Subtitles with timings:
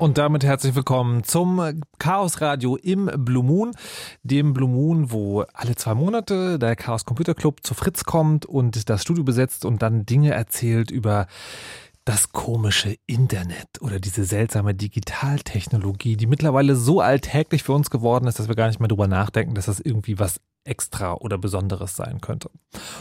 [0.00, 3.72] Und damit herzlich willkommen zum Chaos Radio im Blue Moon,
[4.22, 8.88] dem Blue Moon, wo alle zwei Monate der Chaos Computer Club zu Fritz kommt und
[8.88, 11.26] das Studio besetzt und dann Dinge erzählt über
[12.06, 18.38] das komische Internet oder diese seltsame Digitaltechnologie, die mittlerweile so alltäglich für uns geworden ist,
[18.38, 22.22] dass wir gar nicht mehr drüber nachdenken, dass das irgendwie was extra oder Besonderes sein
[22.22, 22.50] könnte.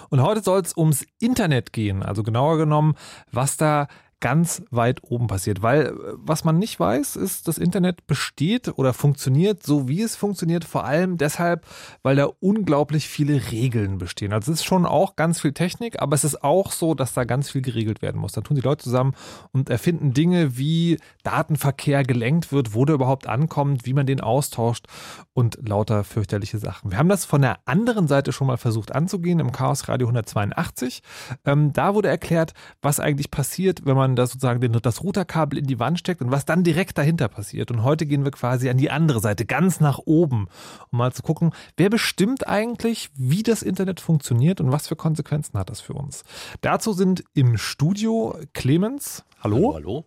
[0.10, 2.96] Und heute soll es ums Internet gehen, also genauer genommen,
[3.32, 3.88] was da
[4.20, 5.62] ganz weit oben passiert.
[5.62, 10.16] Weil äh, was man nicht weiß, ist, das Internet besteht oder funktioniert so, wie es
[10.16, 11.66] funktioniert, vor allem deshalb,
[12.04, 14.34] weil da unglaublich viele Regeln bestehen.
[14.34, 17.24] Also es ist schon auch ganz viel Technik, aber es ist auch so, dass da
[17.24, 18.34] ganz viel geregelt werden muss.
[18.34, 19.14] Da tun die Leute zusammen
[19.52, 24.86] und erfinden Dinge, wie Datenverkehr gelenkt wird, wo der überhaupt ankommt, wie man den austauscht
[25.34, 26.92] und lauter fürchterliche Sachen.
[26.92, 31.02] Wir haben das von der anderen Seite schon mal versucht anzugehen im Chaos Radio 182.
[31.46, 35.58] Ähm, da wurde erklärt, was eigentlich passiert, wenn man man da sozusagen den, das Routerkabel
[35.58, 37.72] in die Wand steckt und was dann direkt dahinter passiert.
[37.72, 40.48] Und heute gehen wir quasi an die andere Seite, ganz nach oben,
[40.92, 45.58] um mal zu gucken, wer bestimmt eigentlich, wie das Internet funktioniert und was für Konsequenzen
[45.58, 46.24] hat das für uns.
[46.62, 49.24] Dazu sind im Studio Clemens.
[49.42, 49.56] Hallo.
[49.56, 50.06] Hallo, hallo.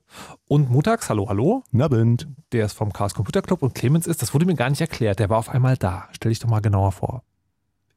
[0.49, 1.63] Und Mutax, hallo, hallo.
[1.71, 2.29] Nabend.
[2.53, 5.19] Der ist vom Chaos Computer Club und Clemens ist, das wurde mir gar nicht erklärt,
[5.19, 6.09] der war auf einmal da.
[6.13, 7.23] Stell dich doch mal genauer vor.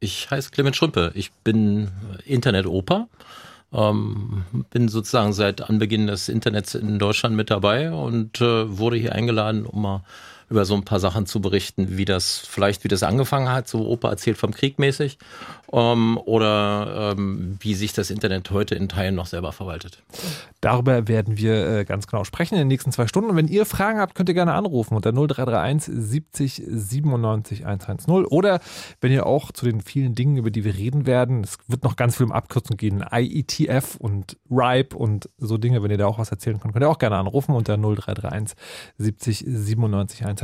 [0.00, 1.12] Ich heiße Clemens Schrümpe.
[1.14, 1.90] Ich bin
[2.24, 3.08] Internet-Opa.
[3.72, 9.12] Ähm, bin sozusagen seit Anbeginn des Internets in Deutschland mit dabei und äh, wurde hier
[9.12, 10.04] eingeladen, um mal
[10.48, 13.86] über so ein paar Sachen zu berichten, wie das vielleicht, wie das angefangen hat, so
[13.86, 15.18] Opa erzählt vom Krieg mäßig,
[15.72, 20.02] ähm, oder ähm, wie sich das Internet heute in Teilen noch selber verwaltet.
[20.60, 23.30] Darüber werden wir äh, ganz genau sprechen in den nächsten zwei Stunden.
[23.30, 28.60] Und wenn ihr Fragen habt, könnt ihr gerne anrufen unter 0331 70 97 110 oder
[29.00, 31.96] wenn ihr auch zu den vielen Dingen, über die wir reden werden, es wird noch
[31.96, 36.18] ganz viel um Abkürzungen gehen, IETF und RIPE und so Dinge, wenn ihr da auch
[36.18, 38.56] was erzählen könnt, könnt ihr auch gerne anrufen unter 0331
[38.98, 40.35] 70 97 110.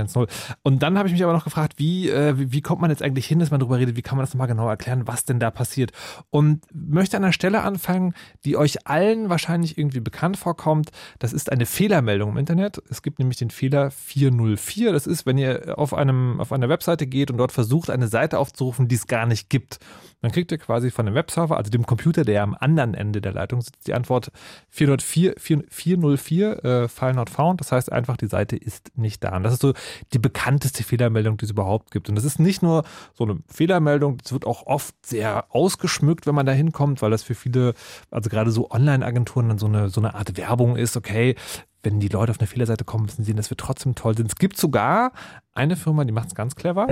[0.63, 3.03] Und dann habe ich mich aber noch gefragt, wie, äh, wie, wie kommt man jetzt
[3.03, 5.41] eigentlich hin, dass man darüber redet, wie kann man das nochmal genau erklären, was denn
[5.41, 5.93] da passiert.
[6.31, 10.91] Und möchte an einer Stelle anfangen, die euch allen wahrscheinlich irgendwie bekannt vorkommt.
[11.19, 12.83] Das ist eine Fehlermeldung im Internet.
[12.91, 14.93] Es gibt nämlich den Fehler 404.
[14.93, 18.39] Das ist, wenn ihr auf, einem, auf einer Webseite geht und dort versucht, eine Seite
[18.39, 19.79] aufzurufen, die es gar nicht gibt.
[20.23, 23.33] Dann kriegt ihr quasi von dem Webserver, also dem Computer, der am anderen Ende der
[23.33, 24.31] Leitung sitzt, die Antwort
[24.71, 25.35] 404,
[25.69, 27.61] 404 äh, File not found.
[27.61, 29.37] Das heißt einfach, die Seite ist nicht da.
[29.37, 29.75] Und das ist so
[30.13, 32.09] die bekannteste Fehlermeldung, die es überhaupt gibt.
[32.09, 32.85] Und das ist nicht nur
[33.15, 37.25] so eine Fehlermeldung, das wird auch oft sehr ausgeschmückt, wenn man da hinkommt, weil das
[37.25, 37.75] für viele,
[38.11, 41.35] also gerade so Online-Agenturen dann so eine, so eine Art Werbung ist, okay,
[41.83, 44.27] wenn die Leute auf eine Fehlerseite kommen, müssen sie sehen, dass wir trotzdem toll sind.
[44.27, 45.13] Es gibt sogar
[45.55, 46.87] eine Firma, die macht es ganz clever.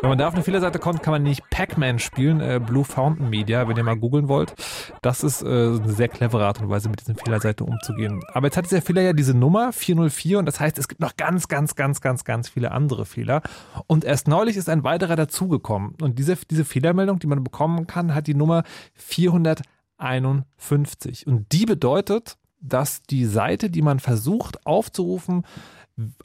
[0.00, 3.28] Wenn man da auf eine Fehlerseite kommt, kann man nicht Pac-Man spielen, äh, Blue Fountain
[3.28, 4.54] Media, wenn ihr mal googeln wollt.
[5.02, 8.20] Das ist äh, eine sehr clevere Art und Weise, mit diesen Fehlerseiten umzugehen.
[8.32, 11.16] Aber jetzt hat dieser Fehler ja diese Nummer 404 und das heißt, es gibt noch
[11.16, 13.42] ganz, ganz, ganz, ganz, ganz viele andere Fehler.
[13.88, 15.96] Und erst neulich ist ein weiterer dazugekommen.
[16.00, 18.62] Und diese, diese Fehlermeldung, die man bekommen kann, hat die Nummer
[18.94, 21.26] 451.
[21.26, 25.44] Und die bedeutet, dass die Seite, die man versucht aufzurufen,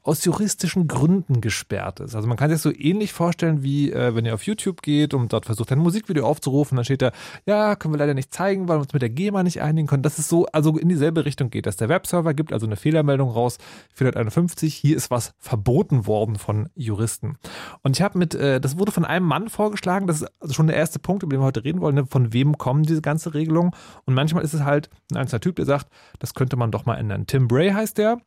[0.04, 2.14] aus juristischen Gründen gesperrt ist.
[2.14, 5.14] Also man kann sich das so ähnlich vorstellen, wie äh, wenn ihr auf YouTube geht
[5.14, 7.12] und dort versucht, ein Musikvideo aufzurufen, dann steht da,
[7.46, 10.04] ja, können wir leider nicht zeigen, weil wir uns mit der GEMA nicht einigen können.
[10.04, 11.78] Das ist so, also in dieselbe Richtung geht das.
[11.78, 13.60] Der Webserver gibt also eine Fehlermeldung raus,
[13.94, 17.38] 451, hier ist was verboten worden von Juristen.
[17.82, 20.68] Und ich habe mit, äh, das wurde von einem Mann vorgeschlagen, das ist also schon
[20.68, 22.06] der erste Punkt, über den wir heute reden wollen, ne?
[22.06, 23.74] von wem kommen diese ganze Regelung.
[24.04, 25.88] Und manchmal ist es halt ein einzelner Typ, der sagt,
[26.20, 27.26] das könnte man doch mal ändern.
[27.26, 28.18] Tim Bray heißt der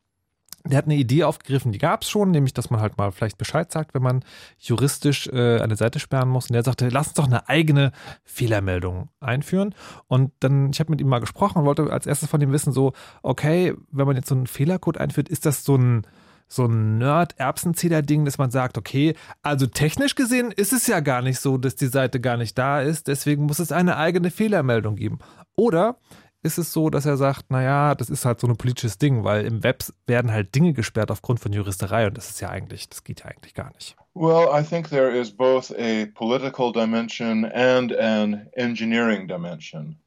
[0.65, 3.37] der hat eine Idee aufgegriffen, die gab es schon, nämlich, dass man halt mal vielleicht
[3.37, 4.25] Bescheid sagt, wenn man
[4.57, 6.49] juristisch äh, eine Seite sperren muss.
[6.49, 7.91] Und der sagte, lass uns doch eine eigene
[8.23, 9.75] Fehlermeldung einführen.
[10.07, 12.73] Und dann, ich habe mit ihm mal gesprochen und wollte als erstes von ihm wissen,
[12.73, 16.07] so, okay, wenn man jetzt so einen Fehlercode einführt, ist das so ein
[16.47, 21.39] so ein Nerd-Erbsenzähler-Ding, dass man sagt, okay, also technisch gesehen ist es ja gar nicht
[21.39, 25.17] so, dass die Seite gar nicht da ist, deswegen muss es eine eigene Fehlermeldung geben.
[25.55, 25.97] Oder
[26.45, 29.45] ist es so, dass er sagt, naja, das ist halt so ein politisches Ding, weil
[29.45, 33.03] im Web werden halt Dinge gesperrt aufgrund von Juristerei und das ist ja eigentlich, das
[33.03, 33.95] geht ja eigentlich gar nicht.
[34.13, 39.97] Well, I think there is both a political dimension and an engineering dimension.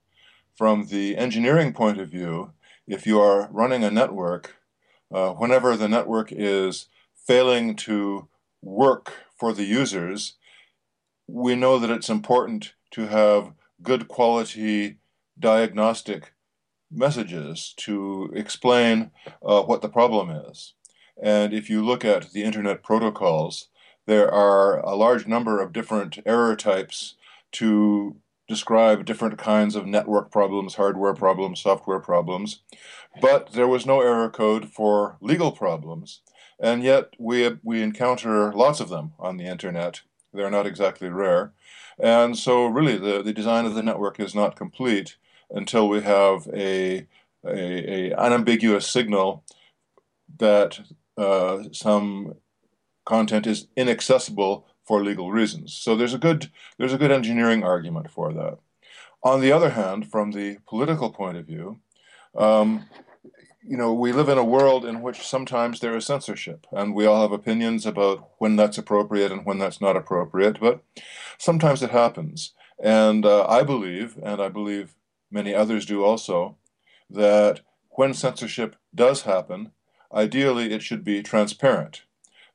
[0.55, 2.52] From the engineering point of view,
[2.87, 4.55] if you are running a network,
[5.12, 8.29] uh, whenever the network is failing to
[8.62, 10.37] work for the users,
[11.26, 13.52] we know that it's important to have
[13.83, 14.99] good quality
[15.38, 16.33] diagnostic
[16.90, 19.11] messages to explain
[19.42, 20.75] uh, what the problem is.
[21.21, 23.68] And if you look at the internet protocols,
[24.07, 27.16] there are a large number of different error types
[27.52, 28.16] to
[28.49, 32.62] describe different kinds of network problems, hardware problems, software problems.
[33.21, 36.23] But there was no error code for legal problems.
[36.59, 40.00] And yet we, we encounter lots of them on the internet.
[40.33, 41.52] They're not exactly rare.
[41.99, 45.16] And so, really, the, the design of the network is not complete
[45.50, 47.07] until we have a,
[47.47, 49.45] a, a unambiguous signal
[50.38, 50.81] that
[51.17, 52.35] uh, some
[53.05, 55.75] content is inaccessible for legal reasons.
[55.75, 58.59] So there's a good there's a good engineering argument for that.
[59.23, 61.81] On the other hand, from the political point of view,
[62.37, 62.87] um,
[63.62, 67.05] you know, we live in a world in which sometimes there is censorship, and we
[67.05, 70.59] all have opinions about when that's appropriate and when that's not appropriate.
[70.61, 70.83] But
[71.37, 74.95] sometimes it happens, and uh, I believe, and I believe
[75.30, 76.56] many others do also,
[77.11, 79.73] that when censorship does happen,
[80.12, 82.02] ideally it should be transparent.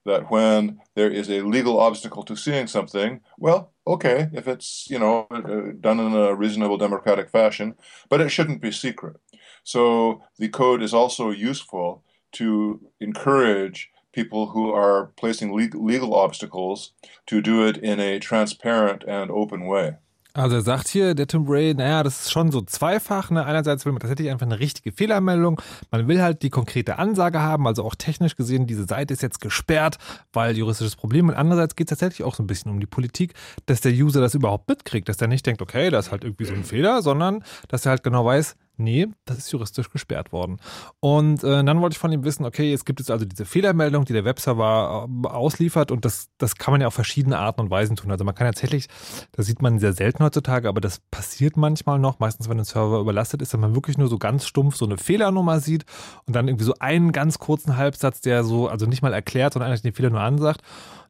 [0.06, 5.00] that when there is a legal obstacle to seeing something, well, okay, if it's, you
[5.00, 7.76] know, uh, done in a reasonable democratic fashion,
[8.10, 9.16] but it shouldn't be secret.
[9.64, 12.04] So the code is also useful
[12.34, 16.92] to encourage people who are placing legal obstacles
[17.28, 19.96] to do it in a transparent and open way.
[20.36, 23.30] Also er sagt hier, der Tim Bray, naja, das ist schon so zweifach.
[23.30, 23.46] Ne?
[23.46, 25.62] Einerseits will man tatsächlich einfach eine richtige Fehlermeldung.
[25.92, 29.42] Man will halt die konkrete Ansage haben, also auch technisch gesehen, diese Seite ist jetzt
[29.42, 30.00] gesperrt,
[30.34, 31.30] weil juristisches Problem.
[31.30, 33.36] Und andererseits geht es tatsächlich auch so ein bisschen um die Politik,
[33.68, 36.46] dass der User das überhaupt mitkriegt, dass der nicht denkt, okay, das ist halt irgendwie
[36.46, 40.58] so ein Fehler, sondern dass er halt genau weiß, Nee, das ist juristisch gesperrt worden.
[41.00, 44.04] Und äh, dann wollte ich von ihm wissen, okay, es gibt jetzt also diese Fehlermeldung,
[44.04, 47.70] die der Webserver äh, ausliefert und das, das kann man ja auf verschiedene Arten und
[47.70, 48.12] Weisen tun.
[48.12, 48.88] Also man kann tatsächlich,
[49.32, 53.00] das sieht man sehr selten heutzutage, aber das passiert manchmal noch, meistens wenn ein Server
[53.00, 55.86] überlastet ist, dass man wirklich nur so ganz stumpf so eine Fehlernummer sieht
[56.26, 59.70] und dann irgendwie so einen ganz kurzen Halbsatz, der so, also nicht mal erklärt, sondern
[59.70, 60.62] eigentlich den Fehler nur ansagt.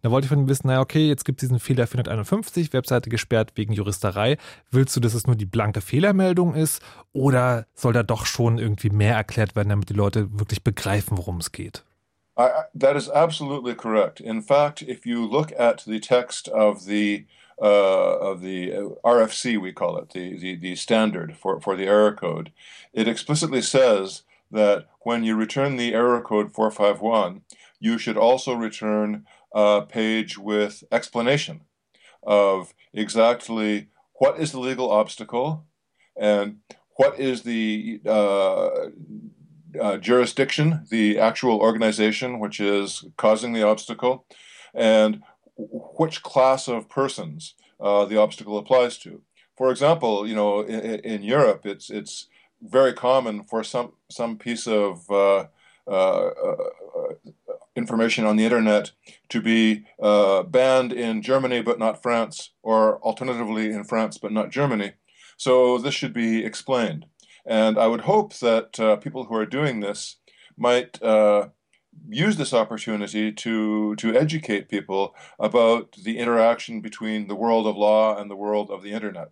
[0.03, 3.09] Da wollte ich von ihm wissen, naja, okay, jetzt gibt es diesen Fehler 451, Webseite
[3.09, 4.35] gesperrt wegen Juristerei.
[4.69, 6.81] Willst du, dass es nur die blanke Fehlermeldung ist
[7.13, 11.37] oder soll da doch schon irgendwie mehr erklärt werden, damit die Leute wirklich begreifen, worum
[11.37, 11.85] es geht?
[12.37, 14.19] I, that is absolutely correct.
[14.19, 17.25] In fact, if you look at the text of the
[17.61, 21.85] uh, of the uh, RFC, we call it the, the, the standard for, for the
[21.85, 22.51] error code,
[22.91, 27.43] it explicitly says that when you return the error code 451,
[27.79, 31.61] you should also return uh, page with explanation
[32.23, 35.65] of exactly what is the legal obstacle
[36.19, 36.57] and
[36.95, 38.69] what is the uh,
[39.81, 44.25] uh, jurisdiction, the actual organization which is causing the obstacle,
[44.73, 45.21] and
[45.57, 49.21] which class of persons uh, the obstacle applies to.
[49.57, 52.27] For example, you know, in, in, Europe, it's it's
[52.61, 55.45] very common for some some piece of uh,
[55.87, 56.29] uh,
[57.75, 58.91] information on the internet
[59.29, 64.51] to be uh, banned in Germany but not France, or alternatively in France but not
[64.51, 64.93] Germany.
[65.37, 67.05] So this should be explained.
[67.45, 70.17] And I would hope that uh, people who are doing this
[70.55, 71.49] might uh,
[72.07, 78.17] use this opportunity to, to educate people about the interaction between the world of law
[78.17, 79.31] and the world of the internet.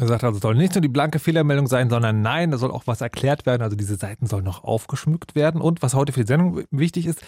[0.00, 2.70] Er sagt also, es soll nicht nur die blanke Fehlermeldung sein, sondern nein, da soll
[2.70, 3.60] auch was erklärt werden.
[3.60, 5.60] Also diese Seiten sollen noch aufgeschmückt werden.
[5.60, 7.20] Und was heute für die Sendung wichtig ist,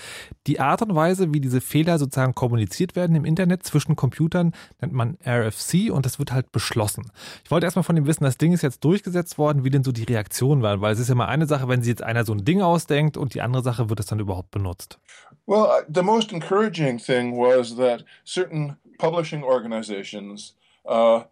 [0.46, 4.94] die Art und Weise, wie diese Fehler sozusagen kommuniziert werden im Internet zwischen Computern, nennt
[4.94, 7.12] man RFC und das wird halt beschlossen.
[7.44, 9.92] Ich wollte erstmal von ihm wissen, das Ding ist jetzt durchgesetzt worden, wie denn so
[9.92, 12.32] die Reaktionen waren, weil es ist ja mal eine Sache, wenn sich jetzt einer so
[12.32, 14.98] ein Ding ausdenkt und die andere Sache, wird es dann überhaupt benutzt?
[15.44, 21.24] Well, the most encouraging thing was that certain publishing organizations uh,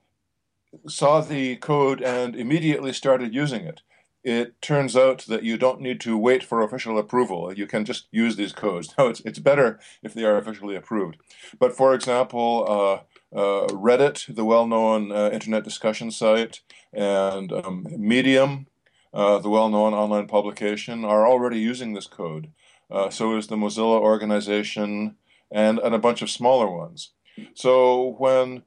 [0.87, 3.83] saw the code and immediately started using it.
[4.23, 7.53] It turns out that you don't need to wait for official approval.
[7.55, 8.95] You can just use these codes.
[8.99, 11.17] Now, it's, it's better if they are officially approved.
[11.59, 16.61] But for example, uh, uh, Reddit, the well known uh, internet discussion site,
[16.93, 18.67] and um, Medium,
[19.15, 22.53] uh, the well known online publication, are already using this code.
[22.91, 25.17] Uh, so is the Mozilla organization
[25.51, 27.13] and, and a bunch of smaller ones.
[27.55, 28.65] So when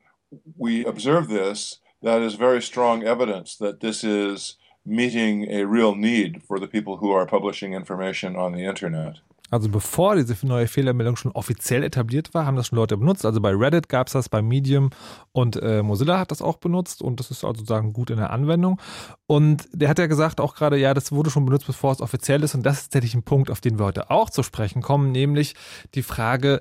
[0.58, 6.44] we observe this, that is very strong evidence that this is meeting a real need
[6.44, 9.22] for the people who are publishing information on the internet.
[9.54, 13.24] Also bevor diese neue Fehlermeldung schon offiziell etabliert war, haben das schon Leute benutzt.
[13.24, 14.90] Also bei Reddit gab es das, bei Medium
[15.32, 18.32] und äh, Mozilla hat das auch benutzt und das ist also sozusagen gut in der
[18.32, 18.82] Anwendung.
[19.28, 22.42] Und der hat ja gesagt auch gerade, ja, das wurde schon benutzt, bevor es offiziell
[22.42, 25.12] ist und das ist tatsächlich ein Punkt, auf den wir heute auch zu sprechen kommen,
[25.12, 25.54] nämlich
[25.94, 26.60] die Frage,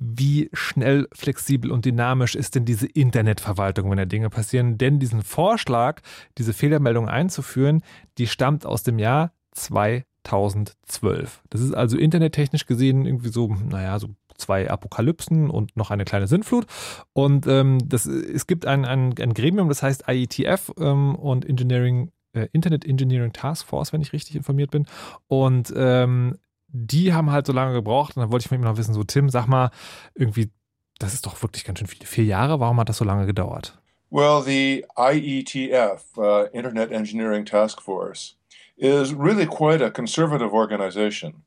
[0.00, 4.78] wie schnell, flexibel und dynamisch ist denn diese Internetverwaltung, wenn da Dinge passieren?
[4.78, 6.00] Denn diesen Vorschlag,
[6.38, 7.82] diese Fehlermeldung einzuführen,
[8.16, 11.42] die stammt aus dem Jahr 2012.
[11.50, 16.26] Das ist also internettechnisch gesehen irgendwie so, naja, so zwei Apokalypsen und noch eine kleine
[16.26, 16.66] Sintflut.
[17.12, 22.10] Und ähm, das, es gibt ein, ein, ein Gremium, das heißt IETF ähm, und Engineering
[22.32, 24.86] äh, Internet Engineering Task Force, wenn ich richtig informiert bin.
[25.26, 26.38] Und ähm,
[26.72, 29.04] die haben halt so lange gebraucht und dann wollte ich von ihm noch wissen, so
[29.04, 29.70] Tim, sag mal,
[30.14, 30.50] irgendwie,
[30.98, 33.76] das ist doch wirklich ganz schön viele, vier Jahre, warum hat das so lange gedauert?
[34.10, 38.36] Well, the IETF, uh, Internet Engineering Task Force,
[38.76, 41.44] is really quite a conservative organization.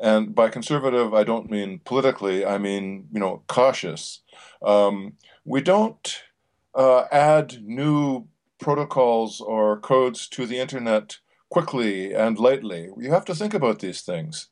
[0.00, 4.22] And by conservative, I don't mean politically, I mean, you know, cautious.
[4.62, 5.14] Um,
[5.44, 6.22] we don't
[6.74, 8.28] uh, add new
[8.58, 11.18] protocols or codes to the internet
[11.50, 12.90] quickly and lightly.
[12.98, 14.48] You have to think about these things.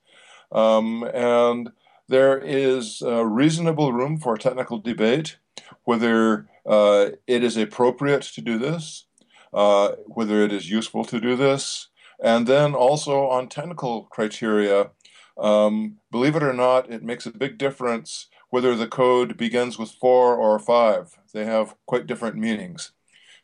[0.55, 1.73] Um, and
[2.09, 5.37] there is reasonable room for technical debate
[5.85, 9.07] whether uh, it is appropriate to do this,
[9.53, 11.89] uh, whether it is useful to do this,
[12.23, 14.91] and then also on technical criteria.
[15.37, 19.91] Um, believe it or not, it makes a big difference whether the code begins with
[19.91, 21.19] four or five.
[21.33, 22.93] They have quite different meanings.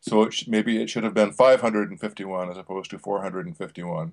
[0.01, 4.11] So it sh- maybe it should have been 551 as opposed to 451.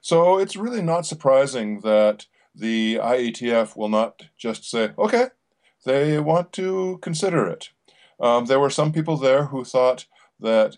[0.00, 5.28] So it's really not surprising that the IETF will not just say, okay,
[5.84, 7.70] they want to consider it.
[8.20, 10.06] Um, there were some people there who thought
[10.38, 10.76] that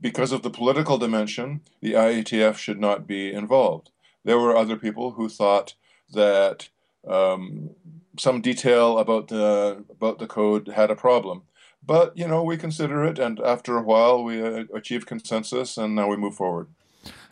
[0.00, 3.90] because of the political dimension, the IETF should not be involved.
[4.24, 5.74] There were other people who thought
[6.12, 6.68] that
[7.06, 7.70] um,
[8.18, 11.42] some detail about the about the code had a problem.
[11.88, 15.96] But you know, we consider it, and after a while, we uh, achieve consensus, and
[15.96, 16.68] now we move forward.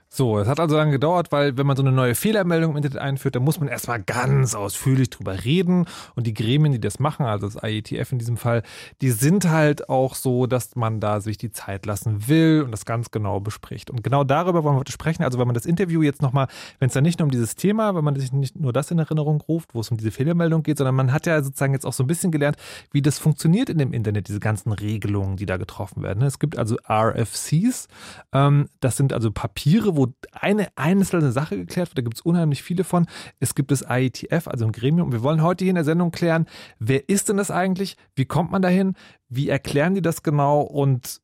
[0.09, 2.99] So, es hat also lange gedauert, weil wenn man so eine neue Fehlermeldung im Internet
[2.99, 5.87] einführt, dann muss man erstmal ganz ausführlich drüber reden.
[6.15, 8.63] Und die Gremien, die das machen, also das IETF in diesem Fall,
[9.03, 12.85] die sind halt auch so, dass man da sich die Zeit lassen will und das
[12.85, 13.91] ganz genau bespricht.
[13.91, 15.25] Und genau darüber wollen wir heute sprechen.
[15.25, 16.47] Also wenn man das Interview jetzt nochmal,
[16.79, 18.99] wenn es dann nicht nur um dieses Thema, wenn man sich nicht nur das in
[19.01, 21.93] Erinnerung ruft, wo es um diese Fehlermeldung geht, sondern man hat ja sozusagen jetzt auch
[21.93, 22.57] so ein bisschen gelernt,
[22.93, 26.23] wie das funktioniert in dem Internet, diese ganzen Regelungen, die da getroffen werden.
[26.23, 27.89] Es gibt also RFCs,
[28.33, 31.99] ähm, das sind also Papiere, wo eine einzelne Sache geklärt wird.
[31.99, 33.07] Da gibt es unheimlich viele von.
[33.41, 35.13] Es gibt das IETF, also ein Gremium.
[35.13, 36.47] Wir wollen heute hier in der Sendung klären,
[36.79, 37.97] wer ist denn das eigentlich?
[38.15, 38.95] Wie kommt man dahin?
[39.29, 40.61] Wie erklären die das genau?
[40.61, 41.21] Und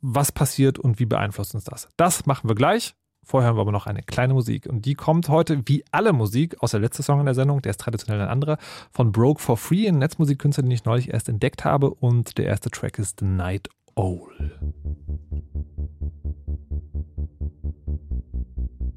[0.00, 1.88] was passiert und wie beeinflusst uns das?
[1.96, 2.94] Das machen wir gleich.
[3.24, 4.66] Vorher haben wir aber noch eine kleine Musik.
[4.66, 7.70] Und die kommt heute, wie alle Musik, aus der letzten Song in der Sendung, der
[7.70, 8.56] ist traditionell ein anderer,
[8.92, 11.90] von Broke for Free, ein Netzmusikkünstler, den ich neulich erst entdeckt habe.
[11.90, 14.30] Und der erste Track ist The Night Owl.
[18.56, 18.95] Thank you.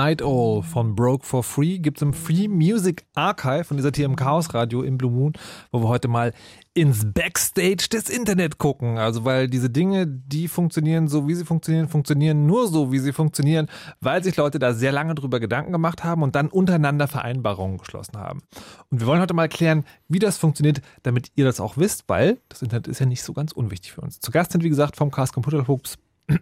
[0.00, 4.16] Night Owl von Broke for Free gibt es im Free Music Archive von dieser TM
[4.16, 5.34] Chaos Radio im Blue Moon,
[5.72, 6.32] wo wir heute mal
[6.72, 8.96] ins Backstage des Internet gucken.
[8.96, 13.12] Also weil diese Dinge, die funktionieren so, wie sie funktionieren, funktionieren nur so, wie sie
[13.12, 13.66] funktionieren,
[14.00, 18.16] weil sich Leute da sehr lange drüber Gedanken gemacht haben und dann untereinander Vereinbarungen geschlossen
[18.16, 18.40] haben.
[18.88, 22.38] Und wir wollen heute mal klären, wie das funktioniert, damit ihr das auch wisst, weil
[22.48, 24.18] das Internet ist ja nicht so ganz unwichtig für uns.
[24.18, 25.98] Zu Gast sind, wie gesagt, vom Chaos Computer Clubs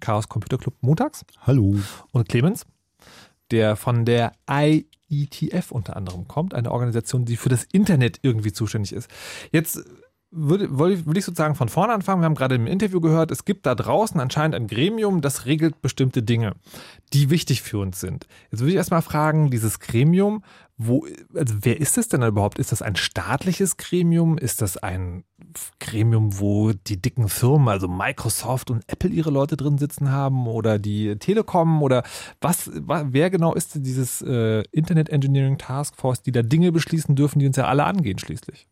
[0.00, 1.24] Chaos Computer Club montags.
[1.46, 1.74] Hallo.
[2.12, 2.66] Und Clemens,
[3.50, 8.92] der von der IETF unter anderem kommt, eine Organisation, die für das Internet irgendwie zuständig
[8.92, 9.10] ist.
[9.52, 9.84] Jetzt
[10.30, 12.20] würde, würde ich sozusagen von vorne anfangen.
[12.20, 15.80] Wir haben gerade im Interview gehört, es gibt da draußen anscheinend ein Gremium, das regelt
[15.80, 16.54] bestimmte Dinge,
[17.12, 18.26] die wichtig für uns sind.
[18.50, 20.42] Jetzt würde ich erstmal fragen, dieses Gremium,
[20.80, 22.60] wo, also wer ist es denn überhaupt?
[22.60, 24.38] Ist das ein staatliches Gremium?
[24.38, 25.24] Ist das ein
[25.80, 30.78] Gremium, wo die dicken Firmen, also Microsoft und Apple ihre Leute drin sitzen haben oder
[30.78, 32.04] die Telekom oder
[32.40, 37.40] was, wer genau ist dieses äh, Internet Engineering Task Force, die da Dinge beschließen dürfen,
[37.40, 38.68] die uns ja alle angehen schließlich?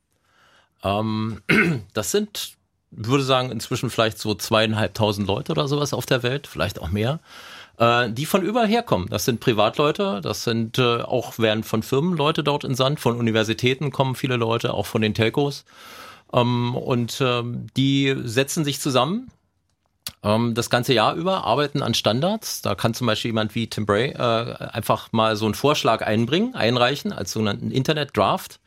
[0.85, 1.43] Ähm,
[1.93, 2.57] das sind,
[2.93, 7.19] würde sagen, inzwischen vielleicht so zweieinhalbtausend Leute oder sowas auf der Welt, vielleicht auch mehr,
[7.79, 9.09] äh, die von überall herkommen.
[9.09, 13.17] Das sind Privatleute, das sind äh, auch, werden von Firmen Leute dort in Sand, von
[13.17, 15.65] Universitäten kommen viele Leute, auch von den Telcos.
[16.33, 19.31] Ähm, und ähm, die setzen sich zusammen
[20.23, 22.63] ähm, das ganze Jahr über, arbeiten an Standards.
[22.63, 26.55] Da kann zum Beispiel jemand wie Tim Bray äh, einfach mal so einen Vorschlag einbringen,
[26.55, 28.61] einreichen als sogenannten Internet Draft.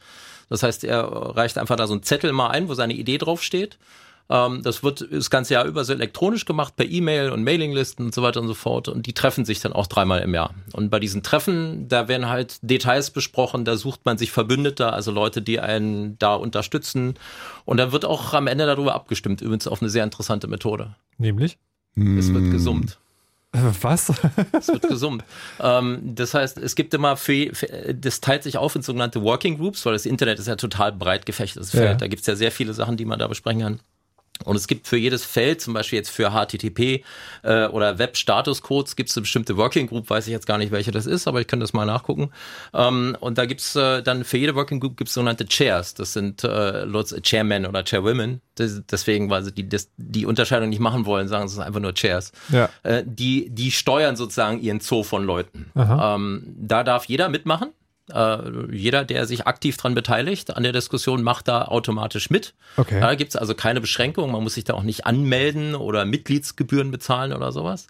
[0.50, 1.04] Das heißt, er
[1.36, 3.78] reicht einfach da so einen Zettel mal ein, wo seine Idee draufsteht.
[4.30, 8.14] Ähm, das wird das ganze Jahr über so elektronisch gemacht, per E-Mail und Mailinglisten und
[8.14, 8.88] so weiter und so fort.
[8.88, 10.54] Und die treffen sich dann auch dreimal im Jahr.
[10.74, 15.12] Und bei diesen Treffen, da werden halt Details besprochen, da sucht man sich Verbündeter, also
[15.12, 17.16] Leute, die einen da unterstützen.
[17.66, 20.96] Und dann wird auch am Ende darüber abgestimmt, übrigens auf eine sehr interessante Methode.
[21.18, 21.58] Nämlich?
[21.96, 22.98] Es wird gesummt.
[23.82, 24.14] Was?
[24.52, 25.24] es wird gesummt.
[25.60, 29.58] Ähm, das heißt, es gibt immer für, für, das teilt sich auf in sogenannte Working
[29.58, 31.84] Groups, weil das Internet ist ja total breit gefächertes Feld.
[31.84, 31.96] Ja.
[31.96, 33.80] Da gibt es ja sehr viele Sachen, die man da besprechen kann.
[34.46, 37.04] Und es gibt für jedes Feld, zum Beispiel jetzt für HTTP
[37.44, 40.92] äh, oder Web-Status-Codes, gibt es eine bestimmte Working Group, weiß ich jetzt gar nicht, welche
[40.92, 42.32] das ist, aber ich kann das mal nachgucken.
[42.74, 45.94] Ähm, und da gibt's äh, dann für jede Working Group gibt's sogenannte Chairs.
[45.94, 46.86] Das sind äh,
[47.22, 48.42] Chairmen oder Chairwomen.
[48.56, 51.80] Das, deswegen, weil sie die, das, die Unterscheidung nicht machen wollen, sagen sie es einfach
[51.80, 52.32] nur Chairs.
[52.50, 52.70] Ja.
[52.84, 55.72] Äh, die, die steuern sozusagen ihren Zoo von Leuten.
[55.76, 57.70] Ähm, da darf jeder mitmachen.
[58.14, 62.54] Äh, jeder, der sich aktiv daran beteiligt, an der Diskussion, macht da automatisch mit.
[62.78, 63.00] Okay.
[63.00, 64.32] Da gibt es also keine Beschränkung.
[64.32, 67.88] Man muss sich da auch nicht anmelden oder Mitgliedsgebühren bezahlen oder sowas.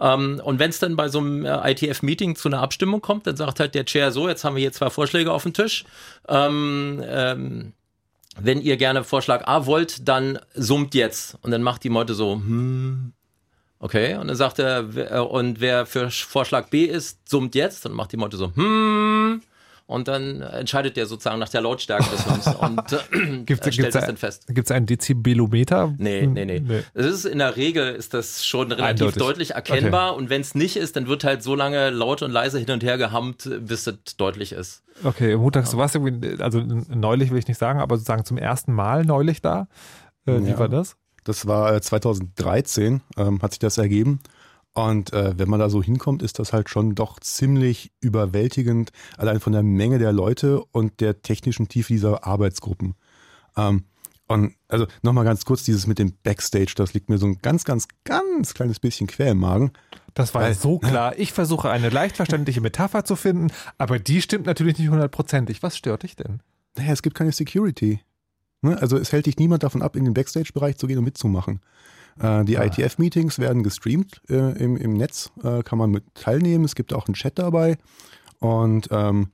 [0.00, 3.36] Ähm, und wenn es dann bei so einem äh, ITF-Meeting zu einer Abstimmung kommt, dann
[3.36, 5.84] sagt halt der Chair so, jetzt haben wir hier zwei Vorschläge auf dem Tisch.
[6.28, 7.72] Ähm, ähm,
[8.40, 11.36] wenn ihr gerne Vorschlag A wollt, dann summt jetzt.
[11.42, 13.12] Und dann macht die Meute so, hm,
[13.82, 17.84] Okay, und dann sagt er, äh, und wer für Vorschlag B ist, summt jetzt.
[17.84, 19.42] Dann macht die Meute so, hm,
[19.86, 23.94] und dann entscheidet der sozusagen nach der Lautstärke des Hums und äh, gibt's, stellt gibt's
[23.94, 24.46] das dann fest.
[24.48, 25.94] Gibt es einen Dezibelometer?
[25.98, 26.60] Nee, nee, nee.
[26.60, 26.82] nee.
[26.94, 29.22] Es ist in der Regel ist das schon relativ Eindeutig.
[29.22, 30.20] deutlich erkennbar okay.
[30.20, 32.82] und wenn es nicht ist, dann wird halt so lange laut und leise hin und
[32.82, 34.82] her gehammt, bis es deutlich ist.
[35.04, 38.72] Okay, Montag, du warst irgendwie, also neulich will ich nicht sagen, aber sozusagen zum ersten
[38.72, 39.68] Mal neulich da.
[40.26, 40.58] Äh, wie ja.
[40.58, 40.96] war das?
[41.24, 44.20] Das war 2013, äh, ähm, hat sich das ergeben.
[44.74, 49.40] Und äh, wenn man da so hinkommt, ist das halt schon doch ziemlich überwältigend, allein
[49.40, 52.94] von der Menge der Leute und der technischen Tiefe dieser Arbeitsgruppen.
[53.56, 53.84] Ähm,
[54.28, 57.64] und also nochmal ganz kurz, dieses mit dem Backstage, das liegt mir so ein ganz,
[57.64, 59.72] ganz, ganz kleines bisschen quer im Magen.
[60.14, 61.18] Das war Weil, so klar.
[61.18, 65.62] Ich versuche eine leicht verständliche Metapher zu finden, aber die stimmt natürlich nicht hundertprozentig.
[65.62, 66.40] Was stört dich denn?
[66.76, 68.00] Naja, es gibt keine Security.
[68.62, 68.80] Ne?
[68.80, 71.60] Also es hält dich niemand davon ab, in den Backstage-Bereich zu gehen und mitzumachen.
[72.20, 72.64] Äh, die ah.
[72.64, 76.64] ITF-Meetings werden gestreamt äh, im, im Netz, äh, kann man mit teilnehmen.
[76.64, 77.78] Es gibt auch einen Chat dabei
[78.38, 79.28] und ähm,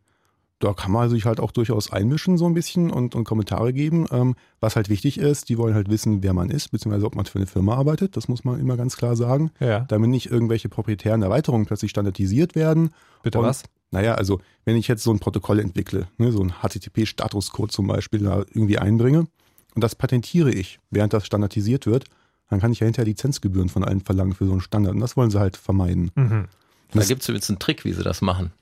[0.61, 4.07] da kann man sich halt auch durchaus einmischen so ein bisschen und, und Kommentare geben.
[4.11, 7.27] Ähm, was halt wichtig ist, die wollen halt wissen, wer man ist, beziehungsweise ob man
[7.27, 8.17] für eine Firma arbeitet.
[8.17, 9.51] Das muss man immer ganz klar sagen.
[9.61, 9.81] Ja.
[9.81, 12.91] Damit nicht irgendwelche proprietären Erweiterungen plötzlich standardisiert werden.
[13.23, 13.63] Bitte und, was?
[13.91, 18.21] Naja, also wenn ich jetzt so ein Protokoll entwickle, ne, so ein HTTP-Statuscode zum Beispiel
[18.21, 19.29] da irgendwie einbringe
[19.75, 22.05] und das patentiere ich, während das standardisiert wird,
[22.51, 24.95] dann kann ich ja hinterher Lizenzgebühren von allen verlangen für so einen Standard.
[24.95, 26.11] Und das wollen sie halt vermeiden.
[26.15, 26.47] Mhm.
[26.93, 28.53] Da gibt es übrigens einen Trick, wie sie das machen.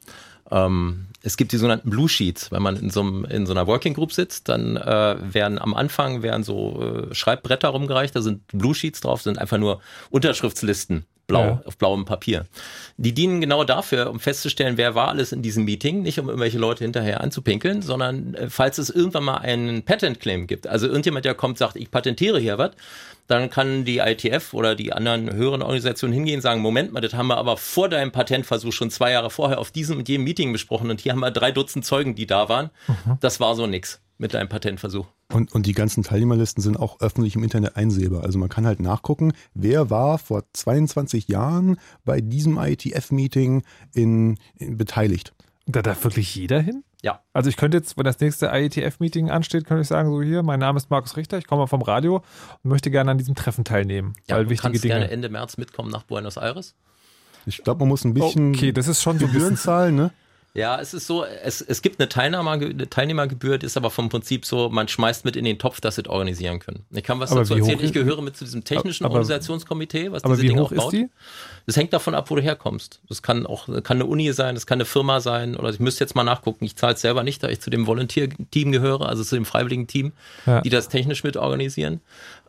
[0.51, 2.51] Ähm, es gibt die sogenannten Blue Sheets.
[2.51, 5.75] Wenn man in so, einem, in so einer Working Group sitzt, dann äh, werden am
[5.75, 11.05] Anfang werden so äh, Schreibbretter rumgereicht, da sind Blue Sheets drauf, sind einfach nur Unterschriftslisten
[11.27, 11.63] blau, Ja.
[11.65, 12.47] auf blauem Papier.
[12.97, 16.59] Die dienen genau dafür, um festzustellen, wer war alles in diesem Meeting, nicht um irgendwelche
[16.59, 21.25] Leute hinterher anzupinkeln, sondern äh, falls es irgendwann mal einen Patent Claim gibt, also irgendjemand,
[21.25, 22.71] der kommt, sagt, ich patentiere hier was,
[23.27, 27.15] dann kann die ITF oder die anderen höheren Organisationen hingehen und sagen, Moment mal, das
[27.15, 30.53] haben wir aber vor deinem Patentversuch schon zwei Jahre vorher auf diesem und jedem Meeting
[30.53, 32.71] besprochen und hier haben wir drei Dutzend Zeugen, die da waren.
[33.21, 35.07] Das war so nix mit deinem Patentversuch.
[35.33, 38.25] Und, und die ganzen Teilnehmerlisten sind auch öffentlich im Internet einsehbar.
[38.25, 43.63] Also man kann halt nachgucken, wer war vor 22 Jahren bei diesem IETF-Meeting
[43.95, 45.35] in, in beteiligt.
[45.67, 46.85] Da darf wirklich jeder hin?
[47.03, 47.21] Ja.
[47.33, 50.61] Also ich könnte jetzt, wenn das nächste IETF-Meeting ansteht, könnte ich sagen, so hier, mein
[50.61, 52.23] Name ist Markus Richter, ich komme vom Radio
[52.63, 54.15] und möchte gerne an diesem Treffen teilnehmen.
[54.29, 54.95] Ja, weil du wichtige kannst Dinge.
[54.95, 56.75] gerne Ende März mitkommen nach Buenos Aires.
[57.45, 59.65] Ich glaube, man muss ein bisschen okay, das ist schon so ein Gebühren bisschen.
[59.65, 60.11] zahlen, ne?
[60.57, 64.09] Ja, es ist so, es, es gibt eine, Teilnahme, eine Teilnehmergebühr, die ist aber vom
[64.09, 66.85] Prinzip so, man schmeißt mit in den Topf, dass sie es organisieren können.
[66.91, 70.25] Ich kann was Aber dazu erzählen, ich gehöre mit zu diesem technischen Aber- Organisationskomitee, was
[70.25, 70.93] Aber diese wie Dinge hoch auch ist baut.
[70.95, 71.09] die?
[71.67, 73.01] Das hängt davon ab, wo du herkommst.
[73.09, 76.05] Das kann auch kann eine Uni sein, das kann eine Firma sein oder ich müsste
[76.05, 76.65] jetzt mal nachgucken.
[76.65, 79.87] Ich zahle es selber nicht, da ich zu dem Volunteer-Team gehöre, also zu dem freiwilligen
[79.89, 80.13] Team,
[80.47, 80.61] Ja.
[80.63, 82.01] die das technisch mit organisieren.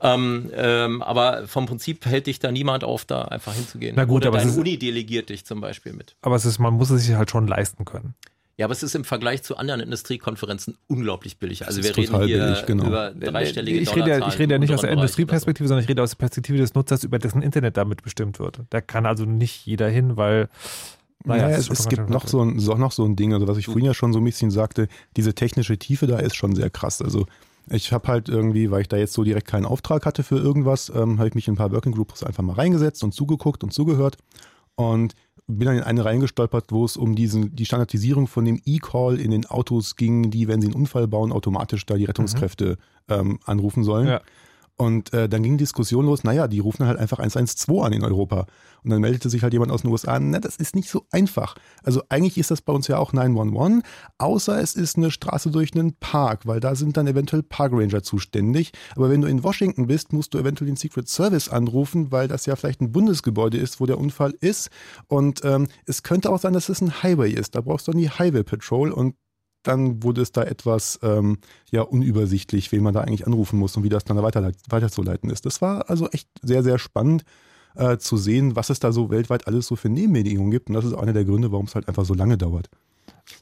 [0.01, 3.95] Ähm, ähm, aber vom Prinzip hält dich da niemand auf, da einfach hinzugehen.
[3.95, 6.15] Na gut, oder aber es deine ist- Uni delegiert dich zum Beispiel mit.
[6.21, 8.13] Aber es ist, man muss es sich halt schon leisten können.
[8.57, 11.67] Ja, aber es ist im Vergleich zu anderen Industriekonferenzen unglaublich billig.
[11.67, 12.87] Also wir reden total hier billig, genau.
[12.87, 16.01] über dreistellige ich rede, ja, ich rede ja nicht aus der Industrieperspektive, sondern ich rede
[16.01, 18.61] aus der Perspektive des Nutzers, über dessen Internet damit bestimmt wird.
[18.71, 20.49] Da kann also nicht jeder hin, weil
[21.23, 23.59] Naja, es es, es gibt noch so, ein, so, noch so ein Ding, also was
[23.59, 26.71] ich vorhin ja schon so ein bisschen sagte, diese technische Tiefe da ist schon sehr
[26.71, 26.99] krass.
[27.03, 27.27] Also
[27.69, 30.89] ich habe halt irgendwie, weil ich da jetzt so direkt keinen Auftrag hatte für irgendwas,
[30.89, 33.73] ähm, habe ich mich in ein paar Working Groups einfach mal reingesetzt und zugeguckt und
[33.73, 34.17] zugehört
[34.75, 35.13] und
[35.47, 39.31] bin dann in eine reingestolpert, wo es um diesen, die Standardisierung von dem E-Call in
[39.31, 42.77] den Autos ging, die, wenn sie einen Unfall bauen, automatisch da die Rettungskräfte
[43.07, 44.07] ähm, anrufen sollen.
[44.07, 44.21] Ja.
[44.77, 48.45] Und äh, dann ging Diskussion los, naja, die rufen halt einfach 112 an in Europa.
[48.83, 51.55] Und dann meldete sich halt jemand aus den USA, na, das ist nicht so einfach.
[51.83, 53.83] Also eigentlich ist das bei uns ja auch 911,
[54.19, 58.71] außer es ist eine Straße durch einen Park, weil da sind dann eventuell Parkranger zuständig.
[58.95, 62.45] Aber wenn du in Washington bist, musst du eventuell den Secret Service anrufen, weil das
[62.45, 64.69] ja vielleicht ein Bundesgebäude ist, wo der Unfall ist.
[65.07, 67.55] Und ähm, es könnte auch sein, dass es ein Highway ist.
[67.55, 69.15] Da brauchst du dann die Highway Patrol und
[69.67, 71.37] dann wurde es da etwas ähm,
[71.71, 75.45] ja unübersichtlich, wen man da eigentlich anrufen muss und wie das dann weiter, weiterzuleiten ist.
[75.45, 77.23] Das war also echt sehr, sehr spannend
[77.75, 80.69] äh, zu sehen, was es da so weltweit alles so für Nebenbedingungen gibt.
[80.69, 82.69] Und das ist auch einer der Gründe, warum es halt einfach so lange dauert.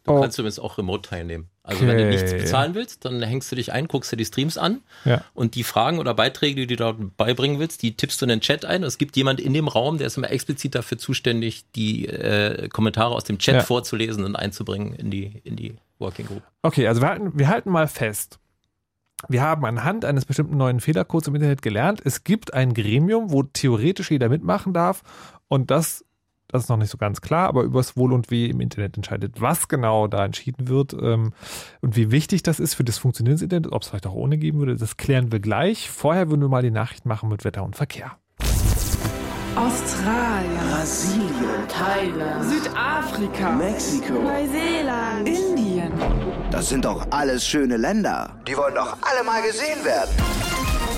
[0.03, 0.21] Du Oh.
[0.21, 1.47] kannst übrigens auch remote teilnehmen.
[1.61, 2.41] Also wenn du nichts Okay.
[2.43, 5.23] bezahlen willst, dann hängst du dich ein, guckst dir die Streams an Ja.
[5.35, 8.41] und die Fragen oder Beiträge, die du dort beibringen willst, die tippst du in den
[8.41, 8.83] Chat ein.
[8.83, 13.13] Es gibt jemand in dem Raum, der ist immer explizit dafür zuständig, die äh, Kommentare
[13.13, 13.61] aus dem Chat Ja.
[13.61, 16.43] vorzulesen und einzubringen in die, in die Working Group.
[16.61, 18.39] Okay, also wir halten, wir halten mal fest.
[19.27, 23.43] Wir haben anhand eines bestimmten neuen Fehlercodes im Internet gelernt, es gibt ein Gremium, wo
[23.43, 25.03] theoretisch jeder mitmachen darf
[25.47, 26.05] und das,
[26.47, 29.41] das ist noch nicht so ganz klar, aber übers Wohl und Weh im Internet entscheidet.
[29.41, 31.31] Was genau da entschieden wird ähm,
[31.81, 34.37] und wie wichtig das ist für das Funktionieren des Internets, ob es vielleicht auch ohne
[34.37, 35.89] geben würde, das klären wir gleich.
[35.89, 38.17] Vorher würden wir mal die Nachricht machen mit Wetter und Verkehr.
[39.55, 44.13] Australien, Brasilien, Thailand, Südafrika, Mexiko.
[44.13, 45.93] Neuseeland, Indien.
[46.51, 48.31] Das sind doch alles schöne Länder.
[48.45, 50.11] Die wollen doch alle mal gesehen werden.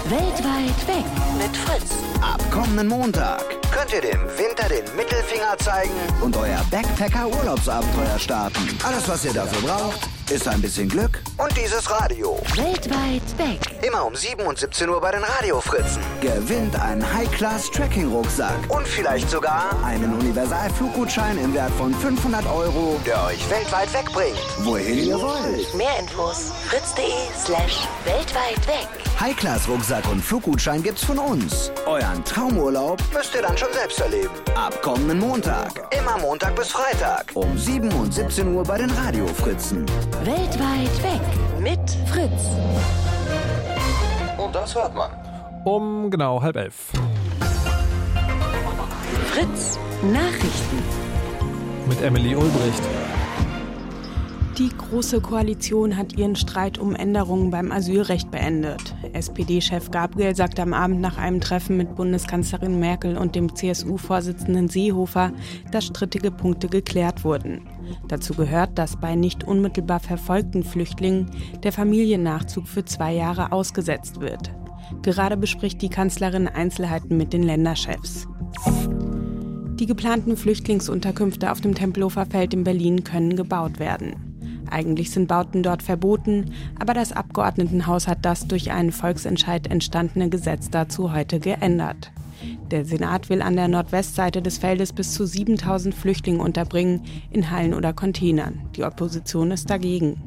[0.09, 1.03] Weltweit weg
[1.37, 1.91] mit Fritz.
[2.21, 3.43] Ab kommenden Montag
[3.73, 5.91] könnt ihr dem Winter den Mittelfinger zeigen
[6.21, 8.77] und euer Backpacker-Urlaubsabenteuer starten.
[8.85, 12.39] Alles, was ihr dafür braucht, ist ein bisschen Glück und dieses Radio.
[12.55, 13.59] Weltweit weg.
[13.85, 16.01] Immer um 7 und 17 Uhr bei den Radiofritzen.
[16.21, 23.49] Gewinnt einen High-Class-Tracking-Rucksack und vielleicht sogar einen Universal-Fluggutschein im Wert von 500 Euro, der euch
[23.49, 24.39] weltweit wegbringt.
[24.59, 25.73] Wohin ihr wollt.
[25.75, 29.06] Mehr Infos fritz.de slash weltweit weg.
[29.19, 31.71] High-Class-Rucksack und Fluggutschein gibt's von uns.
[31.87, 34.29] Euren Traumurlaub müsst ihr dann schon selbst erleben.
[34.55, 35.71] Ab kommenden Montag.
[35.97, 37.25] Immer Montag bis Freitag.
[37.33, 39.85] Um 7 und 17 Uhr bei den Radiofritzen.
[40.23, 41.21] Weltweit weg
[41.59, 42.51] mit Fritz.
[44.37, 45.09] Und das hört man.
[45.63, 46.91] Um genau halb elf.
[49.31, 50.83] Fritz Nachrichten.
[51.89, 52.83] Mit Emily Ulbricht.
[54.57, 58.95] Die Große Koalition hat ihren Streit um Änderungen beim Asylrecht beendet.
[59.13, 65.31] SPD-Chef Gabriel sagte am Abend nach einem Treffen mit Bundeskanzlerin Merkel und dem CSU-Vorsitzenden Seehofer,
[65.71, 67.67] dass strittige Punkte geklärt wurden.
[68.07, 71.29] Dazu gehört, dass bei nicht unmittelbar verfolgten Flüchtlingen
[71.61, 74.51] der Familiennachzug für zwei Jahre ausgesetzt wird.
[75.03, 78.27] Gerade bespricht die Kanzlerin Einzelheiten mit den Länderchefs.
[79.75, 84.27] Die geplanten Flüchtlingsunterkünfte auf dem Tempelhofer Feld in Berlin können gebaut werden.
[84.69, 90.69] Eigentlich sind Bauten dort verboten, aber das Abgeordnetenhaus hat das durch einen Volksentscheid entstandene Gesetz
[90.69, 92.11] dazu heute geändert.
[92.71, 97.01] Der Senat will an der Nordwestseite des Feldes bis zu 7000 Flüchtlinge unterbringen,
[97.31, 98.61] in Hallen oder Containern.
[98.75, 100.21] Die Opposition ist dagegen.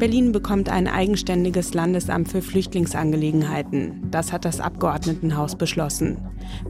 [0.00, 4.10] Berlin bekommt ein eigenständiges Landesamt für Flüchtlingsangelegenheiten.
[4.10, 6.16] Das hat das Abgeordnetenhaus beschlossen.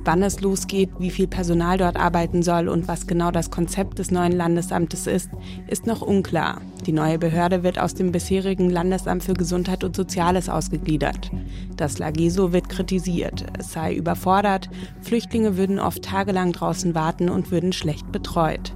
[0.05, 4.11] Wann es losgeht, wie viel Personal dort arbeiten soll und was genau das Konzept des
[4.11, 5.31] neuen Landesamtes ist,
[5.69, 6.61] ist noch unklar.
[6.87, 11.31] Die neue Behörde wird aus dem bisherigen Landesamt für Gesundheit und Soziales ausgegliedert.
[11.77, 13.45] Das Lageso wird kritisiert.
[13.61, 14.69] Es sei überfordert,
[15.03, 18.75] Flüchtlinge würden oft tagelang draußen warten und würden schlecht betreut.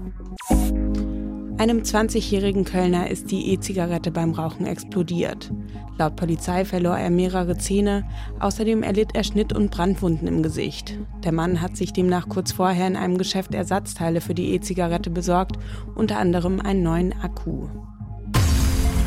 [1.57, 5.53] Einem 20-jährigen Kölner ist die E-Zigarette beim Rauchen explodiert.
[5.99, 8.05] Laut Polizei verlor er mehrere Zähne,
[8.41, 10.99] außerdem erlitt er Schnitt- und Brandwunden im Gesicht.
[11.23, 15.57] Der Mann hat sich demnach kurz vorher in einem Geschäft Ersatzteile für die E-Zigarette besorgt,
[15.95, 17.69] unter anderem einen neuen Akku.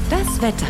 [0.09, 0.67] Das Wetter.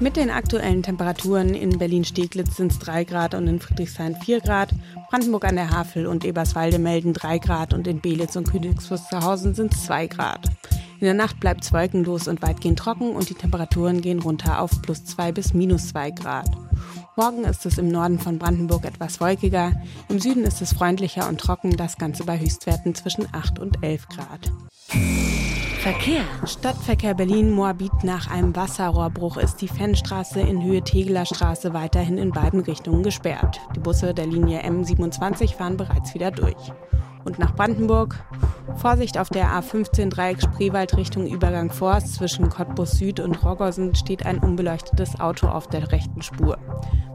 [0.00, 4.70] Mit den aktuellen Temperaturen in Berlin-Steglitz sind es 3 Grad und in Friedrichshain 4 Grad.
[5.10, 9.54] Brandenburg an der Havel und Eberswalde melden 3 Grad und in Belitz und Königs Wusterhausen
[9.54, 10.46] sind es 2 Grad.
[11.00, 14.70] In der Nacht bleibt es wolkenlos und weitgehend trocken und die Temperaturen gehen runter auf
[14.82, 16.48] plus 2 bis minus 2 Grad.
[17.16, 19.72] Morgen ist es im Norden von Brandenburg etwas wolkiger,
[20.08, 24.06] im Süden ist es freundlicher und trocken, das Ganze bei Höchstwerten zwischen 8 und 11
[24.10, 24.52] Grad.
[25.80, 26.24] Verkehr.
[26.44, 32.60] Stadtverkehr Berlin-Moabit nach einem Wasserrohrbruch ist die Fennstraße in Höhe Tegeler Straße weiterhin in beiden
[32.60, 33.58] Richtungen gesperrt.
[33.74, 36.70] Die Busse der Linie M27 fahren bereits wieder durch
[37.24, 38.22] und nach Brandenburg.
[38.76, 42.14] Vorsicht auf der A15 Dreieck Spreewald Richtung Übergang Forst.
[42.14, 46.58] Zwischen Cottbus Süd und Roggersen steht ein unbeleuchtetes Auto auf der rechten Spur.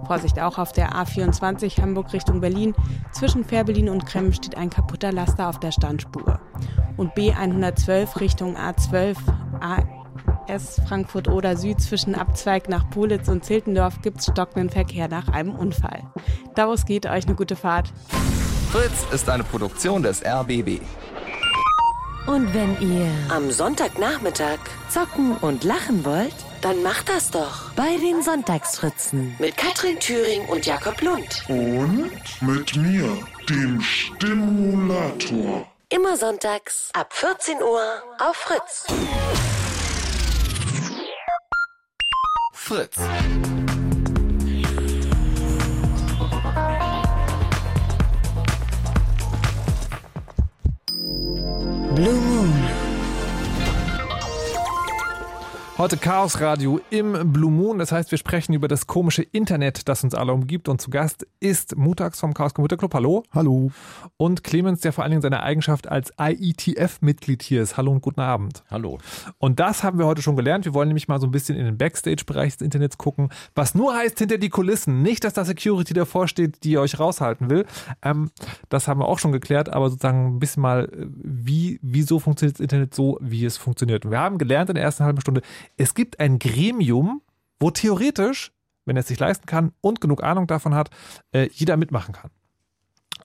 [0.06, 2.76] Vorsicht auch auf der A24 Hamburg Richtung Berlin.
[3.12, 6.40] Zwischen Fährberlin und Kremmen steht ein kaputter Laster auf der Standspur.
[6.98, 9.18] Und B112 Richtung A12
[10.48, 15.28] AS Frankfurt oder Süd zwischen Abzweig nach Politz und Ziltendorf gibt es stockenden Verkehr nach
[15.28, 16.04] einem Unfall.
[16.56, 17.92] Daraus geht euch eine gute Fahrt.
[18.72, 20.82] Fritz ist eine Produktion des RBB.
[22.28, 24.58] Und wenn ihr am Sonntagnachmittag
[24.90, 30.66] zocken und lachen wollt, dann macht das doch bei den Sonntagsfritzen mit Katrin Thüring und
[30.66, 31.46] Jakob Lund.
[31.48, 35.68] Und mit mir, dem Stimulator.
[35.90, 38.88] Immer sonntags ab 14 Uhr auf Fritz.
[42.66, 42.98] Fritz.
[51.96, 52.35] Blue
[55.78, 57.80] Heute Chaos Radio im Blue Moon.
[57.80, 60.70] Das heißt, wir sprechen über das komische Internet, das uns alle umgibt.
[60.70, 62.94] Und zu Gast ist Mutax vom Chaos Computer Club.
[62.94, 63.24] Hallo.
[63.34, 63.72] Hallo.
[64.16, 67.76] Und Clemens, der vor allen Dingen seine Eigenschaft als IETF-Mitglied hier ist.
[67.76, 68.64] Hallo und guten Abend.
[68.72, 69.00] Hallo.
[69.38, 70.64] Und das haben wir heute schon gelernt.
[70.64, 73.94] Wir wollen nämlich mal so ein bisschen in den Backstage-Bereich des Internets gucken, was nur
[73.94, 75.02] heißt hinter die Kulissen.
[75.02, 77.66] Nicht, dass da Security davor steht, die euch raushalten will.
[78.02, 78.32] Ähm,
[78.70, 82.64] das haben wir auch schon geklärt, aber sozusagen ein bisschen mal, wie, wieso funktioniert das
[82.64, 84.06] Internet so, wie es funktioniert.
[84.06, 85.42] Und wir haben gelernt in der ersten halben Stunde,
[85.78, 87.22] es gibt ein Gremium,
[87.60, 88.52] wo theoretisch,
[88.86, 90.90] wenn er es sich leisten kann und genug Ahnung davon hat,
[91.32, 92.32] äh, jeder mitmachen kann.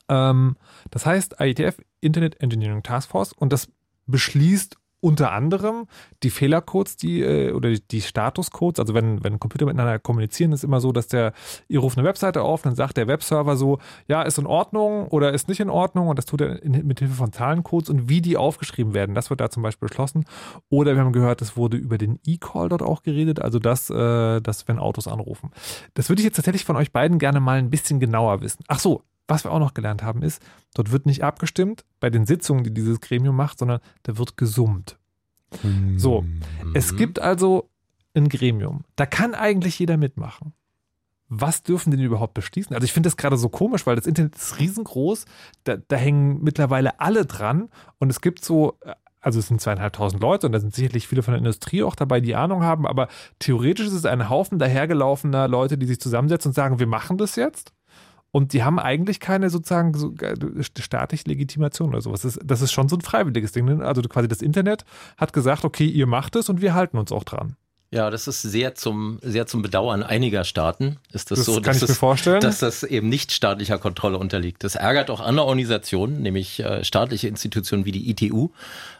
[0.08, 0.56] Ähm,
[0.90, 3.68] das heißt IETF, Internet Engineering Task Force, und das
[4.06, 5.86] beschließt unter anderem
[6.22, 10.80] die Fehlercodes, die äh, oder die, Statuscodes, also wenn, wenn Computer miteinander kommunizieren, ist immer
[10.80, 11.32] so, dass der,
[11.68, 15.32] ihr ruft eine Webseite auf, dann sagt der Webserver so, ja, ist in Ordnung oder
[15.32, 18.36] ist nicht in Ordnung und das tut er mit Hilfe von Zahlencodes und wie die
[18.36, 20.24] aufgeschrieben werden, das wird da zum Beispiel beschlossen.
[20.68, 24.40] Oder wir haben gehört, es wurde über den E-Call dort auch geredet, also das, äh,
[24.40, 25.50] das, wenn Autos anrufen.
[25.94, 28.64] Das würde ich jetzt tatsächlich von euch beiden gerne mal ein bisschen genauer wissen.
[28.68, 30.42] Ach so, was wir auch noch gelernt haben, ist,
[30.74, 34.98] dort wird nicht abgestimmt bei den Sitzungen, die dieses Gremium macht, sondern da wird gesummt.
[35.96, 36.24] So,
[36.74, 37.70] es gibt also
[38.14, 38.84] ein Gremium.
[38.96, 40.52] Da kann eigentlich jeder mitmachen.
[41.28, 42.74] Was dürfen denn überhaupt beschließen?
[42.74, 45.26] Also ich finde das gerade so komisch, weil das Internet ist riesengroß.
[45.64, 48.78] Da, da hängen mittlerweile alle dran und es gibt so
[49.20, 52.20] also es sind zweieinhalbtausend Leute und da sind sicherlich viele von der Industrie auch dabei,
[52.20, 56.54] die Ahnung haben, aber theoretisch ist es ein Haufen dahergelaufener Leute, die sich zusammensetzen und
[56.54, 57.72] sagen, wir machen das jetzt.
[58.32, 60.14] Und die haben eigentlich keine sozusagen so
[60.78, 62.22] staatliche Legitimation oder sowas.
[62.22, 63.64] Das ist, das ist schon so ein freiwilliges Ding.
[63.64, 63.84] Ne?
[63.84, 64.84] Also quasi das Internet
[65.16, 67.56] hat gesagt, okay, ihr macht es und wir halten uns auch dran.
[67.92, 70.98] Ja, das ist sehr zum, sehr zum Bedauern einiger Staaten.
[71.12, 72.40] Ist das, Das so, kann dass, ich mir es, vorstellen.
[72.40, 74.62] dass das eben nicht staatlicher Kontrolle unterliegt.
[74.62, 78.50] Das ärgert auch andere Organisationen, nämlich äh, staatliche Institutionen wie die ITU.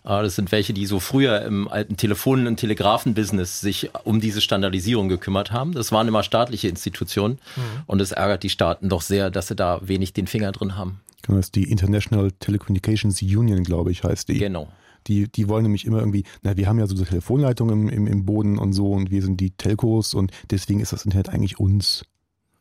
[0.03, 4.41] Äh, das sind welche, die so früher im alten Telefonen- und Telegrafenbusiness sich um diese
[4.41, 5.73] Standardisierung gekümmert haben.
[5.73, 7.39] Das waren immer staatliche Institutionen.
[7.55, 7.61] Mhm.
[7.87, 11.01] Und es ärgert die Staaten doch sehr, dass sie da wenig den Finger drin haben.
[11.23, 14.39] Genau, Das ist die International Telecommunications Union, glaube ich, heißt die.
[14.39, 14.67] Genau.
[15.07, 18.07] Die, die wollen nämlich immer irgendwie, na, wir haben ja so eine Telefonleitung im, im,
[18.07, 21.59] im Boden und so und wir sind die Telcos und deswegen ist das Internet eigentlich
[21.59, 22.05] uns.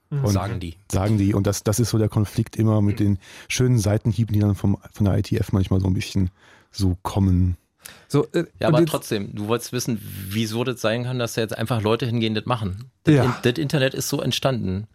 [0.09, 0.75] Und sagen die.
[0.91, 1.35] Sagen die.
[1.35, 4.77] Und das, das ist so der Konflikt immer mit den schönen Seitenhieben, die dann vom,
[4.91, 6.31] von der ITF manchmal so ein bisschen
[6.71, 7.57] so kommen.
[8.07, 11.57] So, äh, ja, aber trotzdem, du wolltest wissen, wieso das sein kann, dass da jetzt
[11.57, 12.85] einfach Leute hingehen, das machen.
[13.03, 13.23] Das, Ja.
[13.23, 14.87] in, das Internet ist so entstanden.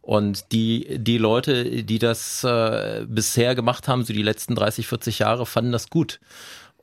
[0.00, 5.20] Und die, die Leute, die das äh, bisher gemacht haben, so die letzten 30, 40
[5.20, 6.18] Jahre, fanden das gut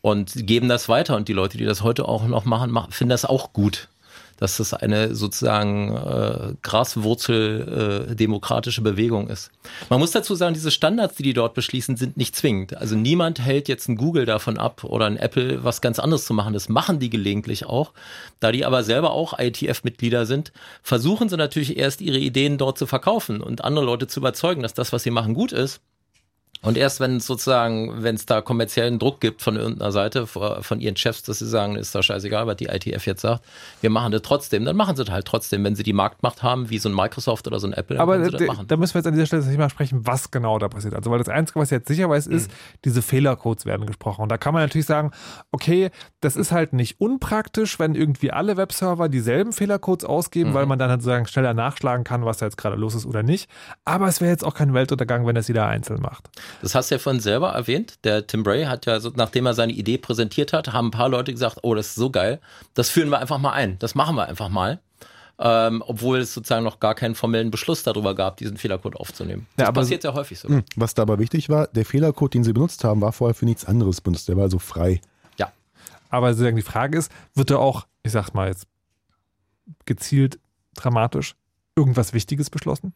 [0.01, 1.15] und geben das weiter.
[1.15, 3.89] Und die Leute, die das heute auch noch machen, machen finden das auch gut.
[4.37, 9.51] Dass das eine sozusagen äh, Graswurzel äh, demokratische Bewegung ist.
[9.89, 12.77] Man muss dazu sagen, diese Standards, die die dort beschließen, sind nicht zwingend.
[12.77, 16.33] Also niemand hält jetzt ein Google davon ab oder ein Apple was ganz anderes zu
[16.33, 16.53] machen.
[16.53, 17.91] Das machen die gelegentlich auch.
[18.39, 22.87] Da die aber selber auch ITF-Mitglieder sind, versuchen sie natürlich erst ihre Ideen dort zu
[22.87, 25.81] verkaufen und andere Leute zu überzeugen, dass das, was sie machen, gut ist.
[26.61, 30.79] Und erst wenn es sozusagen, wenn es da kommerziellen Druck gibt von irgendeiner Seite, von
[30.81, 33.45] ihren Chefs, dass sie sagen, ist doch scheißegal, was die ITF jetzt sagt,
[33.79, 35.63] wir machen das trotzdem, dann machen sie das halt trotzdem.
[35.63, 38.25] Wenn sie die Marktmacht haben, wie so ein Microsoft oder so ein Apple, Aber können
[38.25, 38.67] sie das d- machen.
[38.67, 40.95] da müssen wir jetzt an dieser Stelle nicht mal sprechen, was genau da passiert.
[40.95, 42.35] Also, weil das Einzige, was jetzt sicher weiß, Mhm.
[42.35, 42.51] ist,
[42.83, 44.21] diese Fehlercodes werden gesprochen.
[44.23, 45.11] Und da kann man natürlich sagen,
[45.51, 50.53] okay, das ist halt nicht unpraktisch, wenn irgendwie alle Webserver dieselben Fehlercodes ausgeben, Mhm.
[50.55, 53.23] weil man dann halt sozusagen schneller nachschlagen kann, was da jetzt gerade los ist oder
[53.23, 53.49] nicht.
[53.85, 56.29] Aber es wäre jetzt auch kein Weltuntergang, wenn das jeder einzeln macht.
[56.61, 57.99] Das hast du ja vorhin selber erwähnt.
[58.03, 61.09] Der Tim Bray hat ja, so, nachdem er seine Idee präsentiert hat, haben ein paar
[61.09, 62.39] Leute gesagt, oh, das ist so geil,
[62.73, 63.77] das führen wir einfach mal ein.
[63.79, 64.79] Das machen wir einfach mal.
[65.41, 69.47] Ähm, obwohl es sozusagen noch gar keinen formellen Beschluss darüber gab, diesen Fehlercode aufzunehmen.
[69.55, 70.49] Das aber- passiert ja häufig so.
[70.49, 73.45] Hm, Was da aber wichtig war, der Fehlercode, den sie benutzt haben, war vorher für
[73.45, 74.27] nichts anderes benutzt.
[74.27, 74.99] Der war also frei.
[75.37, 75.53] Ja.
[76.09, 78.67] Aber sozusagen die Frage ist, wird da auch, ich sag mal jetzt,
[79.85, 80.39] gezielt
[80.75, 81.35] dramatisch
[81.75, 82.93] irgendwas Wichtiges beschlossen?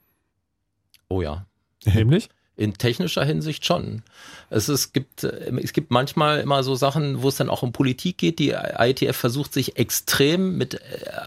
[1.08, 1.46] Oh ja.
[1.86, 2.28] Nämlich?
[2.56, 4.04] In technischer Hinsicht schon.
[4.52, 8.20] Es, ist, gibt, es gibt manchmal immer so Sachen, wo es dann auch um Politik
[8.20, 8.38] geht.
[8.38, 10.80] Die IETF versucht sich extrem mit äh,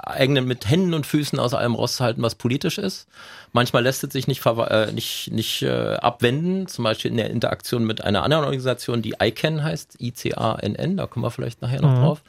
[0.04, 3.08] eigenen, mit Händen und Füßen aus allem rauszuhalten, was politisch ist.
[3.52, 7.84] Manchmal lässt es sich nicht, äh, nicht, nicht äh, abwenden, zum Beispiel in der Interaktion
[7.84, 12.02] mit einer anderen Organisation, die ICANN heißt, I-C-A-N-N, da kommen wir vielleicht nachher noch Mhm.
[12.02, 12.22] drauf.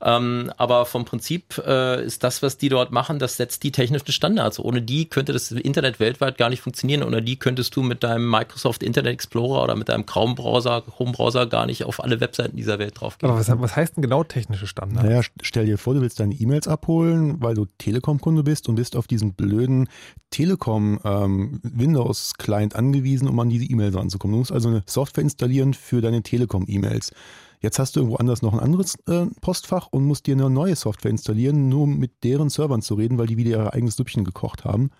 [0.00, 4.12] Ähm, aber vom Prinzip äh, ist das, was die dort machen, das setzt die technischen
[4.12, 4.60] Standards.
[4.60, 7.02] Ohne die könnte das Internet weltweit gar nicht funktionieren.
[7.02, 11.66] Ohne die könntest du mit deinem Microsoft Internet Explorer oder mit deinem Chrome-Browser, Chrome-Browser gar
[11.66, 13.28] nicht auf alle Webseiten dieser Welt draufgehen.
[13.30, 15.04] Aber was, was heißt denn genau technische Standards?
[15.04, 18.76] Naja, st- stell dir vor, du willst deine E-Mails abholen, weil du Telekom-Kunde bist und
[18.76, 19.88] bist auf diesen blöden
[20.30, 24.34] Telekom-Windows-Client angewiesen, um an diese E-Mails ranzukommen.
[24.34, 27.10] Du musst also eine Software installieren für deine Telekom-E-Mails.
[27.60, 30.76] Jetzt hast du irgendwo anders noch ein anderes äh, Postfach und musst dir eine neue
[30.76, 34.24] Software installieren, nur um mit deren Servern zu reden, weil die wieder ihr eigenes Süppchen
[34.24, 34.90] gekocht haben.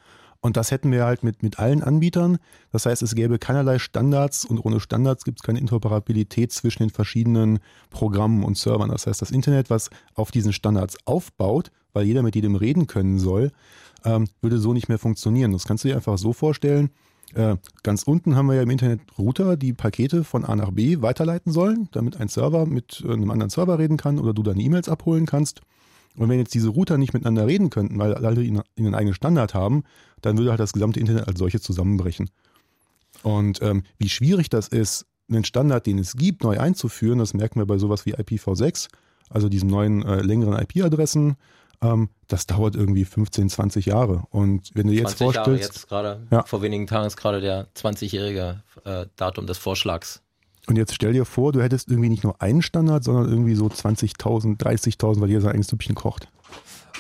[0.41, 2.39] Und das hätten wir halt mit, mit allen Anbietern.
[2.71, 6.91] Das heißt, es gäbe keinerlei Standards und ohne Standards gibt es keine Interoperabilität zwischen den
[6.91, 7.59] verschiedenen
[7.91, 8.91] Programmen und Servern.
[8.91, 13.19] Das heißt, das Internet, was auf diesen Standards aufbaut, weil jeder mit jedem reden können
[13.19, 13.51] soll,
[14.05, 15.53] ähm, würde so nicht mehr funktionieren.
[15.53, 16.91] Das kannst du dir einfach so vorstellen.
[17.35, 21.03] Äh, ganz unten haben wir ja im Internet Router, die Pakete von A nach B
[21.03, 24.63] weiterleiten sollen, damit ein Server mit äh, einem anderen Server reden kann oder du deine
[24.63, 25.61] E-Mails abholen kannst.
[26.17, 29.85] Und wenn jetzt diese Router nicht miteinander reden könnten, weil alle ihren eigenen Standard haben,
[30.21, 32.31] dann würde halt das gesamte Internet als solches zusammenbrechen.
[33.23, 37.61] Und ähm, wie schwierig das ist, einen Standard, den es gibt, neu einzuführen, das merken
[37.61, 38.89] wir bei sowas wie IPv6,
[39.29, 41.37] also diesen neuen äh, längeren IP-Adressen.
[41.83, 44.25] Ähm, das dauert irgendwie 15, 20 Jahre.
[44.31, 46.43] Und wenn du jetzt 20 Jahre vorstellst, jetzt gerade, Ja.
[46.45, 50.21] vor wenigen Tagen ist gerade der 20-jährige äh, Datum des Vorschlags.
[50.67, 53.67] und jetzt stell dir vor, du hättest irgendwie nicht nur einen Standard, sondern irgendwie so
[53.67, 56.29] 20.000, 30.000, weil jeder sein eigenes Süppchen kocht.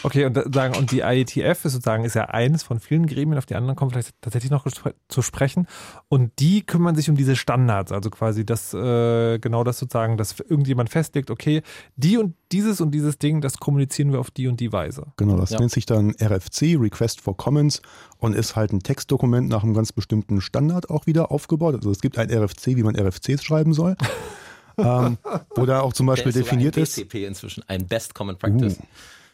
[0.02, 3.46] Okay, und, sagen, und die IETF ist sozusagen ist ja eines von vielen Gremien, auf
[3.46, 4.66] die anderen kommen vielleicht tatsächlich noch
[5.08, 5.66] zu sprechen.
[6.08, 10.38] Und die kümmern sich um diese Standards, also quasi das, äh, genau das sozusagen, dass
[10.40, 11.62] irgendjemand festlegt, okay,
[11.96, 15.06] die und dieses und dieses Ding, das kommunizieren wir auf die und die Weise.
[15.16, 15.58] Genau, das Ja.
[15.58, 17.82] nennt sich dann RFC, Request for Comments,
[18.18, 21.74] und ist halt ein Textdokument nach einem ganz bestimmten Standard auch wieder aufgebaut.
[21.76, 23.96] Also es gibt ein RFC, wie man RFCs schreiben soll.
[24.78, 25.18] ähm,
[25.54, 28.36] wo da auch zum Beispiel Der ist definiert ein ist, BCP inzwischen, ein Best Common
[28.36, 28.78] Practice.
[28.78, 28.84] Uh,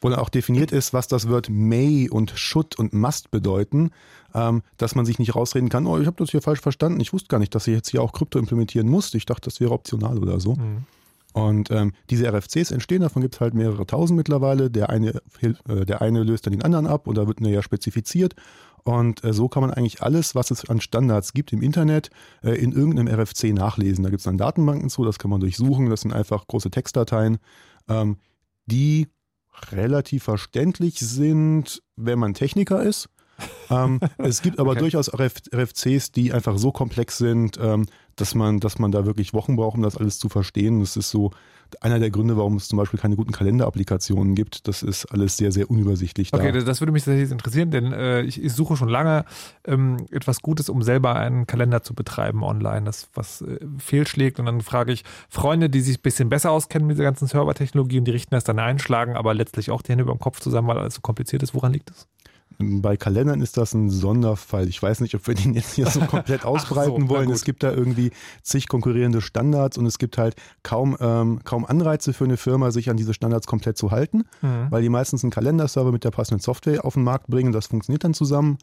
[0.04, 3.90] wo dann auch definiert ist, was das Wort may und should und must bedeuten,
[4.34, 7.14] ähm, dass man sich nicht rausreden kann, oh, ich habe das hier falsch verstanden, ich
[7.14, 9.72] wusste gar nicht, dass ich jetzt hier auch Krypto implementieren muss, ich dachte, das wäre
[9.72, 10.58] optional oder so.
[11.32, 14.70] Und ähm, diese RFCs entstehen, davon gibt es halt mehrere tausend mittlerweile.
[14.70, 18.36] Der eine, äh, der eine löst dann den anderen ab und da wird näher spezifiziert.
[18.84, 22.10] Und äh, so kann man eigentlich alles, was es an Standards gibt im Internet,
[22.44, 24.04] äh, in irgendeinem RFC nachlesen.
[24.04, 25.88] Da gibt es dann Datenbanken zu, das kann man durchsuchen.
[25.90, 27.38] Das sind einfach große Textdateien,
[27.88, 28.18] ähm,
[28.66, 29.08] die
[29.70, 33.08] relativ verständlich sind, wenn man Techniker ist.
[33.70, 34.80] Ähm, es gibt aber okay.
[34.80, 39.34] durchaus RF, RFCs, die einfach so komplex sind, ähm, dass man, dass man da wirklich
[39.34, 40.80] Wochen braucht, um das alles zu verstehen.
[40.80, 41.32] Das ist so
[41.80, 44.68] einer der Gründe, warum es zum Beispiel keine guten Kalenderapplikationen gibt.
[44.68, 46.30] Das ist alles sehr, sehr unübersichtlich.
[46.30, 46.38] Da.
[46.38, 49.24] Okay, das würde mich tatsächlich interessieren, denn äh, ich, ich, suche schon lange
[49.66, 54.38] ähm, etwas Gutes, um selber einen Kalender zu betreiben online, das was äh, fehlschlägt.
[54.38, 57.98] Und dann frage ich Freunde, die sich ein bisschen besser auskennen mit dieser ganzen Servertechnologie
[57.98, 60.68] und die richten das dann einschlagen, aber letztlich auch die Hände über dem Kopf zusammen,
[60.68, 61.54] weil alles so kompliziert ist.
[61.54, 62.06] Woran liegt das?
[62.58, 64.68] Bei Kalendern ist das ein Sonderfall.
[64.68, 67.30] Ich weiß nicht, ob wir den jetzt hier so komplett ausbreiten so, wollen.
[67.30, 68.10] Es gibt da irgendwie
[68.42, 72.90] zig konkurrierende Standards und es gibt halt kaum, ähm, kaum Anreize für eine Firma, sich
[72.90, 74.66] an diese Standards komplett zu halten, mhm.
[74.70, 77.52] weil die meistens einen Kalenderserver mit der passenden Software auf den Markt bringen.
[77.52, 78.58] Das funktioniert dann zusammen.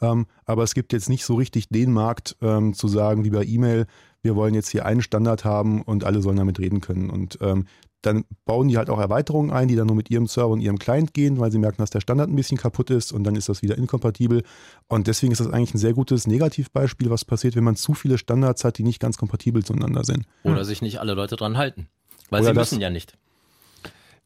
[0.00, 3.44] Ähm, aber es gibt jetzt nicht so richtig den Markt ähm, zu sagen, wie bei
[3.44, 3.86] E-Mail,
[4.22, 7.10] wir wollen jetzt hier einen Standard haben und alle sollen damit reden können.
[7.10, 7.66] Und ähm,
[8.06, 10.78] dann bauen die halt auch Erweiterungen ein, die dann nur mit ihrem Server und ihrem
[10.78, 13.48] Client gehen, weil sie merken, dass der Standard ein bisschen kaputt ist und dann ist
[13.48, 14.42] das wieder inkompatibel.
[14.88, 18.18] Und deswegen ist das eigentlich ein sehr gutes Negativbeispiel, was passiert, wenn man zu viele
[18.18, 20.24] Standards hat, die nicht ganz kompatibel zueinander sind.
[20.44, 21.88] Oder sich nicht alle Leute dran halten.
[22.30, 23.18] Weil Oder sie müssen ja nicht.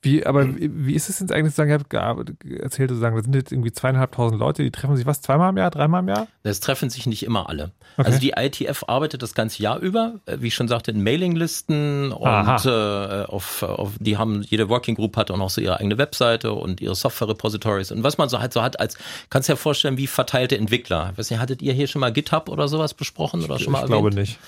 [0.02, 3.34] Wie, aber wie ist es jetzt eigentlich zu sagen, ich habe erzählt, sozusagen, da sind
[3.34, 6.26] jetzt irgendwie zweieinhalbtausend Leute, die treffen sich was, zweimal im Jahr, dreimal im Jahr?
[6.42, 7.72] Das treffen sich nicht immer alle.
[7.98, 8.06] Okay.
[8.06, 12.12] Also die ITF arbeitet das ganze Jahr über, äh, wie ich schon sagte, in Mailinglisten
[12.12, 15.98] und äh, auf, auf, die haben, jede Working Group hat auch noch so ihre eigene
[15.98, 18.96] Webseite und ihre Software Repositories und was man so halt so hat als,
[19.28, 21.10] kannst du dir vorstellen, wie verteilte Entwickler.
[21.12, 23.80] Ich weiß nicht, hattet ihr hier schon mal GitHub oder sowas besprochen oder schon mal
[23.80, 24.00] ich erwähnt?
[24.00, 24.38] glaube nicht.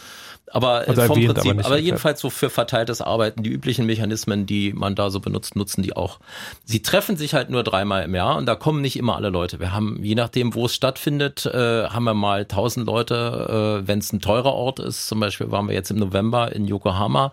[0.51, 4.45] Aber äh, vom erwähnt, Prinzip, aber, aber jedenfalls so für verteiltes Arbeiten, die üblichen Mechanismen,
[4.45, 6.21] die man da so benutzt, nutzen die auch.
[6.65, 9.61] Sie treffen sich halt nur dreimal im Jahr und da kommen nicht immer alle Leute.
[9.61, 14.01] Wir haben, je nachdem, wo es stattfindet, äh, haben wir mal tausend Leute, äh, wenn
[14.01, 15.09] es ein teurer Ort ist.
[15.09, 17.33] Zum Beispiel waren wir jetzt im November in Yokohama.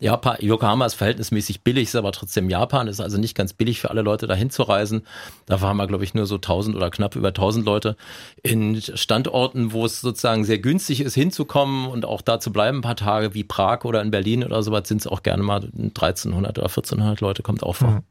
[0.00, 3.90] Japan, Yokohama ist verhältnismäßig billig, ist aber trotzdem Japan, ist also nicht ganz billig für
[3.90, 5.02] alle Leute dahin zu reisen.
[5.46, 7.96] Da waren wir, glaube ich, nur so 1000 oder knapp über 1000 Leute
[8.42, 12.82] in Standorten, wo es sozusagen sehr günstig ist, hinzukommen und auch da zu bleiben, ein
[12.82, 16.58] paar Tage wie Prag oder in Berlin oder sowas, sind es auch gerne mal 1300
[16.58, 17.90] oder 1400 Leute, kommt auch vor.
[17.90, 18.02] Mhm.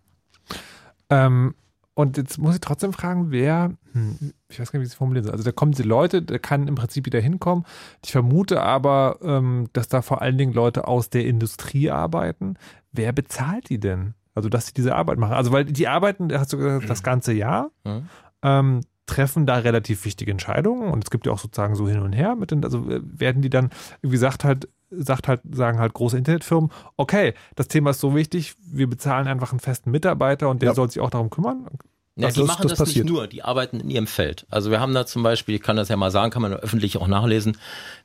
[1.10, 1.56] Ähm,
[1.98, 5.24] und jetzt muss ich trotzdem fragen, wer, hm, ich weiß gar nicht, wie es formulieren
[5.24, 5.32] soll.
[5.32, 7.66] Also da kommen die Leute, der kann im Prinzip wieder hinkommen.
[8.06, 12.54] Ich vermute aber, ähm, dass da vor allen Dingen Leute aus der Industrie arbeiten.
[12.92, 14.14] Wer bezahlt die denn?
[14.36, 15.34] Also, dass sie diese Arbeit machen.
[15.34, 18.08] Also, weil die arbeiten, hast du gesagt, das ganze Jahr, mhm.
[18.44, 22.14] ähm, treffen da relativ wichtige Entscheidungen und es gibt ja auch sozusagen so hin und
[22.14, 23.72] her mit den, also äh, werden die dann,
[24.04, 28.56] wie gesagt, halt sagt halt, sagen halt große Internetfirmen, okay, das Thema ist so wichtig,
[28.60, 30.76] wir bezahlen einfach einen festen Mitarbeiter und der ja.
[30.76, 31.68] soll sich auch darum kümmern.
[32.16, 34.48] Ja, die das, machen das, das nicht nur, die arbeiten in ihrem Feld.
[34.50, 36.98] Also wir haben da zum Beispiel, ich kann das ja mal sagen, kann man öffentlich
[36.98, 37.58] auch nachlesen,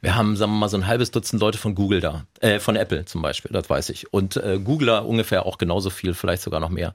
[0.03, 2.77] wir haben, sagen wir mal, so ein halbes Dutzend Leute von Google da, äh, von
[2.77, 4.13] Apple zum Beispiel, das weiß ich.
[4.13, 6.95] Und äh, Googler ungefähr auch genauso viel, vielleicht sogar noch mehr.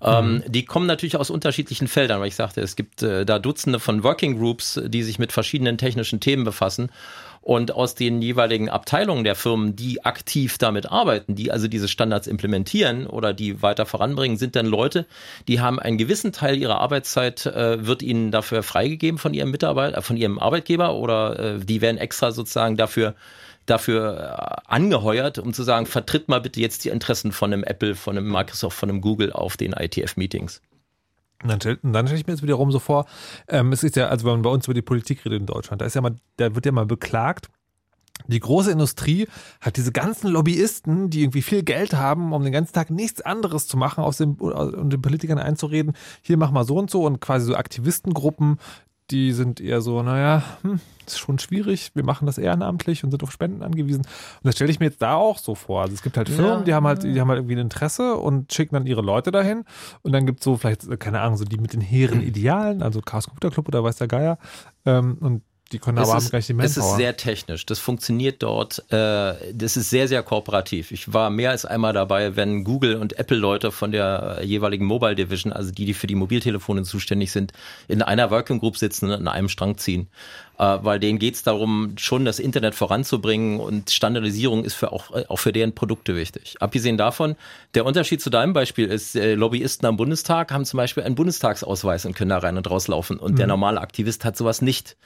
[0.00, 0.52] Ähm, mhm.
[0.52, 4.02] die kommen natürlich aus unterschiedlichen Feldern, weil ich sagte, es gibt äh, da Dutzende von
[4.02, 6.90] Working Groups, die sich mit verschiedenen technischen Themen befassen.
[7.46, 12.26] Und aus den jeweiligen Abteilungen der Firmen, die aktiv damit arbeiten, die also diese Standards
[12.26, 15.06] implementieren oder die weiter voranbringen, sind dann Leute,
[15.46, 19.96] die haben einen gewissen Teil ihrer Arbeitszeit, äh, wird ihnen dafür freigegeben von ihrem Mitarbeiter,
[19.96, 23.14] äh, von ihrem Arbeitgeber oder äh, die werden extra sozusagen dafür
[23.64, 27.94] dafür äh, angeheuert, um zu sagen, vertritt mal bitte jetzt die Interessen von einem Apple,
[27.94, 30.62] von einem Microsoft, von einem Google auf den ITF-Meetings.
[31.48, 33.06] Dann, dann stelle ich mir jetzt wiederum so vor,
[33.48, 35.80] ähm, es ist ja, also wenn man bei uns über die Politik redet in Deutschland,
[35.80, 37.48] da ist ja mal, da wird ja mal beklagt,
[38.28, 39.28] die große Industrie
[39.60, 43.68] hat diese ganzen Lobbyisten, die irgendwie viel Geld haben, um den ganzen Tag nichts anderes
[43.68, 45.92] zu machen, aus dem, und den Politikern einzureden,
[46.22, 48.58] hier mach mal so und so und quasi so Aktivistengruppen,
[49.10, 53.22] die sind eher so, naja, hm, ist schon schwierig, wir machen das ehrenamtlich und sind
[53.22, 54.00] auf Spenden angewiesen.
[54.00, 55.82] Und das stelle ich mir jetzt da auch so vor.
[55.82, 56.64] Also es gibt halt Firmen, ja.
[56.64, 59.64] die haben halt, die haben halt irgendwie ein Interesse und schicken dann ihre Leute dahin.
[60.02, 63.00] Und dann gibt es so vielleicht, keine Ahnung, so die mit den hehren Idealen, also
[63.00, 64.38] Chaos Computer Club oder weiß der Geier.
[64.84, 65.42] Ähm, und
[65.72, 66.70] die können aber haben gleich die Manpower.
[66.70, 67.66] Es ist sehr technisch.
[67.66, 68.84] Das funktioniert dort.
[68.92, 70.92] Äh, das ist sehr, sehr kooperativ.
[70.92, 75.16] Ich war mehr als einmal dabei, wenn Google und Apple Leute von der jeweiligen Mobile
[75.16, 77.52] Division, also die, die für die Mobiltelefone zuständig sind,
[77.88, 80.06] in einer Working Group sitzen und an einem Strang ziehen.
[80.56, 85.10] Äh, weil denen geht es darum, schon das Internet voranzubringen und Standardisierung ist für auch,
[85.10, 86.54] auch für deren Produkte wichtig.
[86.60, 87.34] Abgesehen davon,
[87.74, 92.06] der Unterschied zu deinem Beispiel ist, äh, Lobbyisten am Bundestag haben zum Beispiel einen Bundestagsausweis
[92.06, 93.18] und können da rein und rauslaufen.
[93.18, 93.36] Und mhm.
[93.36, 94.96] der normale Aktivist hat sowas nicht.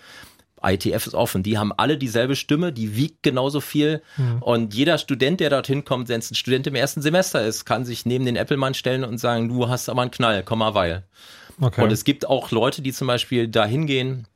[0.63, 1.43] ITF ist offen.
[1.43, 4.03] Die haben alle dieselbe Stimme, die wiegt genauso viel.
[4.17, 4.43] Mhm.
[4.43, 7.85] Und jeder Student, der dorthin kommt, wenn es ein Student im ersten Semester ist, kann
[7.85, 11.05] sich neben den Apple-Mann stellen und sagen, du hast aber einen Knall, komm mal weil.
[11.61, 11.83] Okay.
[11.83, 14.27] Und es gibt auch Leute, die zum Beispiel da hingehen,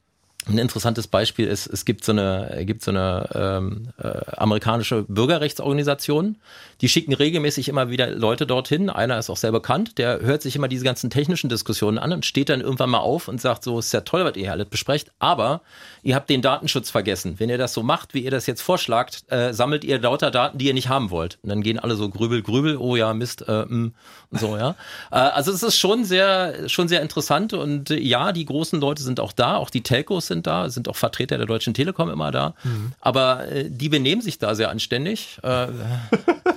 [0.47, 6.37] ein interessantes Beispiel ist, es gibt so eine, gibt so eine ähm, äh, amerikanische Bürgerrechtsorganisation,
[6.85, 8.91] die schicken regelmäßig immer wieder Leute dorthin.
[8.91, 12.26] Einer ist auch sehr bekannt, der hört sich immer diese ganzen technischen Diskussionen an und
[12.26, 14.68] steht dann irgendwann mal auf und sagt so, ist ja toll, was ihr hier alles
[14.68, 15.62] besprecht, aber
[16.03, 17.37] ihr habt den Datenschutz vergessen.
[17.39, 20.59] Wenn ihr das so macht, wie ihr das jetzt vorschlagt, äh, sammelt ihr lauter Daten,
[20.59, 21.39] die ihr nicht haben wollt.
[21.41, 23.93] Und dann gehen alle so grübel, grübel, oh ja, Mist, äh, mh,
[24.28, 24.74] und so, ja.
[25.11, 29.03] Äh, also es ist schon sehr, schon sehr interessant und äh, ja, die großen Leute
[29.03, 32.30] sind auch da, auch die Telcos sind da, sind auch Vertreter der Deutschen Telekom immer
[32.30, 32.53] da.
[32.62, 32.93] Mhm.
[33.01, 35.39] Aber äh, die benehmen sich da sehr anständig.
[35.43, 35.68] Äh,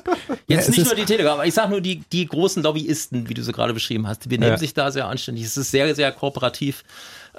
[0.47, 3.33] jetzt ja, nicht nur die Telekom, aber ich sage nur die, die großen Lobbyisten, wie
[3.33, 4.57] du sie gerade beschrieben hast, die benehmen ja.
[4.57, 5.45] sich da sehr anständig.
[5.45, 6.83] Es ist sehr, sehr kooperativ.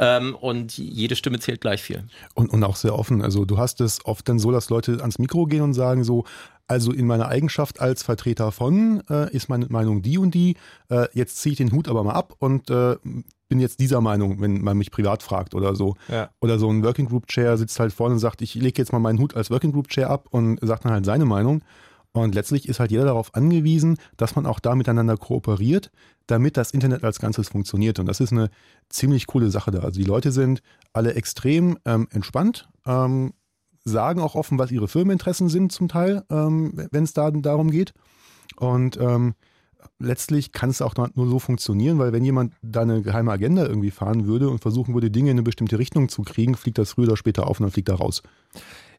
[0.00, 2.04] Ähm, und jede Stimme zählt gleich viel.
[2.34, 3.20] Und, und auch sehr offen.
[3.20, 6.24] Also du hast es oft dann so, dass Leute ans Mikro gehen und sagen so,
[6.68, 10.56] also in meiner Eigenschaft als Vertreter von äh, ist meine Meinung die und die.
[10.88, 12.96] Äh, jetzt ziehe ich den Hut aber mal ab und äh,
[13.48, 15.96] bin jetzt dieser Meinung, wenn man mich privat fragt oder so.
[16.08, 16.30] Ja.
[16.40, 18.98] Oder so ein Working Group Chair sitzt halt vorne und sagt, ich lege jetzt mal
[18.98, 21.62] meinen Hut als Working Group Chair ab und sagt dann halt seine Meinung.
[22.12, 25.90] Und letztlich ist halt jeder darauf angewiesen, dass man auch da miteinander kooperiert,
[26.26, 27.98] damit das Internet als Ganzes funktioniert.
[27.98, 28.50] Und das ist eine
[28.88, 29.80] ziemlich coole Sache da.
[29.80, 33.34] Also die Leute sind alle extrem ähm, entspannt, ähm,
[33.84, 37.92] sagen auch offen, was ihre Firmeninteressen sind zum Teil, ähm, wenn es da darum geht.
[38.56, 39.34] Und ähm,
[39.98, 43.90] letztlich kann es auch nur so funktionieren, weil wenn jemand da eine geheime Agenda irgendwie
[43.90, 47.08] fahren würde und versuchen würde, Dinge in eine bestimmte Richtung zu kriegen, fliegt das früher
[47.08, 48.22] oder später auf und dann fliegt er raus.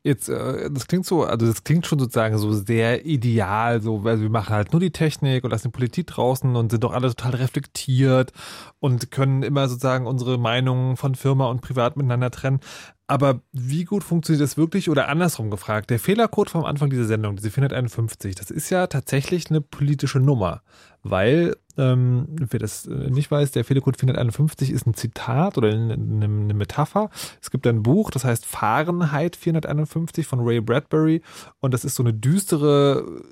[0.01, 4.21] Jetzt, äh, das klingt so, also das klingt schon sozusagen so sehr ideal, so, weil
[4.21, 7.09] wir machen halt nur die Technik und lassen die Politik draußen und sind doch alle
[7.09, 8.31] total reflektiert
[8.79, 12.61] und können immer sozusagen unsere Meinungen von Firma und Privat miteinander trennen.
[13.09, 14.87] Aber wie gut funktioniert das wirklich?
[14.87, 19.49] Oder andersrum gefragt, der Fehlercode vom Anfang dieser Sendung, diese 451, das ist ja tatsächlich
[19.49, 20.61] eine politische Nummer.
[21.01, 25.95] Weil, ähm, wer das äh, nicht weiß, der Fehlercode 451 ist ein Zitat oder eine,
[25.95, 27.09] eine Metapher.
[27.41, 31.23] Es gibt ein Buch, das heißt Fahrenheit 451 von Ray Bradbury.
[31.61, 33.23] Und das ist so eine düstere,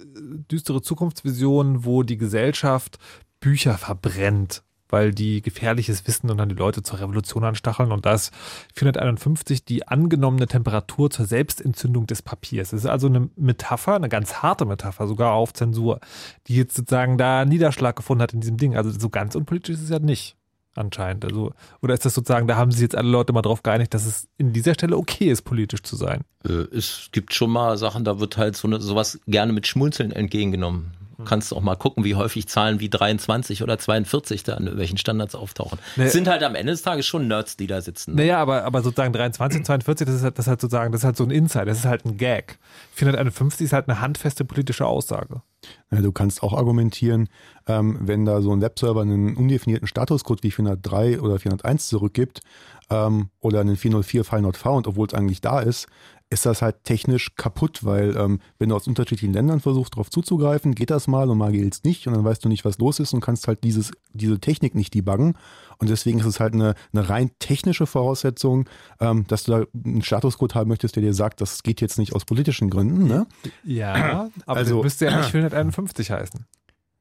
[0.50, 2.98] düstere Zukunftsvision, wo die Gesellschaft
[3.42, 7.92] Bücher verbrennt weil die gefährliches Wissen und dann die Leute zur Revolution anstacheln.
[7.92, 8.34] Und da ist
[8.76, 12.72] 451 die angenommene Temperatur zur Selbstentzündung des Papiers.
[12.72, 16.00] Das ist also eine Metapher, eine ganz harte Metapher, sogar auf Zensur,
[16.48, 18.76] die jetzt sozusagen da Niederschlag gefunden hat in diesem Ding.
[18.76, 20.38] Also so ganz unpolitisch ist es ja nicht
[20.78, 21.26] anscheinend.
[21.26, 24.06] Also, oder ist das sozusagen, da haben sich jetzt alle Leute mal drauf geeinigt, dass
[24.06, 26.22] es in dieser Stelle okay ist, politisch zu sein?
[26.46, 30.12] Äh, es gibt schon mal Sachen, da wird halt so eine, sowas gerne mit Schmunzeln
[30.12, 30.94] entgegengenommen.
[31.18, 34.98] Du kannst auch mal gucken, wie häufig Zahlen wie 23 oder 42 da an welchen
[34.98, 35.80] Standards auftauchen.
[35.96, 36.10] Nee.
[36.10, 38.16] sind halt am Ende des Tages schon Nerds, die da sitzen.
[38.16, 41.06] Naja, aber, aber sozusagen 23, 42, das ist, halt, das ist halt sozusagen, das ist
[41.06, 42.60] halt so ein Insight, das ist halt ein Gag.
[42.94, 45.42] 451 ist halt eine handfeste politische Aussage.
[45.92, 47.30] Ja, du kannst auch argumentieren,
[47.66, 52.42] ähm, wenn da so ein Webserver einen undefinierten Statuscode wie 403 oder 401 zurückgibt
[52.90, 55.88] ähm, oder einen 404 File not found, obwohl es eigentlich da ist,
[56.30, 60.76] ist das halt technisch kaputt, weil ähm, wenn du aus unterschiedlichen Ländern versuchst, darauf zuzugreifen,
[60.76, 63.00] geht das mal und mal geht es nicht und dann weißt du nicht, was los
[63.00, 65.38] ist und kannst halt dieses, diese Technik nicht debuggen.
[65.78, 68.68] Und deswegen ist es halt eine, eine rein technische Voraussetzung,
[69.00, 72.14] ähm, dass du da einen Statuscode haben möchtest, der dir sagt, das geht jetzt nicht
[72.14, 73.08] aus politischen Gründen.
[73.08, 73.26] Ne?
[73.64, 76.46] Ja, aber also, müsste ja nicht 451 heißen.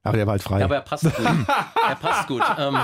[0.09, 0.61] Aber der war halt frei.
[0.61, 1.27] Ja, aber er passt gut.
[1.89, 2.43] er passt gut.
[2.59, 2.79] Ähm,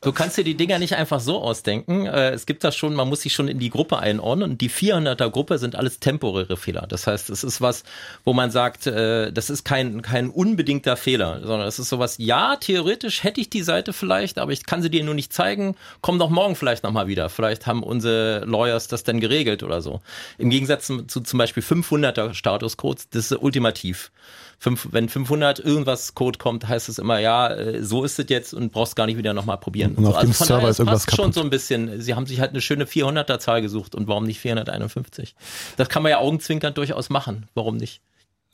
[0.00, 2.06] du kannst dir die Dinger nicht einfach so ausdenken.
[2.06, 4.70] Äh, es gibt da schon, man muss sich schon in die Gruppe einordnen und die
[4.70, 6.86] 400er Gruppe sind alles temporäre Fehler.
[6.88, 7.84] Das heißt, es ist was,
[8.24, 12.56] wo man sagt, äh, das ist kein, kein unbedingter Fehler, sondern es ist sowas, ja,
[12.56, 15.76] theoretisch hätte ich die Seite vielleicht, aber ich kann sie dir nur nicht zeigen.
[16.00, 17.28] Komm doch morgen vielleicht nochmal wieder.
[17.28, 20.00] Vielleicht haben unsere Lawyers das dann geregelt oder so.
[20.38, 24.10] Im Gegensatz zu, zu zum Beispiel 500er Statuscodes, das ist ultimativ
[24.58, 28.52] fünf, wenn 500 irgendwas Code kommt, heißt es immer, ja, äh, so ist es jetzt
[28.52, 29.94] und brauchst gar nicht wieder nochmal probieren.
[29.94, 31.24] Und, und auf also dem von Server daher, ist irgendwas kaputt.
[31.24, 32.00] schon so ein bisschen.
[32.00, 35.34] Sie haben sich halt eine schöne 400er Zahl gesucht und warum nicht 451?
[35.76, 37.48] Das kann man ja augenzwinkernd durchaus machen.
[37.54, 38.00] Warum nicht?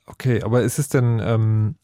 [0.06, 1.76] Okay, aber ist es denn, ähm,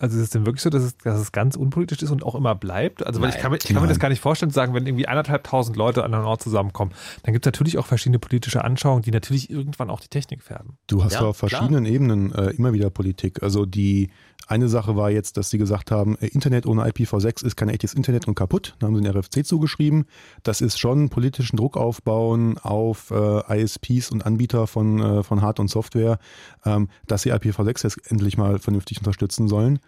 [0.00, 2.36] also ist es denn wirklich so, dass es, dass es ganz unpolitisch ist und auch
[2.36, 3.04] immer bleibt?
[3.04, 4.86] Also weil ich kann, mir, ich kann mir das gar nicht vorstellen, zu sagen, wenn
[4.86, 6.92] irgendwie anderthalbtausend Leute an einem Ort zusammenkommen,
[7.24, 10.78] dann gibt es natürlich auch verschiedene politische Anschauungen, die natürlich irgendwann auch die Technik färben.
[10.86, 11.94] Du hast ja, auf verschiedenen klar.
[11.94, 13.42] Ebenen äh, immer wieder Politik.
[13.42, 14.10] Also die
[14.46, 17.94] eine Sache war jetzt, dass sie gesagt haben, äh, Internet ohne IPv6 ist kein echtes
[17.94, 18.76] Internet und kaputt.
[18.78, 20.06] Da haben sie den RFC zugeschrieben.
[20.42, 25.60] Das ist schon politischen Druck aufbauen auf äh, ISPs und Anbieter von, äh, von Hard-
[25.60, 26.18] und Software,
[26.64, 29.80] ähm, dass sie IPv6 jetzt endlich mal vernünftig unterstützen sollen.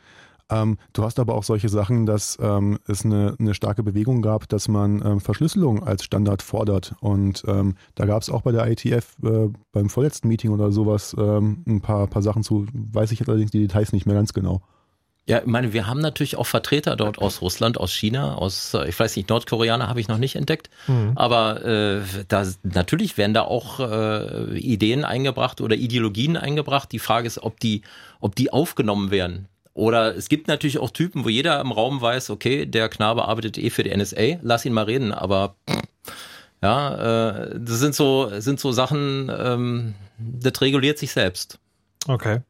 [0.51, 4.49] Ähm, du hast aber auch solche Sachen, dass ähm, es eine, eine, starke Bewegung gab,
[4.49, 6.95] dass man ähm, Verschlüsselung als Standard fordert.
[7.01, 11.15] Und ähm, da gab es auch bei der ITF äh, beim vorletzten Meeting oder sowas
[11.19, 14.33] ähm, ein paar, paar Sachen zu, weiß ich jetzt allerdings die Details nicht mehr ganz
[14.33, 14.61] genau.
[15.27, 18.89] Ja, ich meine, wir haben natürlich auch Vertreter dort aus Russland, aus China, aus, äh,
[18.89, 20.71] ich weiß nicht, Nordkoreaner habe ich noch nicht entdeckt.
[20.89, 21.13] Mhm.
[21.15, 26.91] Aber äh, da natürlich werden da auch äh, Ideen eingebracht oder Ideologien eingebracht.
[26.91, 27.83] Die Frage ist, ob die,
[28.19, 29.47] ob die aufgenommen werden.
[29.81, 33.57] Oder es gibt natürlich auch Typen, wo jeder im Raum weiß, okay, der Knabe arbeitet
[33.57, 35.55] eh für die NSA, lass ihn mal reden, aber
[36.63, 41.59] ja, äh, das sind so, sind so Sachen, ähm, das reguliert sich selbst.
[42.07, 42.43] Okay.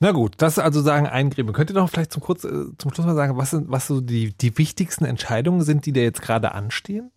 [0.00, 1.54] Na gut, das ist also sagen Eingräben.
[1.54, 4.02] Könnt ihr noch vielleicht zum, kurz, äh, zum Schluss mal sagen, was, sind, was so
[4.02, 7.10] die, die wichtigsten Entscheidungen sind, die da jetzt gerade anstehen?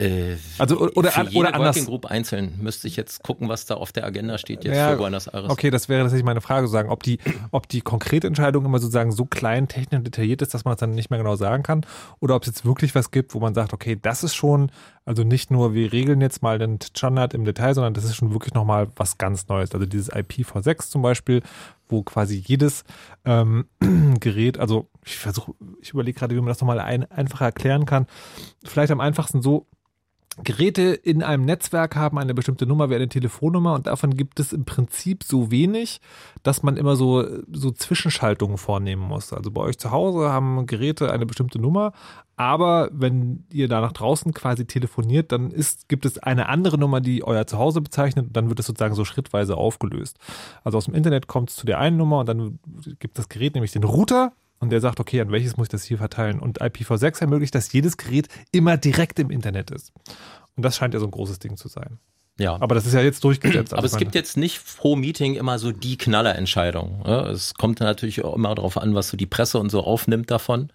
[0.00, 1.76] Äh, also oder, für jede oder anders.
[1.76, 4.90] Working Group einzeln müsste ich jetzt gucken, was da auf der Agenda steht jetzt ja,
[4.92, 5.50] für Buenos Aires.
[5.50, 7.18] Okay, das wäre tatsächlich meine Frage, sagen, ob die,
[7.50, 10.80] ob die konkrete Entscheidung immer sozusagen so klein, technisch und detailliert ist, dass man es
[10.80, 11.84] dann nicht mehr genau sagen kann,
[12.18, 14.72] oder ob es jetzt wirklich was gibt, wo man sagt, okay, das ist schon,
[15.04, 18.32] also nicht nur wir regeln jetzt mal den Standard im Detail, sondern das ist schon
[18.32, 19.72] wirklich nochmal was ganz Neues.
[19.72, 21.42] Also dieses IPv6 zum Beispiel,
[21.88, 22.84] wo quasi jedes
[23.26, 23.66] ähm,
[24.20, 28.06] Gerät, also ich versuche, ich überlege gerade, wie man das nochmal ein, einfacher erklären kann.
[28.64, 29.66] Vielleicht am einfachsten so,
[30.44, 34.52] Geräte in einem Netzwerk haben eine bestimmte Nummer wie eine Telefonnummer und davon gibt es
[34.52, 36.00] im Prinzip so wenig,
[36.42, 39.32] dass man immer so, so Zwischenschaltungen vornehmen muss.
[39.32, 41.92] Also bei euch zu Hause haben Geräte eine bestimmte Nummer,
[42.36, 47.00] aber wenn ihr da nach draußen quasi telefoniert, dann ist, gibt es eine andere Nummer,
[47.00, 50.18] die euer Zuhause bezeichnet und dann wird es sozusagen so schrittweise aufgelöst.
[50.64, 52.58] Also aus dem Internet kommt es zu der einen Nummer und dann
[52.98, 55.84] gibt das Gerät nämlich den Router und der sagt, okay, an welches muss ich das
[55.84, 56.38] hier verteilen?
[56.38, 59.92] Und IPv6 ermöglicht, dass jedes Gerät immer direkt im Internet ist.
[60.54, 61.98] Und das scheint ja so ein großes Ding zu sein.
[62.38, 62.56] Ja.
[62.60, 63.74] Aber das ist ja jetzt durchgesetzt.
[63.74, 67.04] Aber es gibt jetzt nicht pro Meeting immer so die Knallerentscheidung.
[67.04, 70.70] Es kommt natürlich auch immer darauf an, was so die Presse und so aufnimmt davon.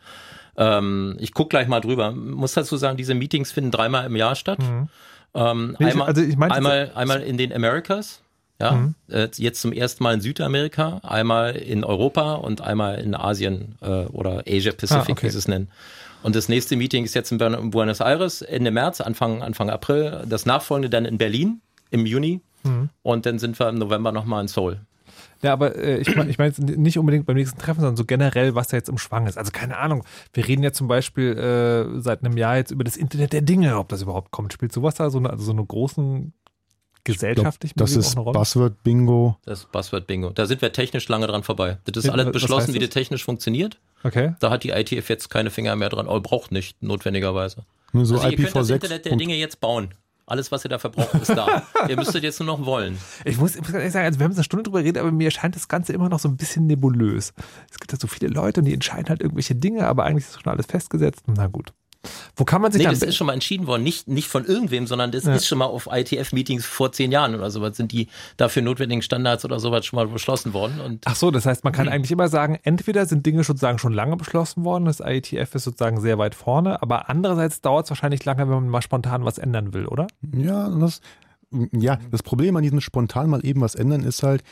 [0.58, 2.12] Ähm, ich gucke gleich mal drüber.
[2.12, 4.60] Muss dazu sagen, diese Meetings finden dreimal im Jahr statt.
[4.60, 4.90] Mhm.
[5.34, 8.22] Ähm, einmal, also ich mein, einmal, einmal in den Americas,
[8.60, 8.96] ja, mhm.
[9.10, 14.06] äh, jetzt zum ersten Mal in Südamerika, einmal in Europa und einmal in Asien äh,
[14.06, 15.28] oder Asia Pacific, ah, okay.
[15.28, 15.70] wie sie es nennen.
[16.24, 20.24] Und das nächste Meeting ist jetzt in Buenos Aires Ende März, Anfang, Anfang April.
[20.28, 22.42] Das nachfolgende dann in Berlin im Juni.
[22.64, 22.90] Mhm.
[23.04, 24.80] Und dann sind wir im November nochmal in Seoul.
[25.44, 28.06] Ja, aber äh, ich meine ich mein jetzt nicht unbedingt beim nächsten Treffen, sondern so
[28.06, 29.38] generell, was da jetzt im Schwang ist.
[29.38, 30.04] Also keine Ahnung.
[30.34, 33.78] Wir reden ja zum Beispiel äh, seit einem Jahr jetzt über das Internet der Dinge,
[33.78, 34.54] ob das überhaupt kommt.
[34.54, 36.34] Spielt sowas da so eine, also so eine großen
[37.06, 39.38] gesellschaftlich glaub, Das ist Buzzword Bingo.
[39.46, 40.32] Das ist Buzzword Bingo.
[40.32, 41.78] Da sind wir technisch lange dran vorbei.
[41.86, 43.80] Das ist alles beschlossen, wie das technisch funktioniert.
[44.04, 44.36] Okay.
[44.40, 46.08] Da hat die ITF jetzt keine Finger mehr dran.
[46.08, 47.66] Oh, braucht nicht, notwendigerweise.
[47.94, 49.94] Nur so also ihr könnt das Internet der Dinge jetzt bauen.
[50.28, 51.64] Alles, was ihr da verbraucht, ist da.
[51.88, 52.98] ihr müsstet jetzt nur noch wollen.
[53.26, 55.12] Ich muss, ich muss ehrlich sagen, also wir haben jetzt eine Stunde drüber geredet, aber
[55.12, 57.34] mir scheint das Ganze immer noch so ein bisschen nebulös.
[57.72, 60.42] Es gibt ja so viele Leute und die entscheiden halt irgendwelche Dinge, aber eigentlich ist
[60.42, 61.24] schon alles festgesetzt.
[61.28, 61.74] Na gut.
[62.36, 64.46] Wo kann man sich nee, dann das ist schon mal entschieden worden, nicht, nicht von
[64.46, 65.36] irgendwem, sondern das ja.
[65.36, 69.46] ist schon mal auf ITF-Meetings vor zehn Jahren oder sowas sind die dafür notwendigen Standards
[69.46, 70.80] oder sowas schon mal beschlossen worden.
[70.80, 71.94] Und Ach so, das heißt, man kann mhm.
[71.94, 76.00] eigentlich immer sagen, entweder sind Dinge sozusagen schon lange beschlossen worden, das IETF ist sozusagen
[76.02, 79.74] sehr weit vorne, aber andererseits dauert es wahrscheinlich lange, wenn man mal spontan was ändern
[79.74, 80.08] will, oder?
[80.36, 81.02] Ja, das,
[81.72, 84.44] ja, das Problem an diesem spontan mal eben was ändern ist halt,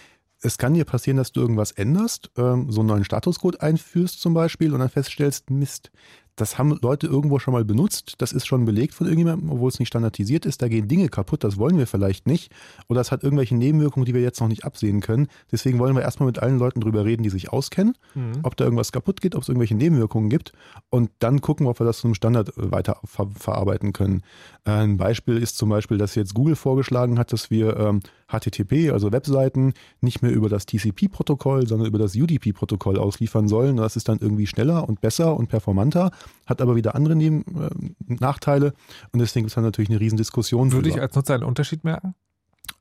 [0.44, 4.34] es kann dir passieren, dass du irgendwas änderst, ähm, so einen neuen Statuscode einführst zum
[4.34, 5.92] Beispiel und dann feststellst, Mist,
[6.36, 9.80] das haben Leute irgendwo schon mal benutzt, das ist schon belegt von irgendjemandem, obwohl es
[9.80, 12.52] nicht standardisiert ist, da gehen Dinge kaputt, das wollen wir vielleicht nicht.
[12.88, 15.28] Oder es hat irgendwelche Nebenwirkungen, die wir jetzt noch nicht absehen können.
[15.52, 18.40] Deswegen wollen wir erstmal mit allen Leuten drüber reden, die sich auskennen, mhm.
[18.44, 20.54] ob da irgendwas kaputt geht, ob es irgendwelche Nebenwirkungen gibt
[20.90, 24.24] und dann gucken, ob wir das zum Standard äh, weiter ver verarbeiten können.
[24.64, 28.02] Ein Beispiel ist zum Beispiel, dass jetzt Google vorgeschlagen hat, dass wir ähm,
[28.34, 33.78] HTTP, also Webseiten, nicht mehr über das TCP-Protokoll, sondern über das UDP-Protokoll ausliefern sollen.
[33.78, 36.12] Das ist dann irgendwie schneller und besser und performanter,
[36.46, 38.74] hat aber wieder andere Neben äh, Nachteile
[39.12, 40.72] und deswegen ist dann natürlich eine Riesendiskussion.
[40.72, 42.16] Würde ich als Nutzer einen Unterschied merken?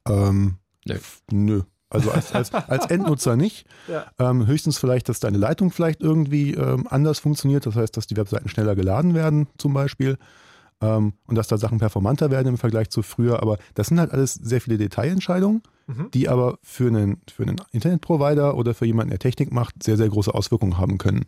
[0.09, 0.99] Ähm, nö.
[1.31, 1.63] nö.
[1.93, 3.67] Also als, als, als Endnutzer nicht.
[3.89, 4.07] Ja.
[4.19, 7.67] Ähm, höchstens vielleicht, dass deine Leitung vielleicht irgendwie ähm, anders funktioniert.
[7.67, 10.19] Das heißt, dass die Webseiten schneller geladen werden, zum Beispiel
[10.83, 13.41] und dass da Sachen performanter werden im Vergleich zu früher.
[13.43, 16.11] Aber das sind halt alles sehr viele Detailentscheidungen, mhm.
[16.13, 20.09] die aber für einen, für einen Internetprovider oder für jemanden, der Technik macht, sehr, sehr
[20.09, 21.27] große Auswirkungen haben können.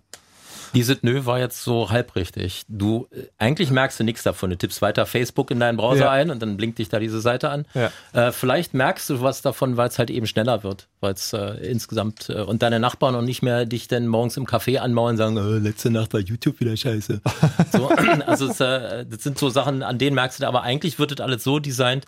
[0.73, 2.63] Diese Nö war jetzt so halbrichtig.
[2.69, 4.51] Du, äh, eigentlich merkst du nichts davon.
[4.51, 6.11] Du tippst weiter Facebook in deinen Browser ja.
[6.11, 7.67] ein und dann blinkt dich da diese Seite an.
[7.75, 7.91] Ja.
[8.13, 10.89] Äh, vielleicht merkst du was davon, weil es halt eben schneller wird.
[11.01, 14.47] Weil es äh, insgesamt äh, und deine Nachbarn auch nicht mehr dich dann morgens im
[14.47, 17.21] Café anmauern und sagen, oh, letzte Nacht war YouTube wieder scheiße.
[17.73, 17.89] so,
[18.27, 21.21] also es, äh, das sind so Sachen, an denen merkst du, aber eigentlich wird das
[21.21, 22.07] alles so designt,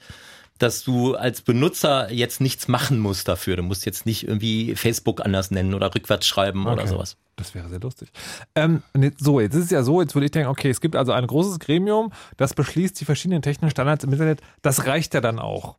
[0.58, 3.56] dass du als Benutzer jetzt nichts machen musst dafür.
[3.56, 6.74] Du musst jetzt nicht irgendwie Facebook anders nennen oder rückwärts schreiben okay.
[6.74, 7.16] oder sowas.
[7.36, 8.10] Das wäre sehr lustig.
[8.54, 8.82] Ähm,
[9.18, 11.26] so, jetzt ist es ja so, jetzt würde ich denken, okay, es gibt also ein
[11.26, 14.40] großes Gremium, das beschließt die verschiedenen technischen Standards im Internet.
[14.62, 15.76] Das reicht ja dann auch.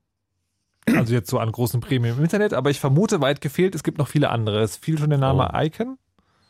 [0.85, 3.97] Also jetzt so an großen Premium im Internet, aber ich vermute, weit gefehlt, es gibt
[3.97, 4.61] noch viele andere.
[4.61, 5.59] Es fiel schon der Name oh.
[5.59, 5.97] Icon.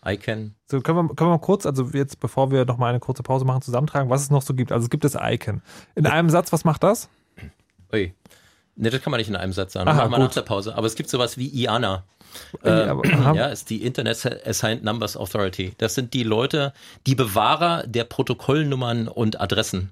[0.05, 0.55] ICANN.
[0.69, 3.23] So, können wir, können wir mal kurz, also jetzt, bevor wir noch mal eine kurze
[3.23, 4.71] Pause machen, zusammentragen, was es noch so gibt.
[4.71, 5.61] Also es gibt das ICANN.
[5.95, 7.09] In einem Satz, was macht das?
[7.93, 8.13] Ui.
[8.75, 9.89] Ne, das kann man nicht in einem Satz sagen.
[9.89, 10.75] Aha, Machen wir nach der Pause.
[10.75, 12.03] Aber es gibt sowas wie IANA.
[12.63, 13.33] Ja, aber- aha.
[13.33, 15.73] ja, ist die Internet Assigned Numbers Authority.
[15.79, 16.73] Das sind die Leute,
[17.07, 19.91] die Bewahrer der Protokollnummern und Adressen.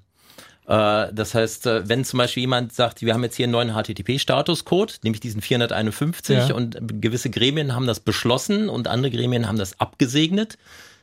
[0.68, 3.70] Äh, Das heißt, äh, wenn zum Beispiel jemand sagt, wir haben jetzt hier einen neuen
[3.74, 6.54] HTTP-Statuscode, nämlich diesen 451 Ja.
[6.54, 10.58] und gewisse Gremien haben das beschlossen und andere Gremien haben das abgesegnet.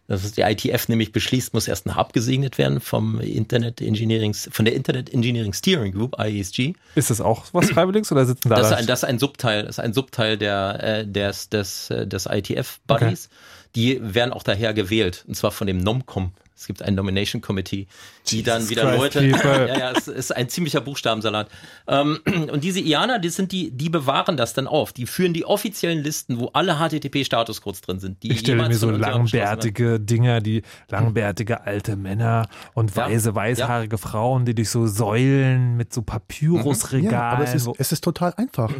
[0.08, 4.66] Das ist die ITF nämlich beschließt, muss erst noch abgesegnet werden vom Internet Engineering, von
[4.66, 6.74] der Internet Engineering Steering Group, IESG.
[6.95, 9.64] Ist das auch was Freiwilliges oder sitzen da Das ist ein, das ist ein Subteil,
[9.64, 13.30] das ist ein Subteil der, äh, des, des, äh, des ITF-Buddies.
[13.76, 16.34] Die werden auch daher gewählt, und zwar von dem NOMCOM.
[16.56, 17.88] Es gibt ein Nomination Committee,
[18.28, 21.49] die dann wieder Christ, Leute, ja, ja, es ist ein ziemlicher Buchstabensalat.
[21.88, 22.20] Ähm,
[22.51, 24.93] und diese IANA, die sind die, die bewahren das dann auf.
[24.93, 28.22] Die führen die offiziellen Listen, wo alle HTTP-Statuscodes drin sind.
[28.24, 33.97] Die Ich stelle mir so langbärtige Dinger, die langbärtige alte Männer und Ja, weiße, weißhaarige
[33.97, 37.12] Frauen, die durch so Säulen mit so Papyrusregalen.
[37.12, 38.72] Ja, aber es ist, es ist total einfach.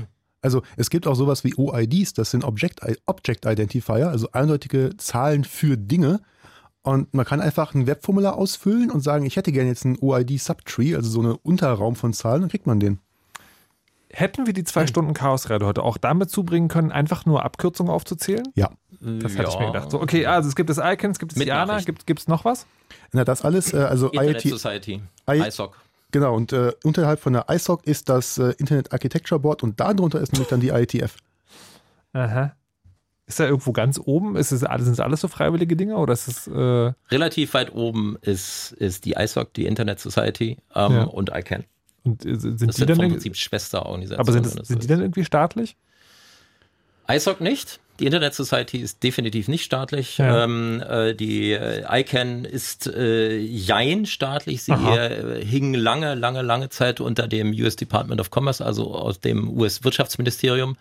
[0.44, 5.46] Also es gibt auch sowas wie OIDs, das sind Object, Object Identifier, also eindeutige Zahlen
[5.46, 6.20] für Dinge.
[6.84, 10.96] Und man kann einfach ein Webformular ausfüllen und sagen, ich hätte gerne jetzt einen OID-Subtree,
[10.96, 13.00] also so einen Unterraum von Zahlen, dann kriegt man den.
[14.12, 18.44] Hätten wir die zwei Stunden Chaosrede heute auch damit zubringen können, einfach nur Abkürzungen aufzuzählen?
[18.54, 18.70] Ja.
[19.00, 19.72] Das hätte ich mir Ja.
[19.72, 19.90] gedacht.
[19.92, 21.96] So, okay, also es gibt das Icon, es gibt das Mit Nachrichten.
[22.06, 22.68] gibt es noch was?
[23.12, 25.76] Na, das alles, äh, also Internet IoT, Society, I- ISOC.
[26.12, 30.20] genau, und äh, unterhalb von der ISOC ist das äh, Internet Architecture Board und darunter
[30.22, 31.16] ist nämlich dann die IETF.
[32.14, 32.56] Aha.
[33.26, 34.36] Ist da irgendwo ganz oben?
[34.36, 37.74] Ist es alles, sind es alles so freiwillige Dinge oder ist es äh, Relativ weit
[37.74, 41.04] oben ist, ist die ISOC, die Internet Society ähm, Ja.
[41.06, 41.64] und ICANN.
[42.04, 44.20] und äh, sind Das die sind dann vom Prinzip Schwesterorganisationen.
[44.20, 45.78] aber sind, das sind die dann irgendwie staatlich?
[47.08, 47.80] ISOC nicht.
[48.00, 50.18] Die Internet Society ist definitiv nicht staatlich.
[50.18, 50.44] Ja.
[50.46, 54.64] Ähm, äh, die äh, ICANN ist äh, jein staatlich.
[54.64, 59.20] Sie äh, hing lange, lange, lange Zeit unter dem US Department of Commerce, also aus
[59.20, 60.76] dem US-Wirtschaftsministerium.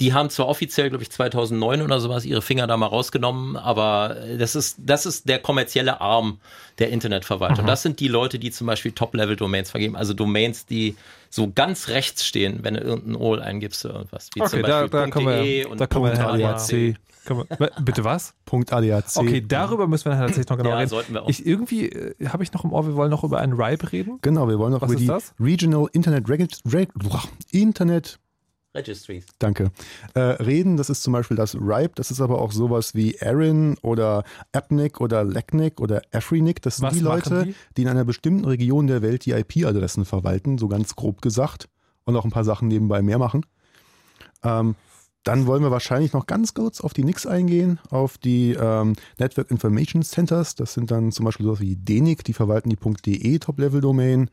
[0.00, 4.16] Die haben zwar offiziell, glaube ich, 2009 oder sowas ihre Finger da mal rausgenommen, aber
[4.16, 6.38] äh, das ist, das ist der kommerzielle Arm
[6.78, 7.66] der Internetverwaltung.
[7.66, 10.96] Das sind die Leute, die zum Beispiel Top-Level-Domains vergeben, also Domains, die
[11.28, 14.30] so ganz rechts stehen, wenn du irgendein OL eingibst oder irgendwas.
[14.34, 16.96] Wie zum Okay, da, Beispiel da kommen .de wir, und da kommen wir ADAC.
[17.26, 18.32] Können wir, bitte was?
[18.46, 19.04] Punkt ADAC.
[19.16, 20.88] Okay, darüber müssen wir nachher tatsächlich noch genau Ja, reden.
[20.88, 21.28] sollten wir auch.
[21.28, 24.18] Ich irgendwie äh, habe ich noch im Ohr, wir wollen noch über einen RIPE reden.
[24.22, 25.34] Genau, wir wollen noch Was über ist die das?
[25.38, 26.88] Regional Internet, Reg Reg
[27.52, 28.18] Internet
[28.74, 29.26] Registries.
[29.38, 29.72] Danke.
[30.14, 33.76] Äh, reden, das ist zum Beispiel das RIPE, das ist aber auch sowas wie Erin
[33.82, 36.62] oder Appnik oder Lecnik oder Afrinik.
[36.62, 37.54] Das sind Was die Leute, die?
[37.76, 37.82] die?
[37.82, 41.68] in einer bestimmten Region der Welt die IP-Adressen verwalten, so ganz grob gesagt.
[42.04, 43.44] Und auch ein paar Sachen nebenbei mehr machen.
[44.42, 44.74] Ähm,
[45.24, 49.50] dann wollen wir wahrscheinlich noch ganz kurz auf die NICs eingehen, auf die ähm, Network
[49.50, 50.54] Information Centers.
[50.54, 54.30] Das sind dann zum Beispiel sowas wie DENIC, die verwalten die .de Top-Level-Domain.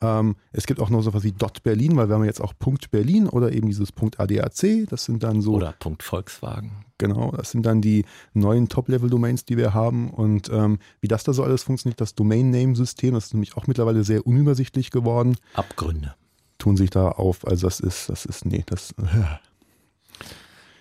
[0.00, 2.52] Ähm, es gibt auch noch sowas wie .berlin, weil wir haben jetzt auch
[2.90, 4.88] .berlin oder eben dieses .adac.
[4.88, 6.84] Das sind dann so Oder Punkt Volkswagen.
[6.98, 10.10] Genau, das sind dann die neuen Top-Level-Domains, die wir haben.
[10.10, 14.04] Und ähm, wie das da so alles funktioniert, das Domain-Name-System, das ist nämlich auch mittlerweile
[14.04, 16.14] sehr unübersichtlich geworden, Abgründe.
[16.58, 17.46] tun sich da auf.
[17.46, 18.94] Also das ist, das ist, nee, das.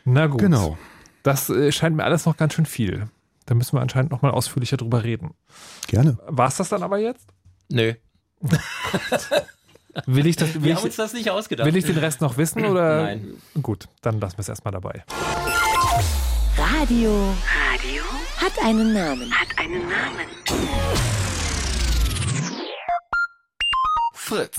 [0.05, 0.39] Na gut.
[0.39, 0.77] Genau.
[1.23, 3.07] Das äh, scheint mir alles noch ganz schön viel.
[3.45, 5.31] Da müssen wir anscheinend noch mal ausführlicher drüber reden.
[5.87, 6.17] Gerne.
[6.27, 7.27] War es das dann aber jetzt?
[7.69, 7.93] Nö.
[10.07, 11.67] Will ich, das, will, Wir haben uns ich, das nicht ausgedacht.
[11.67, 13.03] will ich den Rest noch wissen oder?
[13.03, 13.35] Nein.
[13.61, 15.03] Gut, dann lassen wir es erstmal dabei.
[16.57, 17.33] Radio.
[17.71, 18.03] Radio
[18.37, 19.31] hat einen Namen.
[19.31, 20.27] Hat einen Namen.
[24.13, 24.57] Fritz.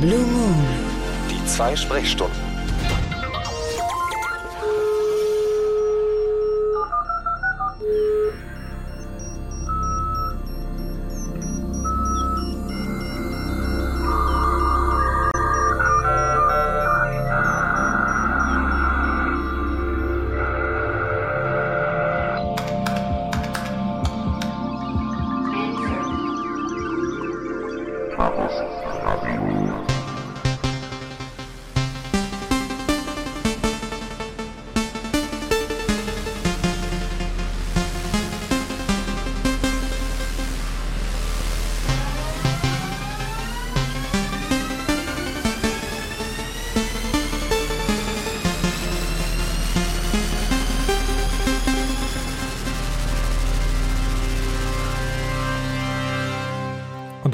[0.00, 0.54] Blue Moon.
[1.30, 2.47] Die zwei Sprechstunden.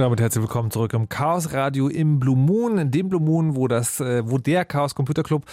[0.04, 4.00] Damit herzlich willkommen zurück im Chaos Radio im Blue Moon, dem Blue Moon, wo das,
[4.00, 5.46] äh, wo der Chaos Computer Club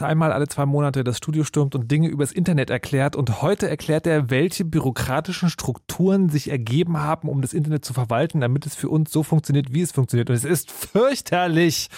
[0.00, 3.14] einmal alle zwei Monate das Studio stürmt und Dinge übers Internet erklärt.
[3.14, 8.40] Und heute erklärt er, welche bürokratischen Strukturen sich ergeben haben, um das Internet zu verwalten,
[8.40, 10.28] damit es für uns so funktioniert, wie es funktioniert.
[10.28, 11.88] Und es ist fürchterlich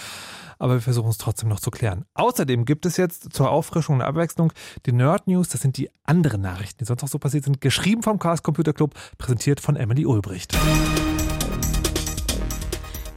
[0.58, 2.06] aber wir versuchen es trotzdem noch zu klären.
[2.14, 4.54] Außerdem gibt es jetzt zur Auffrischung und Abwechslung
[4.86, 5.50] die Nerd News.
[5.50, 7.60] Das sind die anderen Nachrichten, die sonst noch so passiert sind.
[7.60, 10.56] Geschrieben vom Chaos Computer Club, präsentiert von Emily Ulbricht.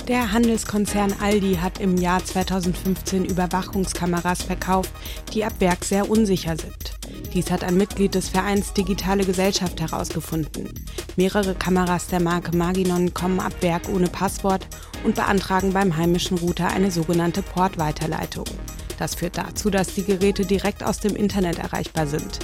[0.09, 4.91] Der Handelskonzern Aldi hat im Jahr 2015 Überwachungskameras verkauft,
[5.35, 6.97] die ab Werk sehr unsicher sind.
[7.31, 10.73] Dies hat ein Mitglied des Vereins Digitale Gesellschaft herausgefunden.
[11.15, 14.65] Mehrere Kameras der Marke Maginon kommen ab Werk ohne Passwort
[15.03, 18.45] und beantragen beim heimischen Router eine sogenannte Portweiterleitung.
[18.99, 22.39] Das führt dazu, dass die Geräte direkt aus dem Internet erreichbar sind.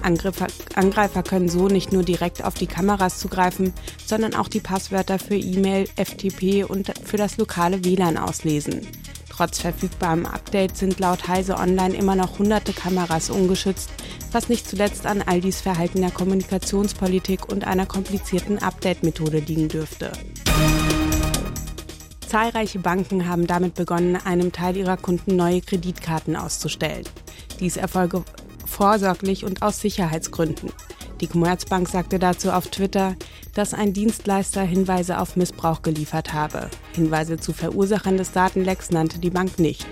[0.00, 3.74] Angreifer, Angreifer können so nicht nur direkt auf die Kameras zugreifen,
[4.06, 8.86] sondern auch die Passwörter für E-Mail, FTP und für das lokale WLAN auslesen.
[9.28, 13.90] Trotz verfügbarem Update sind laut Heise Online immer noch hunderte Kameras ungeschützt,
[14.32, 20.12] was nicht zuletzt an Aldis verhaltener Kommunikationspolitik und einer komplizierten Update-Methode liegen dürfte.
[22.28, 27.04] Zahlreiche Banken haben damit begonnen, einem Teil ihrer Kunden neue Kreditkarten auszustellen.
[27.58, 28.22] Dies erfolge
[28.66, 30.70] vorsorglich und aus Sicherheitsgründen.
[31.22, 33.16] Die Commerzbank sagte dazu auf Twitter,
[33.54, 36.68] dass ein Dienstleister Hinweise auf Missbrauch geliefert habe.
[36.94, 39.86] Hinweise zu Verursachern des Datenlecks nannte die Bank nicht.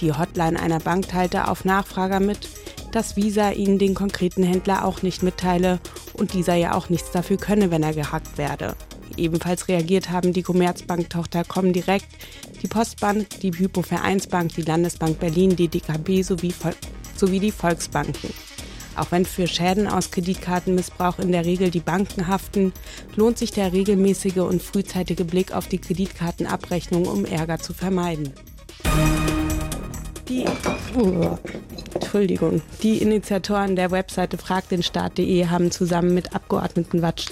[0.00, 2.48] Die Hotline einer Bank teilte auf Nachfrager mit,
[2.92, 5.80] dass Visa ihnen den konkreten Händler auch nicht mitteile
[6.12, 8.76] und dieser ja auch nichts dafür könne, wenn er gehackt werde.
[9.16, 12.06] Ebenfalls reagiert haben die Commerzbank-Tochter Comdirect,
[12.62, 16.74] die Postbank, die Hypovereinsbank, die Landesbank Berlin, die DKB sowie Vol
[17.16, 18.30] sowie die Volksbanken.
[18.96, 22.72] Auch wenn für Schäden aus Kreditkartenmissbrauch in der Regel die Banken haften,
[23.16, 28.32] lohnt sich der regelmäßige und frühzeitige Blick auf die Kreditkartenabrechnung, um Ärger zu vermeiden.
[30.28, 30.44] Die,
[30.96, 31.36] oh,
[31.94, 37.26] Entschuldigung, die Initiatoren der Webseite fragtdenstaat.de haben zusammen mit Abgeordneten Watsch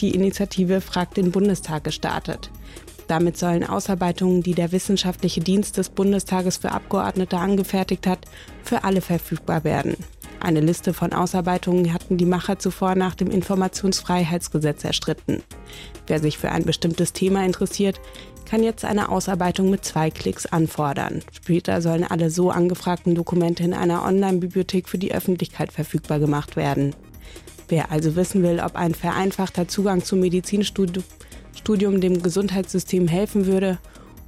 [0.00, 2.50] die Initiative Frag den Bundestag gestartet.
[3.06, 8.26] Damit sollen Ausarbeitungen, die der Wissenschaftliche Dienst des Bundestages für Abgeordnete angefertigt hat,
[8.62, 9.96] für alle verfügbar werden.
[10.38, 15.42] Eine Liste von Ausarbeitungen hatten die Macher zuvor nach dem Informationsfreiheitsgesetz erstritten.
[16.06, 18.00] Wer sich für ein bestimmtes Thema interessiert,
[18.46, 21.22] kann jetzt eine Ausarbeitung mit zwei Klicks anfordern.
[21.32, 26.94] Später sollen alle so angefragten Dokumente in einer Online-Bibliothek für die Öffentlichkeit verfügbar gemacht werden.
[27.70, 31.04] Wer also wissen will, ob ein vereinfachter Zugang zum Medizinstudium
[31.56, 33.78] Studium dem Gesundheitssystem helfen würde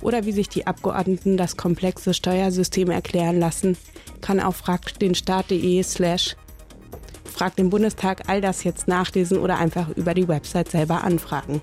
[0.01, 3.77] oder wie sich die Abgeordneten das komplexe Steuersystem erklären lassen,
[4.21, 6.37] kann auf fragtdenstaat.de slash
[7.25, 11.63] frag den Bundestag all das jetzt nachlesen oder einfach über die Website selber anfragen.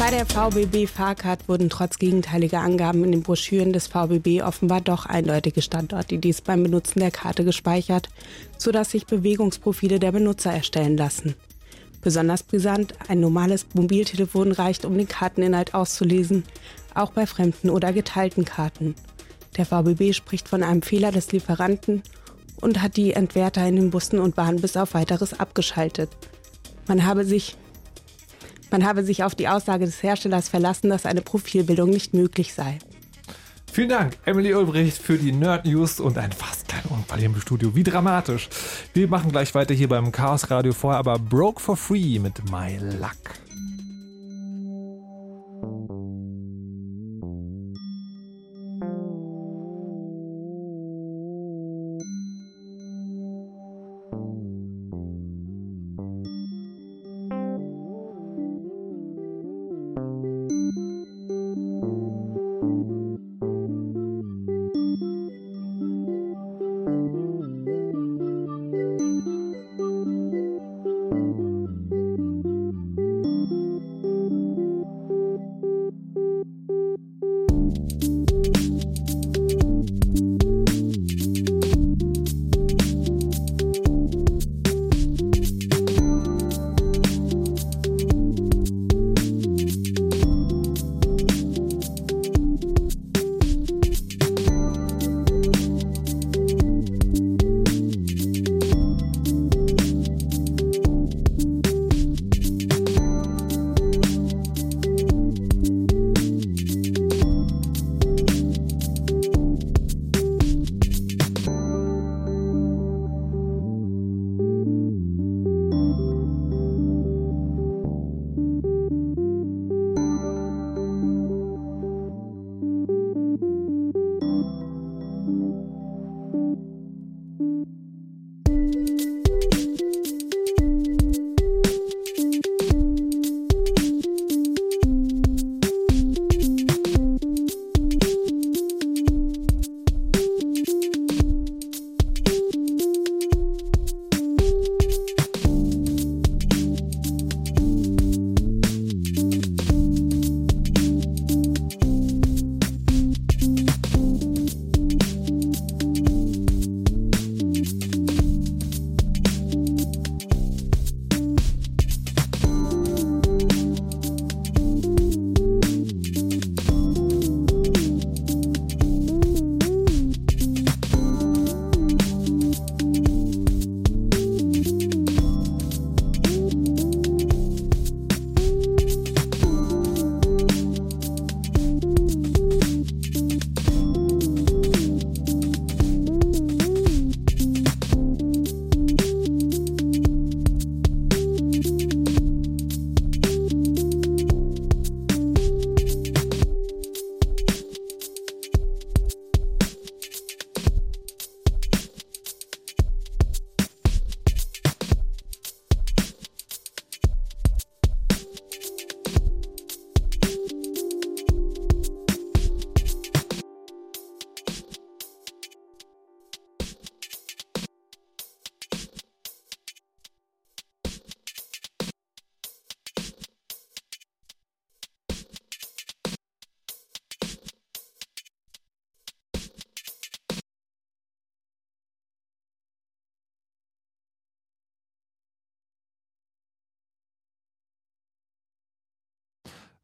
[0.00, 5.04] Bei der VBB Fahrcard wurden trotz gegenteiliger Angaben in den Broschüren des VBB offenbar doch
[5.04, 8.08] eindeutige Standort-IDs beim Benutzen der Karte gespeichert,
[8.56, 11.34] sodass sich Bewegungsprofile der Benutzer erstellen lassen.
[12.00, 16.44] Besonders brisant, ein normales Mobiltelefon reicht, um den Karteninhalt auszulesen,
[16.94, 18.94] auch bei fremden oder geteilten Karten.
[19.58, 22.02] Der VBB spricht von einem Fehler des Lieferanten
[22.62, 26.08] und hat die Entwerter in den Bussen und Bahnen bis auf weiteres abgeschaltet.
[26.88, 27.58] Man habe sich
[28.70, 32.78] man habe sich auf die Aussage des Herstellers verlassen, dass eine Profilbildung nicht möglich sei.
[33.72, 37.40] Vielen Dank, Emily Ulbricht, für die Nerd News und ein fast kleiner Unfall hier im
[37.40, 37.74] Studio.
[37.76, 38.48] Wie dramatisch.
[38.94, 42.78] Wir machen gleich weiter hier beim Chaos Radio vorher, aber Broke for Free mit My
[42.98, 43.38] Luck.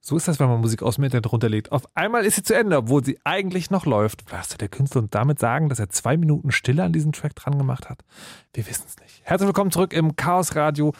[0.08, 1.72] So ist das, wenn man Musik aus dem Internet runterlegt.
[1.72, 4.22] Auf einmal ist sie zu Ende, obwohl sie eigentlich noch läuft.
[4.30, 7.34] Was soll der Künstler und damit sagen, dass er zwei Minuten Stille an diesen Track
[7.34, 8.04] dran gemacht hat?
[8.54, 9.22] Wir wissen es nicht.
[9.24, 10.92] Herzlich willkommen zurück im Chaos Radio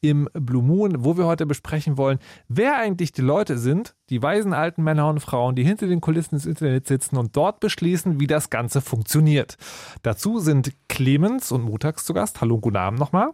[0.00, 4.52] im Blue Moon, wo wir heute besprechen wollen, wer eigentlich die Leute sind, die weisen
[4.52, 8.28] alten Männer und Frauen, die hinter den Kulissen des Internets sitzen und dort beschließen, wie
[8.28, 9.56] das Ganze funktioniert.
[10.02, 12.40] Dazu sind Clemens und Mutax zu Gast.
[12.40, 13.30] Hallo und guten Abend nochmal.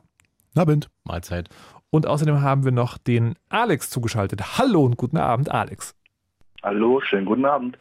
[0.54, 0.88] Abend.
[1.04, 1.50] Mahlzeit.
[1.90, 4.58] Und außerdem haben wir noch den Alex zugeschaltet.
[4.58, 5.94] Hallo und guten Abend, Alex.
[6.62, 7.78] Hallo, schönen guten Abend.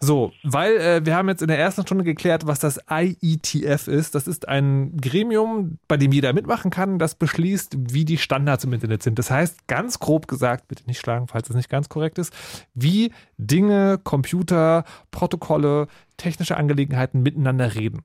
[0.00, 4.14] So, weil äh, wir haben jetzt in der ersten Stunde geklärt, was das IETF ist.
[4.14, 8.72] Das ist ein Gremium, bei dem jeder mitmachen kann, das beschließt, wie die Standards im
[8.74, 9.18] Internet sind.
[9.18, 12.34] Das heißt, ganz grob gesagt, bitte nicht schlagen, falls es nicht ganz korrekt ist,
[12.74, 15.86] wie Dinge, Computer, Protokolle,
[16.18, 18.02] technische Angelegenheiten miteinander reden.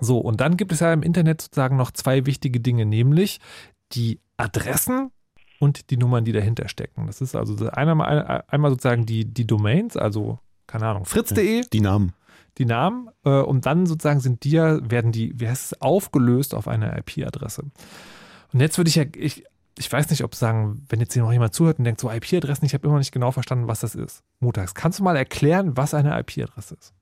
[0.00, 3.40] So, und dann gibt es ja im Internet sozusagen noch zwei wichtige Dinge, nämlich
[3.92, 5.10] die Adressen
[5.58, 7.06] und die Nummern, die dahinter stecken.
[7.06, 11.62] Das ist also einmal, einmal sozusagen die, die Domains, also keine Ahnung, fritz.de.
[11.72, 12.12] Die Namen.
[12.58, 13.08] Die Namen.
[13.24, 16.96] Äh, und dann sozusagen sind die ja, werden die, wie heißt es, aufgelöst auf eine
[16.98, 17.64] IP-Adresse.
[18.52, 19.44] Und jetzt würde ich ja, ich,
[19.78, 22.66] ich weiß nicht, ob sagen, wenn jetzt hier noch jemand zuhört und denkt, so IP-Adressen,
[22.66, 24.22] ich habe immer nicht genau verstanden, was das ist.
[24.40, 26.92] Montags, kannst du mal erklären, was eine IP-Adresse ist?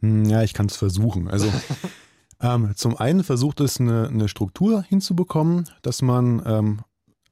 [0.00, 1.28] Hm, ja, ich kann es versuchen.
[1.28, 1.50] Also
[2.40, 6.80] ähm, zum einen versucht es eine, eine, Struktur hinzubekommen, dass man ähm,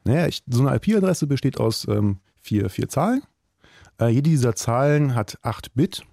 [0.03, 3.21] Naja, ich, so eine IP-Adresse besteht aus ähm, vier, vier Zahlen.
[3.99, 6.03] Äh, jede dieser Zahlen hat 8 Bit.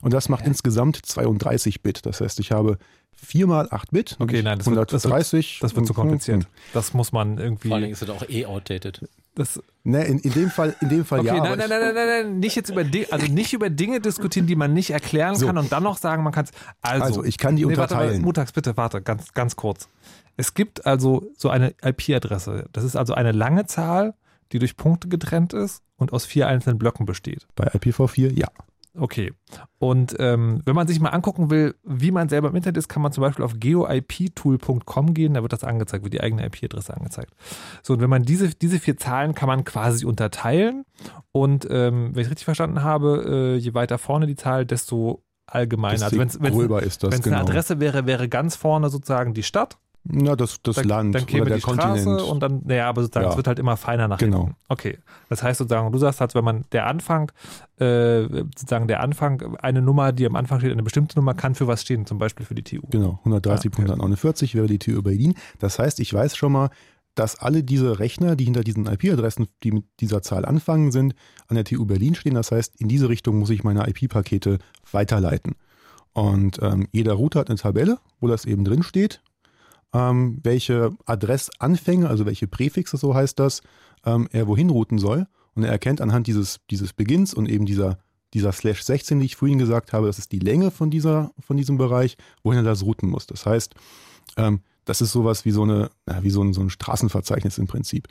[0.00, 0.48] Und das macht ja.
[0.48, 2.04] insgesamt 32 Bit.
[2.04, 2.78] Das heißt, ich habe
[3.14, 4.16] 4 mal 8 Bit.
[4.18, 4.72] Okay, nein, das 130.
[4.76, 6.48] Wird, das wird, das wird zu kompliziert.
[6.72, 7.68] Das muss man irgendwie.
[7.68, 9.08] Vor allem ist es auch eh outdated.
[9.36, 11.42] Das, ne, in, in, dem Fall, in dem Fall okay, ja.
[11.42, 14.46] Nein, nein, nein, nein, nein, nein, nicht jetzt über Dinge, also nicht über Dinge diskutieren,
[14.46, 15.46] die man nicht erklären so.
[15.46, 16.52] kann und dann noch sagen, man kann es.
[16.82, 18.10] Also, also, ich kann die nee, unterteilen.
[18.10, 19.88] Warte, Mutags, bitte, warte, ganz, ganz kurz.
[20.36, 22.66] Es gibt also so eine IP-Adresse.
[22.72, 24.14] Das ist also eine lange Zahl,
[24.52, 27.46] die durch Punkte getrennt ist und aus vier einzelnen Blöcken besteht.
[27.56, 28.48] Bei IPv4 ja.
[28.96, 29.32] Okay.
[29.78, 33.02] Und ähm, wenn man sich mal angucken will, wie man selber im Internet ist, kann
[33.02, 37.32] man zum Beispiel auf geoiptool.com gehen, da wird das angezeigt, wird die eigene IP-Adresse angezeigt.
[37.82, 40.84] So, und wenn man diese, diese vier Zahlen kann man quasi unterteilen.
[41.32, 46.04] Und ähm, wenn ich richtig verstanden habe, äh, je weiter vorne die Zahl, desto allgemeiner.
[46.04, 46.38] Also wenn es
[47.22, 47.36] genau.
[47.36, 49.78] eine Adresse wäre, wäre ganz vorne sozusagen die Stadt.
[50.06, 52.22] Na, das, das dann, Land dann käme oder der die Straße Kontinent.
[52.22, 53.30] und dann, naja, aber sozusagen, ja.
[53.30, 54.44] es wird halt immer feiner nach genau.
[54.44, 54.56] hinten.
[54.68, 54.98] Okay.
[55.30, 57.32] Das heißt sozusagen, du sagst halt, wenn man der Anfang,
[57.78, 61.66] äh, sozusagen der Anfang, eine Nummer, die am Anfang steht, eine bestimmte Nummer kann für
[61.66, 62.82] was stehen, zum Beispiel für die TU.
[62.90, 64.54] Genau, 130.149 okay.
[64.54, 65.34] wäre die TU Berlin.
[65.58, 66.68] Das heißt, ich weiß schon mal,
[67.14, 71.14] dass alle diese Rechner, die hinter diesen IP-Adressen, die mit dieser Zahl anfangen, sind,
[71.48, 72.34] an der TU Berlin stehen.
[72.34, 74.58] Das heißt, in diese Richtung muss ich meine IP-Pakete
[74.92, 75.54] weiterleiten.
[76.12, 79.22] Und ähm, jeder Router hat eine Tabelle, wo das eben drin steht
[79.94, 83.62] ähm, welche Adressanfänge, also welche Präfixe, so heißt das,
[84.04, 85.26] ähm, er wohin routen soll.
[85.54, 87.98] Und er erkennt anhand dieses, dieses Beginns und eben dieser,
[88.34, 91.56] dieser Slash 16, die ich vorhin gesagt habe, das ist die Länge von, dieser, von
[91.56, 93.26] diesem Bereich, wohin er das routen muss.
[93.26, 93.74] Das heißt,
[94.36, 95.90] ähm, das ist sowas wie so eine,
[96.20, 98.08] wie so ein, so ein Straßenverzeichnis im Prinzip.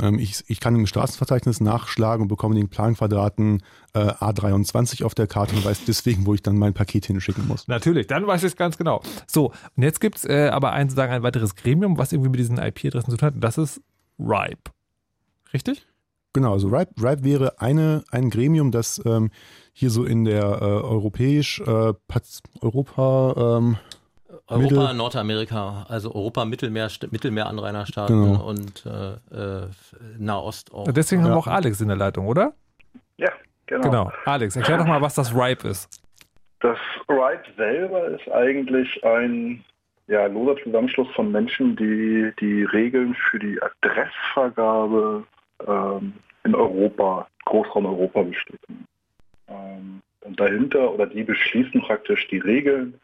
[0.00, 3.62] Ähm, ich, ich kann im Straßenverzeichnis nachschlagen und bekomme den Planquadraten
[3.94, 7.68] äh, A23 auf der Karte und weiß deswegen, wo ich dann mein Paket hinschicken muss.
[7.68, 9.02] Natürlich, dann weiß ich es ganz genau.
[9.26, 12.40] So, und jetzt gibt es äh, aber ein, sozusagen ein weiteres Gremium, was irgendwie mit
[12.40, 13.34] diesen IP-Adressen zu tun hat.
[13.36, 13.80] Das ist
[14.18, 14.70] RIPE.
[15.52, 15.86] Richtig?
[16.34, 19.30] Genau, also RIPE, RIPE wäre eine, ein Gremium, das ähm,
[19.72, 21.92] hier so in der äh, europäisch, äh,
[22.60, 23.76] Europa, ähm,
[24.46, 28.44] Europa, Mittel Nordamerika, also Europa, Mittelmeer, Mittelmeeranrainerstaaten genau.
[28.46, 29.68] und äh, äh,
[30.18, 30.84] Nahost auch.
[30.92, 31.28] Deswegen ja.
[31.28, 32.52] haben wir auch Alex in der Leitung, oder?
[33.16, 33.30] Ja,
[33.66, 33.82] genau.
[33.82, 34.12] Genau.
[34.26, 36.00] Alex, erklär doch mal, was das RIPE ist.
[36.60, 39.64] Das RIPE selber ist eigentlich ein
[40.08, 45.24] ja, loser Zusammenschluss von Menschen, die die Regeln für die Adressvergabe
[45.66, 46.12] ähm,
[46.44, 48.86] in Europa, Großraum Europa bestätigen.
[49.48, 53.00] Ähm, und dahinter, oder die beschließen praktisch die Regeln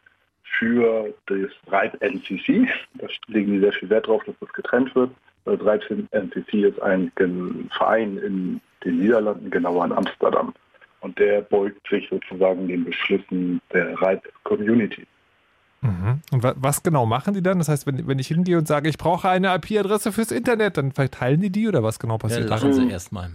[0.58, 2.68] für das RIPE NCC.
[2.94, 5.10] Da legen die sehr viel Wert drauf, dass das getrennt wird.
[5.44, 7.10] Das RIPE NCC ist ein
[7.76, 10.54] Verein in den Niederlanden, genauer in Amsterdam.
[11.00, 15.06] Und der beugt sich sozusagen den Beschlüssen der RIPE Community.
[15.82, 16.20] Mhm.
[16.30, 17.58] Und was genau machen die dann?
[17.58, 20.92] Das heißt, wenn, wenn ich hingehe und sage, ich brauche eine IP-Adresse fürs Internet, dann
[20.92, 22.42] verteilen die die oder was genau passiert?
[22.42, 23.30] Ja, lachen sie erstmal.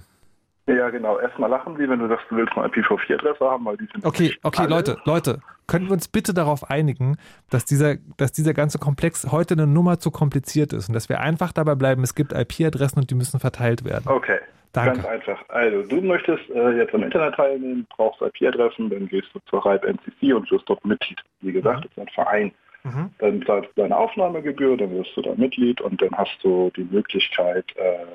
[0.68, 1.20] Ja, genau.
[1.20, 4.04] Erstmal lachen sie, wenn du sagst, du willst eine IPv4-Adresse haben, weil die sind.
[4.04, 4.70] Okay, okay, alle.
[4.70, 7.18] Leute, Leute, können wir uns bitte darauf einigen,
[7.52, 11.20] dass dieser, dass dieser ganze Komplex heute eine Nummer zu kompliziert ist und dass wir
[11.20, 14.06] einfach dabei bleiben, es gibt IP-Adressen und die müssen verteilt werden.
[14.08, 14.40] Okay.
[14.74, 15.02] Danke.
[15.02, 15.42] Ganz einfach.
[15.48, 19.88] Also, du möchtest äh, jetzt am Internet teilnehmen, brauchst IP-Adressen, dann gehst du zur RIPE
[19.88, 21.22] NCC und wirst dort Mitglied.
[21.40, 21.84] Wie gesagt, mhm.
[21.84, 22.52] das ist ein Verein.
[22.84, 23.10] Mhm.
[23.20, 26.84] Dann zahlst du deine Aufnahmegebühr, dann wirst du da Mitglied und dann hast du die
[26.84, 28.06] Möglichkeit, äh,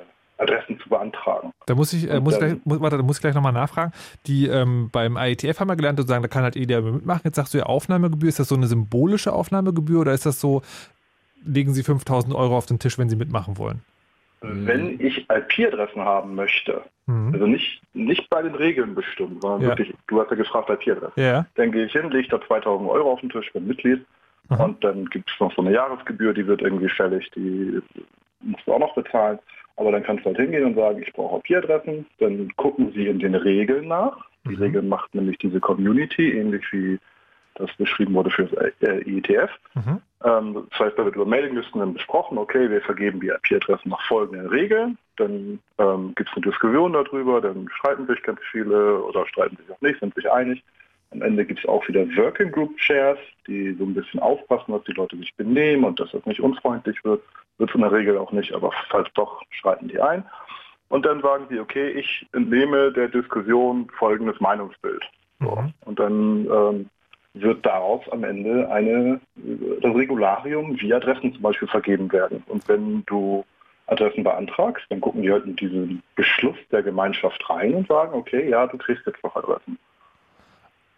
[0.41, 1.51] Adressen zu beantragen.
[1.65, 3.91] Da muss ich, äh, muss, dann, gleich, muss, warte, da muss ich gleich nochmal nachfragen.
[4.27, 7.21] Die ähm, beim IETF haben wir gelernt, sozusagen, da kann halt jeder mitmachen.
[7.23, 8.29] Jetzt sagst du ja Aufnahmegebühr.
[8.29, 10.61] Ist das so eine symbolische Aufnahmegebühr oder ist das so,
[11.45, 13.81] legen Sie 5000 Euro auf den Tisch, wenn Sie mitmachen wollen?
[14.43, 17.31] Wenn ich IP-Adressen haben möchte, mhm.
[17.31, 19.67] also nicht, nicht bei den Regeln bestimmt, sondern ja.
[19.67, 21.45] wirklich, du hast ja gefragt IP-Adresse, ja.
[21.55, 24.03] dann gehe ich hin, lege da 2000 Euro auf den Tisch, bin Mitglied
[24.49, 24.59] mhm.
[24.59, 27.83] und dann gibt es noch so eine Jahresgebühr, die wird irgendwie fällig, die
[28.39, 29.37] musst du auch noch bezahlen.
[29.81, 32.05] Aber dann kannst du halt hingehen und sagen, ich brauche IP-Adressen.
[32.19, 34.15] Dann gucken sie in den Regeln nach.
[34.45, 34.61] Die mhm.
[34.61, 36.99] Regeln macht nämlich diese Community, ähnlich wie
[37.55, 39.49] das beschrieben wurde für das äh, IETF.
[39.73, 40.01] Mhm.
[40.23, 44.05] Ähm, das heißt, da wird über Mailinglisten dann besprochen, okay, wir vergeben die IP-Adressen nach
[44.07, 44.99] folgenden Regeln.
[45.15, 49.71] Dann ähm, gibt es eine Diskussion darüber, dann streiten sich ganz viele oder streiten sich
[49.71, 50.63] auch nicht, sind sich einig.
[51.09, 53.17] Am Ende gibt es auch wieder Working Group Chairs,
[53.47, 57.03] die so ein bisschen aufpassen, dass die Leute sich benehmen und dass das nicht unfreundlich
[57.03, 57.23] wird.
[57.61, 60.25] Wird es in der Regel auch nicht, aber falls doch, schreiten die ein.
[60.89, 65.03] Und dann sagen sie, okay, ich entnehme der Diskussion folgendes Meinungsbild.
[65.37, 65.71] Mhm.
[65.85, 66.89] Und dann ähm,
[67.35, 72.43] wird daraus am Ende eine, das Regularium, wie Adressen zum Beispiel vergeben werden.
[72.47, 73.45] Und wenn du
[73.85, 78.49] Adressen beantragst, dann gucken die halt in diesen Beschluss der Gemeinschaft rein und sagen, okay,
[78.49, 79.77] ja, du kriegst jetzt noch Adressen.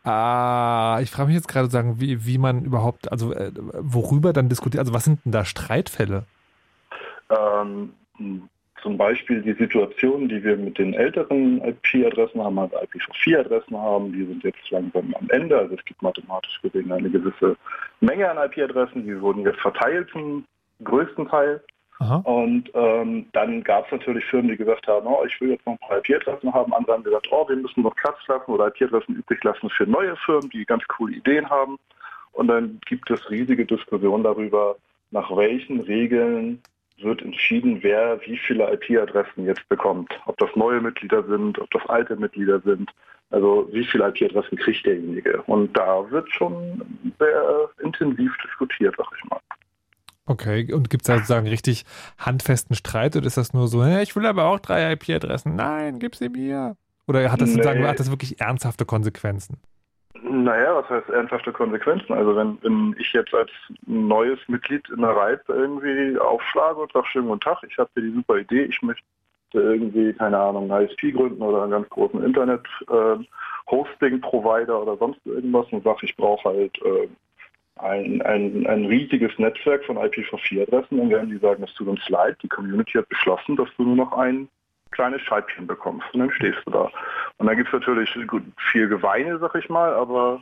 [0.05, 4.47] Ah, ich frage mich jetzt gerade sagen, wie, wie man überhaupt, also äh, worüber dann
[4.47, 6.23] diskutiert, also was sind denn da Streitfälle?
[7.33, 7.93] Ähm,
[8.83, 14.25] zum Beispiel die Situation, die wir mit den älteren IP-Adressen haben, also IPv4-Adressen haben, die
[14.25, 15.57] sind jetzt langsam am Ende.
[15.57, 17.55] Also es gibt mathematisch gesehen eine gewisse
[18.01, 20.45] Menge an IP-Adressen, die wurden jetzt verteilt zum
[20.83, 21.63] größten Teil.
[21.99, 22.17] Aha.
[22.25, 25.73] Und ähm, dann gab es natürlich Firmen, die gesagt haben, oh, ich will jetzt noch
[25.73, 26.73] ein paar IP-Adressen haben.
[26.73, 30.15] Andere haben gesagt, oh, wir müssen noch Platz lassen oder IP-Adressen übrig lassen für neue
[30.17, 31.77] Firmen, die ganz coole Ideen haben.
[32.33, 34.75] Und dann gibt es riesige Diskussionen darüber,
[35.11, 36.61] nach welchen Regeln
[36.97, 40.09] wird entschieden, wer wie viele IP-Adressen jetzt bekommt.
[40.25, 42.89] Ob das neue Mitglieder sind, ob das alte Mitglieder sind.
[43.29, 45.41] Also wie viele IP-Adressen kriegt derjenige.
[45.43, 46.81] Und da wird schon
[47.19, 49.39] sehr intensiv diskutiert, sag ich mal.
[50.25, 51.83] Okay, und gibt es da sozusagen richtig
[52.17, 55.55] handfesten Streit oder ist das nur so, ich will aber auch drei IP-Adressen?
[55.55, 56.77] Nein, gib sie mir.
[57.07, 57.55] Oder hat das nee.
[57.55, 59.57] sozusagen hat das wirklich ernsthafte Konsequenzen?
[60.21, 62.13] Naja, was heißt ernsthafte Konsequenzen?
[62.13, 63.49] Also wenn, wenn ich jetzt als
[63.87, 68.03] neues Mitglied in der RIPE irgendwie aufschlage und sage, schönen guten Tag, ich habe hier
[68.03, 69.03] die super Idee, ich möchte
[69.53, 75.65] irgendwie, keine Ahnung, ein ISP gründen oder einen ganz großen Internet-Hosting-Provider äh, oder sonst irgendwas
[75.71, 77.07] und sage, ich brauche halt äh,
[77.77, 82.37] ein, ein, ein riesiges Netzwerk von IPv4-Adressen, dann werden die sagen, es tut uns leid,
[82.43, 84.47] die Community hat beschlossen, dass du nur noch ein
[84.93, 86.89] kleines Scheibchen bekommst und dann stehst du da.
[87.37, 88.09] Und da gibt es natürlich
[88.71, 90.41] viel Geweine, sag ich mal, aber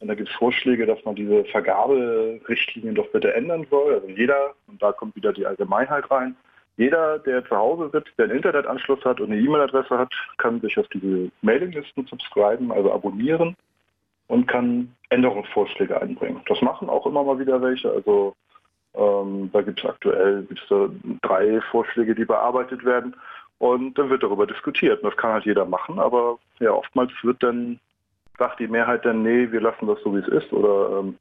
[0.00, 3.94] und da gibt es Vorschläge, dass man diese Vergaberichtlinien doch bitte ändern soll.
[3.94, 6.34] Also jeder, und da kommt wieder die Allgemeinheit rein,
[6.76, 10.76] jeder, der zu Hause sitzt, der einen Internetanschluss hat und eine E-Mail-Adresse hat, kann sich
[10.76, 13.54] auf diese Mailinglisten subscriben, also abonnieren
[14.26, 16.40] und kann Änderungsvorschläge einbringen.
[16.46, 17.90] Das machen auch immer mal wieder welche.
[17.90, 18.34] Also
[18.94, 20.68] Ähm, da gibt es aktuell gibt's
[21.22, 23.16] drei Vorschläge, die bearbeitet werden.
[23.62, 25.04] Und dann wird darüber diskutiert.
[25.04, 27.78] Und das kann halt jeder machen, aber ja, oftmals wird dann,
[28.36, 30.52] sagt die Mehrheit dann, nee, wir lassen das so, wie es ist.
[30.52, 31.16] Oder ähm,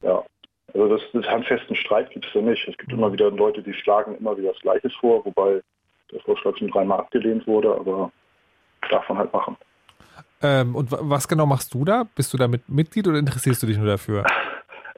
[0.00, 0.24] ja,
[0.72, 2.66] also das, das handfesten Streit gibt es ja nicht.
[2.66, 5.60] Es gibt immer wieder Leute, die schlagen immer wieder das Gleiche vor, wobei
[6.10, 8.10] der Vorschlag schon dreimal abgelehnt wurde, aber
[8.88, 9.58] darf man halt machen.
[10.40, 12.04] Ähm, und was genau machst du da?
[12.14, 14.24] Bist du damit Mitglied oder interessierst du dich nur dafür?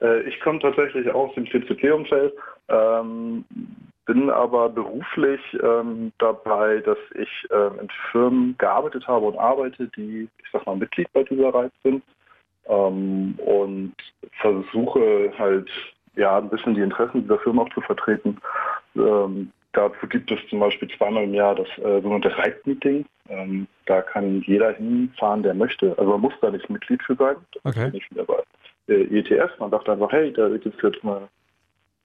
[0.01, 2.33] Äh, ich komme tatsächlich aus dem CCP-Umfeld,
[2.69, 3.43] ähm,
[4.09, 10.27] bin aber beruflich ähm, dabei, dass ich ähm, in Firmen gearbeitet habe und arbeite, die,
[10.43, 12.01] ich sag mal, Mitglied bei dieser Reiz sind
[12.67, 13.93] ähm, und
[14.41, 15.69] versuche halt
[16.15, 18.37] ja ein bisschen die Interessen dieser Firma auch zu vertreten.
[18.95, 23.05] Ähm, dazu gibt es zum Beispiel zweimal im Jahr das äh, sogenannte Reitmeeting.
[23.29, 25.93] Ähm, da kann jeder hinfahren, der möchte.
[25.99, 27.35] Also man muss da nicht Mitglied für sein.
[27.61, 27.87] Das okay.
[27.89, 28.41] ist nicht wieder bei
[28.87, 29.51] äh, ETF.
[29.59, 31.29] Man dachte einfach, hey, da gibt es jetzt mal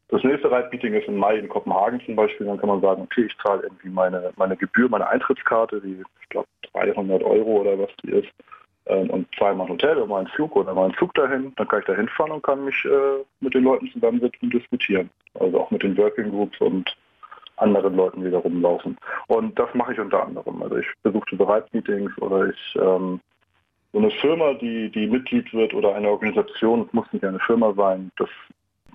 [0.08, 2.46] das nächste Reitmeeting ist im Mai in Kopenhagen zum Beispiel.
[2.46, 6.28] Dann kann man sagen, okay, ich zahle irgendwie meine, meine Gebühr, meine Eintrittskarte, die ich
[6.28, 8.28] glaube 300 Euro oder was die ist,
[8.86, 11.52] ähm, und zahle mein Hotel oder meinen Flug oder meinen Flug dahin.
[11.56, 15.10] Dann kann ich da hinfahren und kann mich äh, mit den Leuten zusammensetzen und diskutieren.
[15.40, 16.94] Also auch mit den Working Groups und
[17.56, 18.96] anderen Leuten, die da rumlaufen.
[19.28, 20.62] Und das mache ich unter anderem.
[20.62, 23.20] Also ich besuche Reitmeetings oder ich ähm,
[23.92, 27.72] so eine Firma, die, die Mitglied wird oder eine Organisation, es muss nicht eine Firma
[27.74, 28.28] sein, das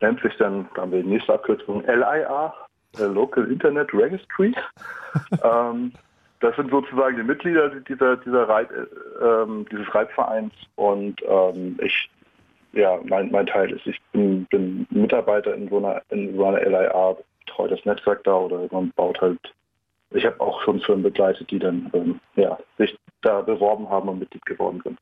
[0.02, 2.54] nennt sich dann, da haben wir die nächste Abkürzung, LIA,
[3.00, 4.56] äh, Local Internet Registry.
[5.44, 5.92] ähm,
[6.40, 12.10] das sind sozusagen die Mitglieder dieser, dieser Reit, äh, ähm, dieses Reitvereins und ähm, ich,
[12.74, 16.62] ja, mein, mein Teil ist, ich bin, bin Mitarbeiter in so einer, in so einer
[16.62, 19.40] LIA, betreue das Netzwerk da oder man baut halt
[20.12, 24.20] ich habe auch schon Firmen begleitet, die dann ähm, ja, sich da beworben haben und
[24.20, 24.98] Mitglied geworden sind.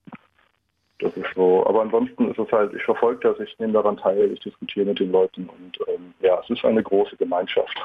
[1.00, 1.66] Das ist so.
[1.68, 5.00] Aber ansonsten ist es halt, ich verfolge das, ich nehme daran teil, ich diskutiere mit
[5.00, 7.78] den Leuten und ähm, ja, es ist eine große Gemeinschaft.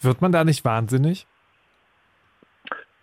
[0.00, 1.26] Wird man da nicht wahnsinnig?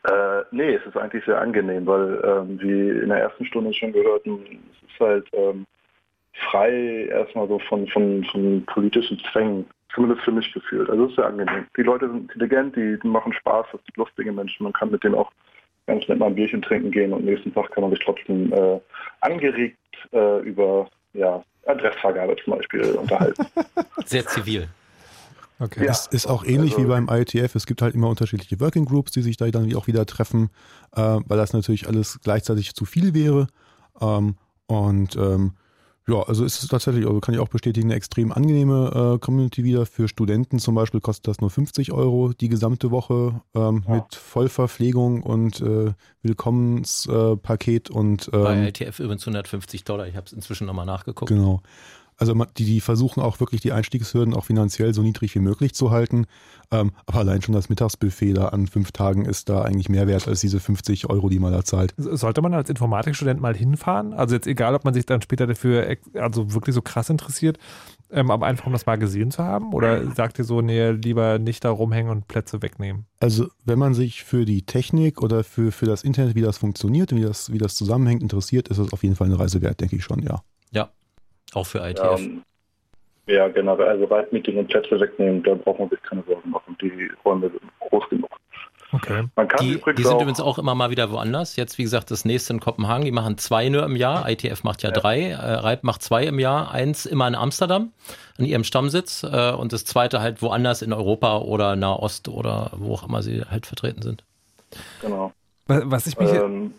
[0.03, 3.94] Äh, nee, es ist eigentlich sehr angenehm, weil ähm, wie in der ersten Stunde schon
[3.94, 5.65] gehört, es ist halt ähm,
[6.34, 10.90] frei erstmal so von, von, von politischen Zwängen zumindest für mich gefühlt.
[10.90, 11.68] Also es ist sehr angenehm.
[11.77, 14.64] Die Leute sind intelligent, die, die machen Spaß, das sind lustige Menschen.
[14.64, 15.31] Man kann mit denen auch
[15.88, 18.80] ganz nett mal ein Bierchen trinken gehen und nächsten Tag kann man sich trotzdem äh,
[19.22, 19.77] angeregt
[20.11, 23.45] äh, über ja, Adressvergabe zum Beispiel unterhalten.
[24.05, 24.68] Sehr zivil.
[25.60, 25.85] Okay.
[25.85, 27.55] Ja, es ist auch ähnlich also, wie beim IETF.
[27.55, 30.49] Es gibt halt immer unterschiedliche Working Groups, die sich da dann auch wieder treffen,
[30.95, 33.47] äh, weil das natürlich alles gleichzeitig zu viel wäre.
[34.01, 34.35] Ähm,
[34.65, 35.53] und ähm,
[36.07, 39.63] ja, also ist es tatsächlich, also kann ich auch bestätigen, eine extrem angenehme äh, Community
[39.63, 39.85] wieder.
[39.85, 43.95] Für Studenten zum Beispiel kostet das nur 50 Euro die gesamte Woche ähm, ja.
[43.95, 50.07] mit Vollverpflegung und äh, Willkommenspaket äh, und ähm, bei LTF übrigens 150 Dollar.
[50.07, 51.30] Ich habe es inzwischen nochmal nachgeguckt.
[51.30, 51.61] Genau.
[52.23, 55.91] Also die, die versuchen auch wirklich die Einstiegshürden auch finanziell so niedrig wie möglich zu
[55.91, 56.25] halten.
[56.71, 60.25] Ähm, aber allein schon das Mittagsbuffet da an fünf Tagen ist da eigentlich mehr wert
[60.25, 61.93] als diese 50 Euro, die man da zahlt.
[61.97, 64.13] Sollte man als Informatikstudent mal hinfahren?
[64.13, 67.59] Also jetzt egal, ob man sich dann später dafür also wirklich so krass interessiert,
[68.09, 69.73] ähm, aber einfach um das mal gesehen zu haben?
[69.73, 73.05] Oder sagt ihr so, nee, lieber nicht da rumhängen und Plätze wegnehmen?
[73.19, 77.11] Also wenn man sich für die Technik oder für, für das Internet, wie das funktioniert
[77.11, 79.81] und wie das, wie das zusammenhängt, interessiert, ist es auf jeden Fall eine Reise wert,
[79.81, 80.41] denke ich schon, ja.
[81.53, 82.19] Auch für ITF.
[82.19, 82.43] Ähm,
[83.25, 86.77] ja, generell, also Reitmeeting und Plätze wegnehmen, da braucht man sich keine Sorgen machen.
[86.81, 88.30] Die Räume sind groß genug.
[88.93, 89.23] Okay.
[89.35, 91.55] Man kann die, die sind übrigens auch immer mal wieder woanders.
[91.55, 93.05] Jetzt, wie gesagt, das nächste in Kopenhagen.
[93.05, 94.30] Die machen zwei nur im Jahr.
[94.30, 94.93] ITF macht ja, ja.
[94.93, 95.30] drei.
[95.30, 96.71] Äh, Reib macht zwei im Jahr.
[96.71, 97.91] Eins immer in Amsterdam,
[98.38, 99.23] an ihrem Stammsitz.
[99.23, 103.41] Äh, und das zweite halt woanders in Europa oder Nahost oder wo auch immer sie
[103.49, 104.23] halt vertreten sind.
[105.01, 105.34] Genau.
[105.65, 106.31] Was ich mich.
[106.31, 106.75] Ähm,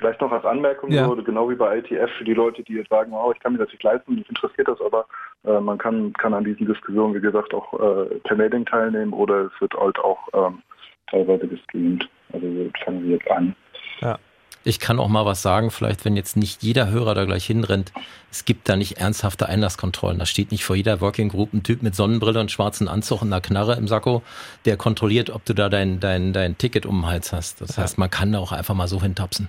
[0.00, 1.04] Vielleicht noch als Anmerkung, ja.
[1.04, 3.58] so, genau wie bei ITF, für die Leute, die jetzt sagen, oh, ich kann mir
[3.58, 5.04] das nicht leisten, mich interessiert das, aber
[5.44, 9.42] äh, man kann, kann an diesen Diskussionen, wie gesagt, auch äh, per Mailing teilnehmen oder
[9.42, 10.62] es wird halt auch ähm,
[11.10, 12.08] teilweise gestreamt.
[12.32, 12.46] Also
[12.82, 13.54] fangen wir jetzt an.
[14.00, 14.18] Ja.
[14.64, 17.92] Ich kann auch mal was sagen, vielleicht wenn jetzt nicht jeder Hörer da gleich hinrennt,
[18.30, 20.18] es gibt da nicht ernsthafte Einlasskontrollen.
[20.18, 23.28] Da steht nicht vor jeder Working Group ein Typ mit Sonnenbrille und schwarzen Anzug und
[23.28, 24.22] einer Knarre im Sakko,
[24.64, 27.60] der kontrolliert, ob du da dein, dein, dein Ticket um den Hals hast.
[27.60, 29.48] Das heißt, man kann da auch einfach mal so hintapsen.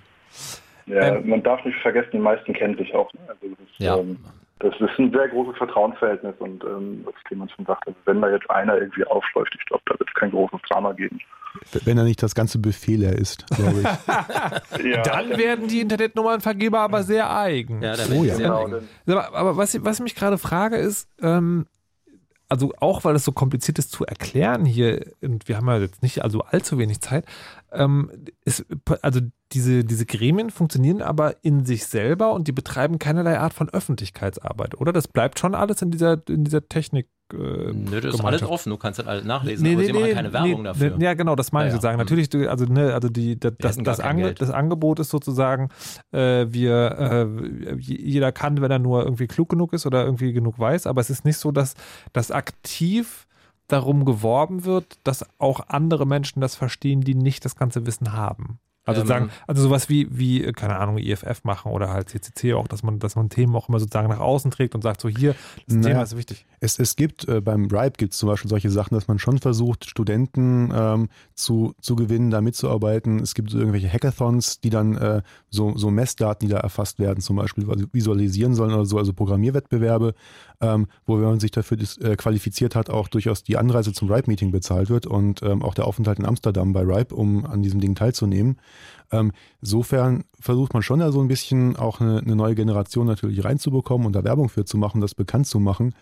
[0.85, 3.11] Ja, ähm, man darf nicht vergessen, die meisten kennen sich auch.
[3.13, 3.19] Ne?
[3.27, 3.97] Also das, ist, ja.
[3.97, 4.17] ähm,
[4.59, 8.49] das ist ein sehr großes Vertrauensverhältnis und ähm, was Clemens schon sagte, wenn da jetzt
[8.49, 11.19] einer irgendwie aufläuft, ich glaube, da wird es kein großes Drama geben.
[11.83, 14.85] Wenn er nicht das ganze Buffet leer ist, glaube ich.
[14.85, 15.01] ja.
[15.01, 17.81] Dann werden die Internetnummernvergeber aber sehr eigen.
[17.81, 18.35] Ja, oh, ja.
[18.35, 18.87] Sehr eigen.
[19.07, 21.65] Aber, aber was, was ich mich gerade frage ist, ähm,
[22.51, 26.03] also auch weil es so kompliziert ist zu erklären hier, und wir haben ja jetzt
[26.03, 27.25] nicht also allzu wenig Zeit,
[27.71, 28.11] ähm,
[28.43, 28.65] ist,
[29.01, 29.21] also
[29.53, 34.79] diese, diese Gremien funktionieren aber in sich selber und die betreiben keinerlei Art von Öffentlichkeitsarbeit,
[34.79, 34.93] oder?
[34.93, 37.07] Das bleibt schon alles in dieser, in dieser Technik.
[37.33, 39.93] Äh, Nö, das ist alles offen, du kannst das alles nachlesen, nee, aber nee, sie
[39.93, 40.97] nee, machen keine Werbung nee, dafür.
[40.99, 41.75] Ja, genau, das meine Ja, ich ja.
[41.75, 41.97] sozusagen.
[41.97, 42.25] Mhm.
[42.27, 45.69] Natürlich, also, ne, also die, das, das, das, Ange das Angebot ist sozusagen,
[46.11, 47.27] äh, wir,
[47.69, 51.01] äh, jeder kann, wenn er nur irgendwie klug genug ist oder irgendwie genug weiß, aber
[51.01, 51.75] es ist nicht so, dass
[52.13, 53.27] das aktiv
[53.71, 58.59] darum geworben wird, dass auch andere Menschen das verstehen, die nicht das ganze Wissen haben.
[58.85, 59.07] Also Ähm.
[59.07, 62.83] sagen, also sowas wie, wie, äh, keine Ahnung, IFF machen oder halt CCC auch, dass
[62.83, 65.35] man, dass man Themen auch immer sozusagen nach außen trägt und sagt, so hier,
[65.67, 66.45] das Naja, Thema ist wichtig.
[66.63, 69.39] Es, es gibt äh, beim RIPE gibt es zum Beispiel solche Sachen, dass man schon
[69.39, 73.19] versucht, Studenten ähm, zu, zu gewinnen, da mitzuarbeiten.
[73.19, 77.19] Es gibt so irgendwelche Hackathons, die dann äh, so, so Messdaten, die da erfasst werden,
[77.19, 80.13] zum Beispiel visualisieren sollen oder so, also Programmierwettbewerbe,
[80.61, 84.51] ähm, wo wenn man sich dafür äh, qualifiziert hat, auch durchaus die Anreise zum RIPE-Meeting
[84.51, 87.95] bezahlt wird und ähm, auch der Aufenthalt in Amsterdam bei RIPE, um an diesem Ding
[87.95, 88.57] teilzunehmen.
[89.11, 89.31] Ähm,
[89.61, 94.07] insofern versucht man schon da so ein bisschen auch eine, eine neue Generation natürlich reinzubekommen
[94.07, 95.93] und da Werbung für zu machen, das bekannt zu machen.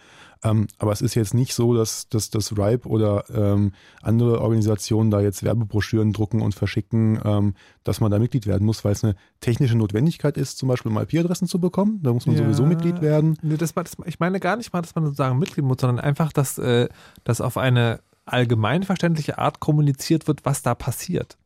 [0.43, 5.11] Ähm, aber es ist jetzt nicht so, dass, dass das RIPE oder ähm, andere Organisationen
[5.11, 9.03] da jetzt Werbebroschüren drucken und verschicken, ähm, dass man da Mitglied werden muss, weil es
[9.03, 11.99] eine technische Notwendigkeit ist, zum Beispiel um IP-Adressen zu bekommen.
[12.03, 12.43] Da muss man Ja.
[12.43, 13.37] sowieso Mitglied werden.
[13.41, 16.31] Nee, das, das, ich meine gar nicht mal, dass man sozusagen Mitglied muss, sondern einfach,
[16.31, 16.87] dass, äh,
[17.25, 21.37] dass auf eine allgemeinverständliche Art kommuniziert wird, was da passiert.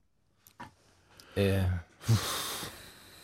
[1.35, 1.63] Äh,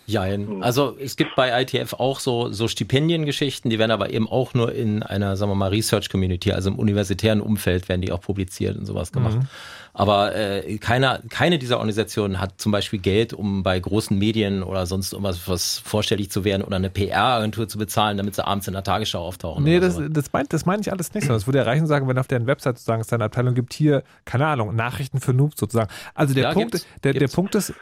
[0.09, 0.63] Jein.
[0.63, 4.73] Also es gibt bei ITF auch so, so Stipendiengeschichten, die werden aber eben auch nur
[4.73, 8.75] in einer, sagen wir mal, Research Community, also im universitären Umfeld werden die auch publiziert
[8.75, 9.35] und sowas gemacht.
[9.37, 9.47] Mhm.
[9.93, 14.87] Aber äh, keiner, keine dieser Organisationen hat zum Beispiel Geld, um bei großen Medien oder
[14.87, 18.73] sonst irgendwas was vorstellig zu werden oder eine PR-Agentur zu bezahlen, damit sie abends in
[18.73, 19.63] der Tagesschau auftauchen.
[19.63, 21.29] Nee, das, das, meint, das meine ich alles nicht.
[21.29, 24.03] Es würde ja reichen sagen, wenn auf deren Website sozusagen es eine Abteilung gibt, hier,
[24.25, 25.89] keine Ahnung, Nachrichten für Noobs sozusagen.
[26.15, 27.35] Also der Ja, Punkt, gibt's, der, der gibt's.
[27.35, 27.73] Punkt ist,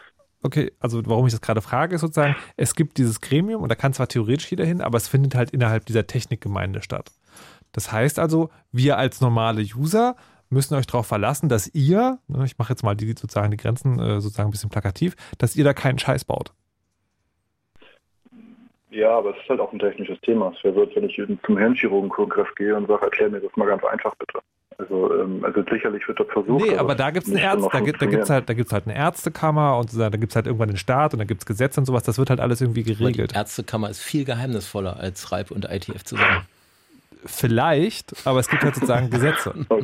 [0.44, 3.76] okay, also warum ich das gerade frage, ist sozusagen, es gibt dieses Gremium und da
[3.76, 7.12] kann zwar theoretisch jeder hin, aber es findet halt innerhalb dieser Technikgemeinde statt.
[7.72, 10.16] Das heißt also, wir als normale User
[10.50, 14.00] müssen euch darauf verlassen, dass ihr, ne, ich mache jetzt mal die sozusagen die Grenzen
[14.00, 16.54] äh, sozusagen ein bisschen plakativ, dass ihr da keinen Scheiß baut.
[18.90, 20.54] Ja, aber es ist halt auch ein technisches Thema.
[20.56, 23.84] Es wäre so, wenn ich zum Hirnchirurgenkongress gehe und sage, erklär mir das mal ganz
[23.84, 24.40] einfach bitte.
[24.80, 26.64] Also, ähm, also sicherlich wird das versucht.
[26.66, 28.86] Nee, aber da gibt es nicht eine Ärzte, da gibt es halt, da gibt's halt
[28.86, 31.80] eine Ärztekammer und da gibt es halt irgendwann den Staat und da gibt es Gesetze
[31.80, 33.36] und sowas, das wird halt alles irgendwie Aber die geregelt.
[33.36, 36.46] Ärztekammer ist viel geheimnisvoller als RIPE und ITF zusammen.
[37.26, 39.54] Vielleicht, aber es gibt halt sozusagen Gesetze.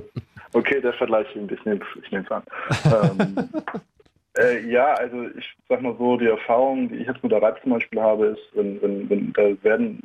[0.55, 2.43] Okay, der Vergleich, ich nehme ich nehm's an.
[2.85, 3.49] ähm,
[4.37, 7.59] äh, ja, also ich sag mal so, die Erfahrung, die ich jetzt mit der Reib
[7.63, 9.99] zum Beispiel habe, ist, wenn, wenn, wenn da werden,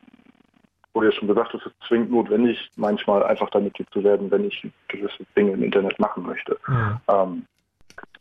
[0.94, 4.44] wurde ja schon gesagt, es ist zwingend notwendig, manchmal einfach da Mitglied zu werden, wenn
[4.44, 6.58] ich gewisse Dinge im Internet machen möchte.
[7.08, 7.44] Ähm,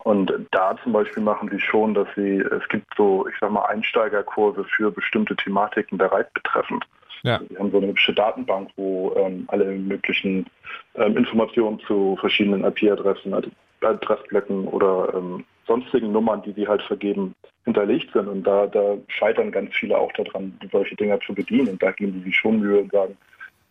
[0.03, 3.65] und da zum Beispiel machen sie schon, dass sie, es gibt so, ich sag mal,
[3.65, 6.85] Einsteigerkurse für bestimmte Thematiken der Reit betreffend.
[7.23, 7.41] Ja.
[7.49, 10.45] Wir haben so eine hübsche Datenbank, wo ähm, alle möglichen
[10.95, 13.49] ähm, Informationen zu verschiedenen IP-Adressen, Ad-
[13.81, 17.35] Adressblöcken oder ähm, sonstigen Nummern, die sie halt vergeben,
[17.65, 18.27] hinterlegt sind.
[18.27, 21.69] Und da, da scheitern ganz viele auch daran, solche Dinger zu bedienen.
[21.69, 23.17] Und da geben sie sich schon Mühe und sagen,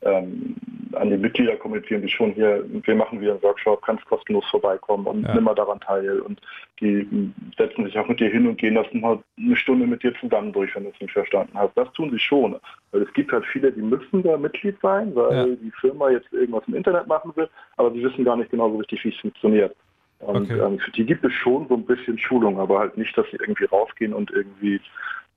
[0.03, 0.55] ähm,
[0.93, 5.07] an die Mitglieder kommunizieren sie schon hier, wir machen wieder einen Workshop, kannst kostenlos vorbeikommen
[5.07, 5.35] und Ja.
[5.35, 6.21] nimm mal daran teil.
[6.21, 6.39] Und
[6.81, 10.03] die m, setzen sich auch mit dir hin und gehen das mal eine Stunde mit
[10.03, 11.77] dir zusammen durch, wenn du es nicht verstanden hast.
[11.77, 12.57] Das tun sie schon.
[12.93, 15.47] Weil es gibt halt viele, die müssen da Mitglied sein, weil Ja.
[15.57, 17.49] die Firma jetzt irgendwas im Internet machen will,
[17.79, 19.75] aber sie wissen gar nicht genau so richtig, wie es funktioniert.
[20.21, 20.59] Und Okay.
[20.59, 23.37] ähm, für die gibt es schon so ein bisschen Schulung, aber halt nicht, dass sie
[23.37, 24.81] irgendwie rausgehen und irgendwie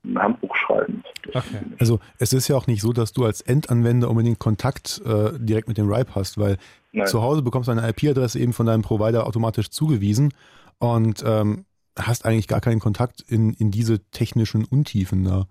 [0.04, 1.02] ein Handbuch schreiben.
[1.28, 1.60] Okay.
[1.78, 5.68] Also es ist ja auch nicht so, dass du als Endanwender unbedingt Kontakt äh, direkt
[5.68, 6.56] mit dem RIPE hast, weil
[6.92, 7.06] Nein.
[7.06, 10.32] zu Hause bekommst du eine IP-Adresse eben von deinem Provider automatisch zugewiesen
[10.78, 11.66] und ähm,
[11.98, 15.46] hast eigentlich gar keinen Kontakt in, in diese technischen Untiefen da.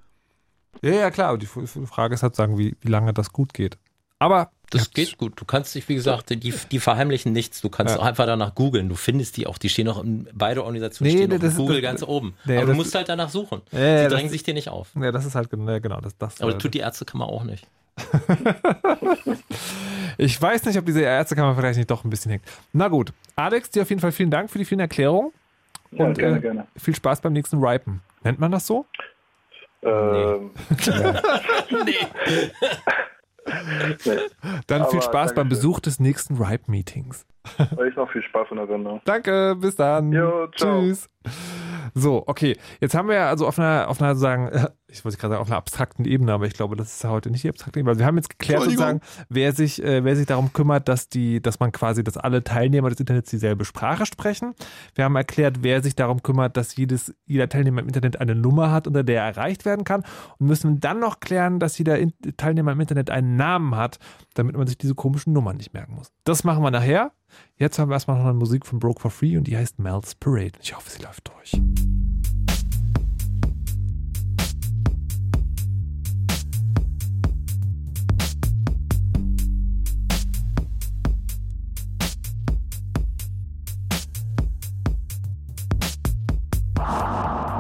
[0.81, 3.77] Ja, ja, klar, aber die Frage ist halt sagen, wie, wie lange das gut geht.
[4.17, 5.33] Aber Das habt's- geht gut.
[5.39, 7.61] Du kannst dich, wie gesagt, die, die verheimlichen nichts.
[7.61, 8.01] Du kannst Ja.
[8.01, 8.87] auch einfach danach googeln.
[8.89, 9.57] Du findest die auch.
[9.57, 12.35] Die stehen auch in beide Organisationen Nee, stehen nee, auch das- Google das- ganz oben.
[12.45, 13.61] nee, Aber du musst halt danach suchen.
[13.71, 14.89] Ja, ja, die das- drängen sich dir nicht auf.
[14.95, 16.15] Ja, das ist halt gen- ja, genau das.
[16.17, 17.65] das Aber äh, das tut die Ärztekammer auch nicht.
[20.17, 22.43] ich weiß nicht, ob diese Ärztekammer vielleicht nicht doch ein bisschen hängt.
[22.73, 25.31] Na gut, Alex, dir auf jeden Fall vielen Dank für die vielen Erklärungen
[25.91, 26.67] Ja, und gerne, äh, gerne.
[26.77, 28.01] viel Spaß beim nächsten Ripen.
[28.23, 28.85] Nennt man das so?
[29.81, 30.51] Ähm,
[31.85, 31.95] nee.
[34.67, 35.49] Dann viel Aber Spaß beim.
[35.49, 37.25] Besuch des nächsten Ripe-Meetings.
[37.77, 39.01] Euch noch viel Spaß in der Sendung.
[39.05, 40.11] Danke, bis dann.
[40.11, 40.47] Jo.
[40.47, 41.09] Tschüss.
[41.93, 42.57] So, okay.
[42.79, 45.57] Jetzt haben wir also auf einer, auf einer sagen, ich wollte gerade sagen, auf einer
[45.57, 47.91] abstrakten Ebene, aber ich glaube, das ist ja heute nicht die abstrakte Ebene.
[47.91, 51.41] Also wir haben jetzt geklärt sozusagen, wer sich, äh, wer sich darum kümmert, dass die,
[51.41, 54.55] dass man quasi, dass alle Teilnehmer des Internets dieselbe Sprache sprechen.
[54.95, 58.71] Wir haben erklärt, wer sich darum kümmert, dass jedes, jeder Teilnehmer im Internet eine Nummer
[58.71, 60.03] hat, unter der er erreicht werden kann.
[60.37, 61.97] Und müssen dann noch klären, dass jeder
[62.37, 63.99] Teilnehmer im Internet einen Namen hat,
[64.33, 66.11] damit man sich diese komischen Nummern nicht merken muss.
[66.23, 67.11] Das machen wir nachher.
[67.57, 70.15] Jetzt haben wir erstmal noch eine Musik von Broke for Free und die heißt Mel's
[70.15, 70.53] Parade.
[70.61, 71.61] Ich hoffe, sie läuft durch.
[86.79, 87.58] Eines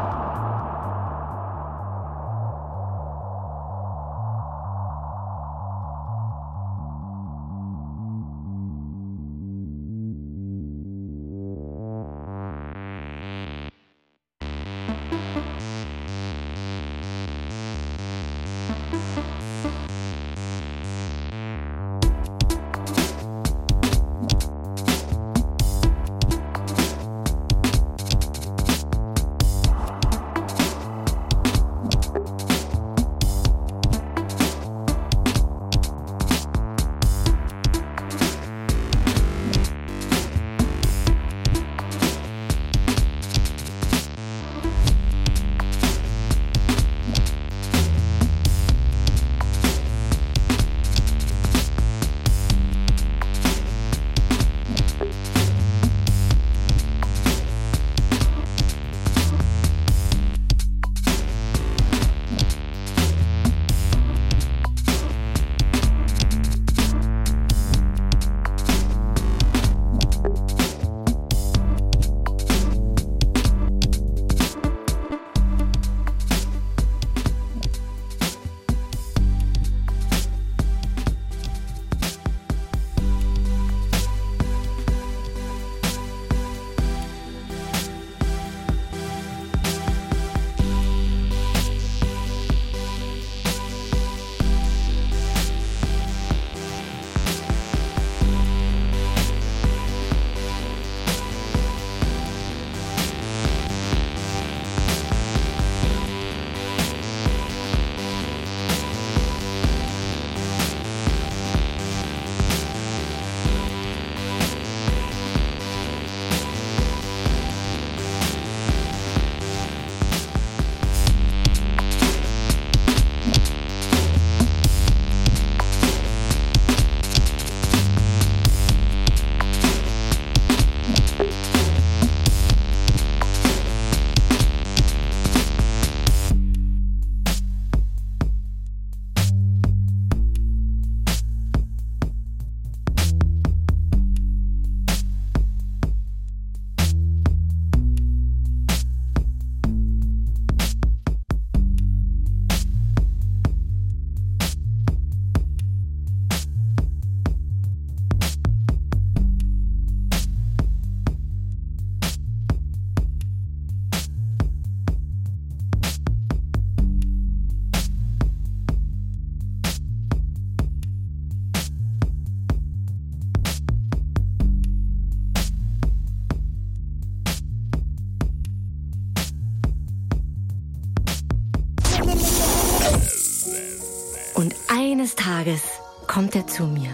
[186.19, 186.91] kommt er zu mir.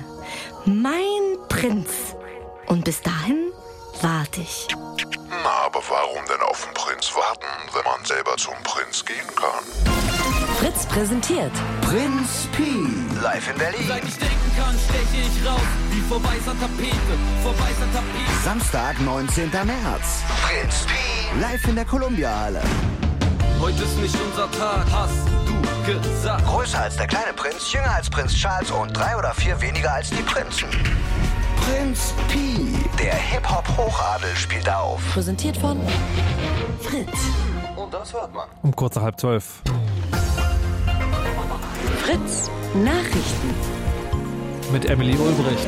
[0.65, 1.89] Mein Prinz.
[2.67, 3.51] Und bis dahin
[3.99, 4.67] warte ich.
[5.43, 9.63] Na, aber warum denn auf den Prinz warten, wenn man selber zum Prinz gehen kann?
[10.59, 12.85] Fritz präsentiert Prinz Pi.
[13.19, 13.87] Live in Berlin.
[13.87, 15.69] Seit ich denken kann, steche ich raus.
[15.89, 18.43] Wie vor weißer Tapete, vor weißer Tapete.
[18.43, 19.49] Samstag, 19.
[19.49, 20.21] März.
[20.45, 21.39] Prinz Pi.
[21.41, 22.61] Live in der Columbia-Halle.
[23.59, 25.34] Heute ist nicht unser Tag, hast du
[25.85, 26.45] gesagt.
[26.45, 30.09] Größer als der kleine Prinz, jünger als Prinz Charles und drei oder vier weniger als
[30.09, 30.67] die Prinzen.
[31.57, 32.67] Prinz Pi,
[33.01, 35.01] der Hip-Hop-Hochadel spielt auf.
[35.13, 35.79] Präsentiert von
[36.81, 37.19] Fritz.
[37.75, 38.47] Und das hört man.
[38.63, 39.61] Um kurz nach halb zwölf.
[41.99, 43.53] Fritz Nachrichten.
[44.71, 45.67] Mit Emily Ulbricht.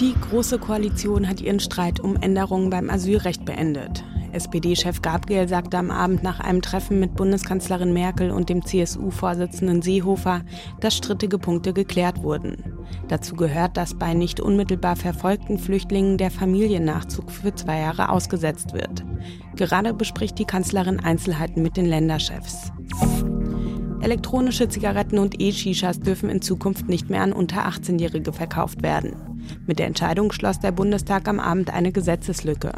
[0.00, 4.04] Die Große Koalition hat ihren Streit um Änderungen beim Asylrecht beendet.
[4.32, 10.42] SPD-Chef Gabriel sagte am Abend nach einem Treffen mit Bundeskanzlerin Merkel und dem CSU-Vorsitzenden Seehofer,
[10.80, 12.62] dass strittige Punkte geklärt wurden.
[13.08, 19.04] Dazu gehört, dass bei nicht unmittelbar verfolgten Flüchtlingen der Familiennachzug für zwei Jahre ausgesetzt wird.
[19.56, 22.72] Gerade bespricht die Kanzlerin Einzelheiten mit den Länderchefs.
[24.00, 29.37] Elektronische Zigaretten und E-Shishas dürfen in Zukunft nicht mehr an unter 18-Jährige verkauft werden.
[29.66, 32.72] Mit der Entscheidung schloss der Bundestag am Abend eine Gesetzeslücke.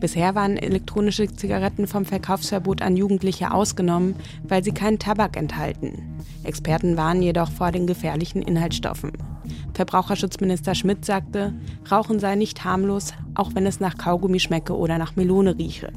[0.00, 4.16] Bisher waren elektronische Zigaretten vom Verkaufsverbot an Jugendliche ausgenommen,
[4.46, 6.20] weil sie keinen Tabak enthalten.
[6.44, 9.12] Experten warnen jedoch vor den gefährlichen Inhaltsstoffen.
[9.74, 11.54] Verbraucherschutzminister Schmidt sagte,
[11.90, 15.92] Rauchen sei nicht harmlos, auch wenn es nach Kaugummi schmecke oder nach Melone rieche.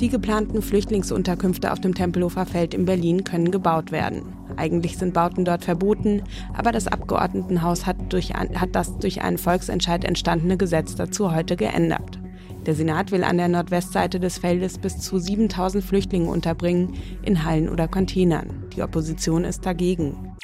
[0.00, 4.22] Die geplanten Flüchtlingsunterkünfte auf dem Tempelhofer Feld in Berlin können gebaut werden.
[4.56, 6.22] Eigentlich sind Bauten dort verboten,
[6.54, 12.18] aber das Abgeordnetenhaus hat, durch, hat das durch einen Volksentscheid entstandene Gesetz dazu heute geändert.
[12.66, 17.68] Der Senat will an der Nordwestseite des Feldes bis zu 7000 Flüchtlinge unterbringen, in Hallen
[17.68, 18.64] oder Containern.
[18.76, 20.36] Die Opposition ist dagegen.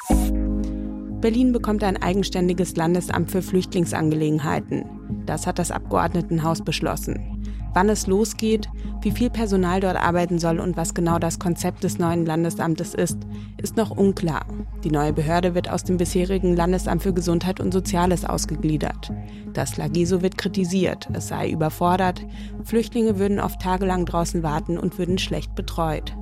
[1.21, 4.85] Berlin bekommt ein eigenständiges Landesamt für Flüchtlingsangelegenheiten.
[5.25, 7.36] Das hat das Abgeordnetenhaus beschlossen.
[7.77, 8.67] Wann es losgeht,
[9.01, 13.19] wie viel Personal dort arbeiten soll und was genau das Konzept des neuen Landesamtes ist,
[13.57, 14.47] ist noch unklar.
[14.83, 19.13] Die neue Behörde wird aus dem bisherigen Landesamt für Gesundheit und Soziales ausgegliedert.
[19.53, 22.25] Das Lageso wird kritisiert, es sei überfordert,
[22.63, 26.15] Flüchtlinge würden oft tagelang draußen warten und würden schlecht betreut.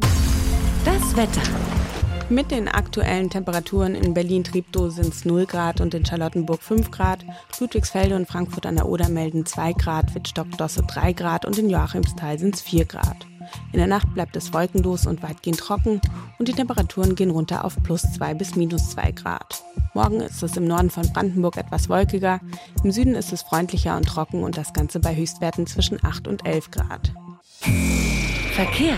[0.83, 1.84] Das Wetter.
[2.27, 7.23] Mit den aktuellen Temperaturen in Berlin-Treptow sind es 0 Grad und in Charlottenburg 5 Grad.
[7.59, 12.39] Ludwigsfelde und Frankfurt an der Oder melden 2 Grad, Wittstock-Dosse 3 Grad und in Joachimsthal
[12.39, 13.27] sind es 4 Grad.
[13.71, 16.01] In der Nacht bleibt es wolkenlos und weitgehend trocken
[16.39, 19.63] und die Temperaturen gehen runter auf plus 2 bis minus 2 Grad.
[19.93, 22.39] Morgen ist es im Norden von Brandenburg etwas wolkiger,
[22.83, 26.43] im Süden ist es freundlicher und trocken und das Ganze bei Höchstwerten zwischen 8 und
[26.43, 27.13] 11 Grad.
[28.55, 28.95] Verkehr.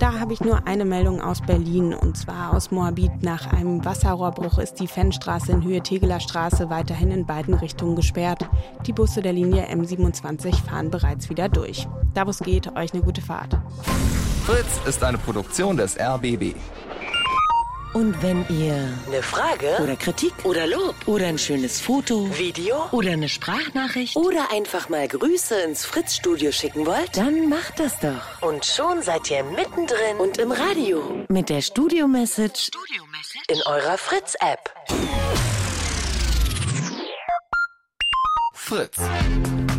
[0.00, 3.22] Da habe ich nur eine Meldung aus Berlin und zwar aus Moabit.
[3.22, 8.46] Nach einem Wasserrohrbruch ist die Fennstraße in Höhe Tegeler Straße weiterhin in beiden Richtungen gesperrt.
[8.84, 11.88] Die Busse der Linie M27 fahren bereits wieder durch.
[12.12, 13.56] Da wo es geht, euch eine gute Fahrt.
[14.44, 16.54] Fritz ist eine Produktion des RBB.
[17.92, 19.76] Und wenn ihr eine Frage?
[19.82, 20.32] Oder Kritik?
[20.44, 20.94] Oder Lob?
[21.04, 22.86] Oder ein schönes Foto, Video?
[22.90, 24.16] Oder eine Sprachnachricht?
[24.16, 28.40] Oder einfach mal Grüße ins Fritz-Studio schicken wollt, dann macht das doch.
[28.40, 30.16] Und schon seid ihr mittendrin.
[30.18, 31.26] Und im Radio.
[31.28, 33.02] Mit der Studio-Message Studio
[33.48, 34.72] in eurer Fritz-App.
[38.54, 38.96] Fritz.
[38.96, 39.71] Blue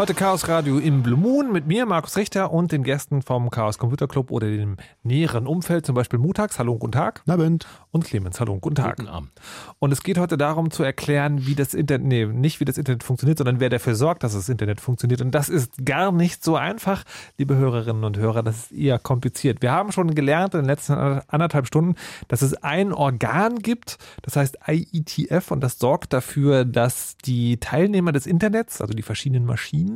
[0.00, 3.76] Heute Chaos Radio im Blue Moon mit mir, Markus Richter und den Gästen vom Chaos
[3.76, 7.22] Computer Club oder dem näheren Umfeld, zum Beispiel Mutax, hallo und guten Tag.
[7.28, 7.66] Abend.
[7.90, 8.96] Und Clemens, hallo und guten Tag.
[8.96, 9.30] Guten Abend.
[9.78, 13.02] Und es geht heute darum zu erklären, wie das Internet, nee, nicht wie das Internet
[13.02, 15.20] funktioniert, sondern wer dafür sorgt, dass das Internet funktioniert.
[15.20, 17.04] Und das ist gar nicht so einfach,
[17.36, 19.60] liebe Hörerinnen und Hörer, das ist eher kompliziert.
[19.60, 21.96] Wir haben schon gelernt in den letzten anderthalb Stunden,
[22.26, 28.12] dass es ein Organ gibt, das heißt IETF und das sorgt dafür, dass die Teilnehmer
[28.12, 29.89] des Internets, also die verschiedenen Maschinen,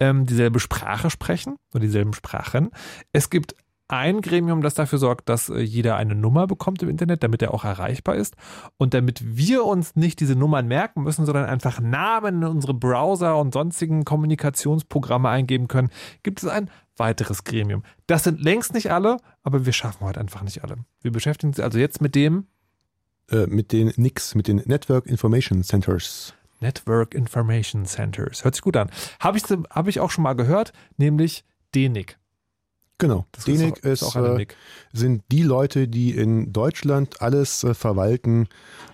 [0.00, 2.70] ähm, dieselbe Sprache sprechen oder dieselben Sprachen.
[3.12, 3.54] Es gibt
[3.86, 7.52] ein Gremium, das dafür sorgt, dass äh, jeder eine Nummer bekommt im Internet, damit er
[7.52, 8.34] auch erreichbar ist.
[8.78, 13.38] Und damit wir uns nicht diese Nummern merken müssen, sondern einfach Namen in unsere Browser
[13.38, 15.90] und sonstigen Kommunikationsprogramme eingeben können,
[16.22, 17.82] gibt es ein weiteres Gremium.
[18.06, 20.76] Das sind längst nicht alle, aber wir schaffen heute einfach nicht alle.
[21.02, 22.46] Wir beschäftigen uns also jetzt mit dem
[23.30, 26.34] Äh, mit den NICs, mit den Network Information Centers.
[26.64, 28.42] Network Information Centers.
[28.42, 28.90] Hört sich gut an.
[29.20, 32.18] Habe ich, hab ich auch schon mal gehört, nämlich DENIC.
[32.98, 33.26] Genau.
[33.32, 34.46] Das DENIC ist, auch, ist auch eine äh,
[34.92, 38.48] sind die Leute, die in Deutschland alles äh, verwalten,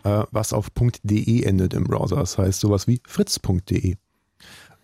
[0.05, 0.68] äh, was auf
[1.02, 2.16] .de endet im Browser.
[2.16, 3.97] Das heißt sowas wie fritz.de.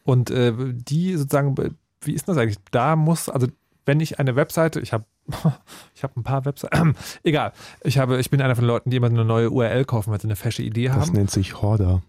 [0.05, 1.57] Und äh, die sozusagen,
[2.03, 2.59] wie ist das eigentlich?
[2.71, 3.49] Da muss, also
[3.85, 5.07] wenn ich eine Webseite, ich habe
[5.95, 8.97] ich habe ein paar Webseiten, egal, ich, habe, ich bin einer von den Leuten, die
[8.97, 11.01] immer eine neue URL kaufen, weil sie eine fesche Idee haben.
[11.01, 12.03] Das nennt sich Horder.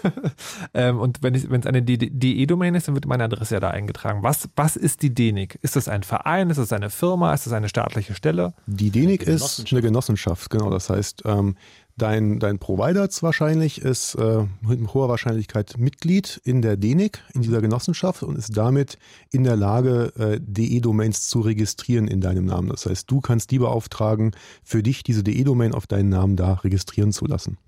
[0.74, 4.22] ähm, und wenn es eine DE-Domain ist, dann wird meine Adresse ja da eingetragen.
[4.22, 5.58] Was, was ist die DENIC?
[5.62, 6.50] Ist das ein Verein?
[6.50, 7.34] Ist das eine Firma?
[7.34, 8.54] Ist das eine staatliche Stelle?
[8.66, 10.70] Die DENIC ist eine Genossenschaft, genau.
[10.70, 11.56] Das heißt, ähm,
[11.96, 17.60] dein, dein Provider wahrscheinlich ist äh, mit hoher Wahrscheinlichkeit Mitglied in der DENIC, in dieser
[17.60, 18.98] Genossenschaft und ist damit
[19.30, 22.68] in der Lage, äh, DE-Domains zu registrieren in deinem Namen.
[22.68, 27.12] Das heißt, du kannst die beauftragen, für dich diese DE-Domain auf deinen Namen da registrieren
[27.12, 27.58] zu lassen.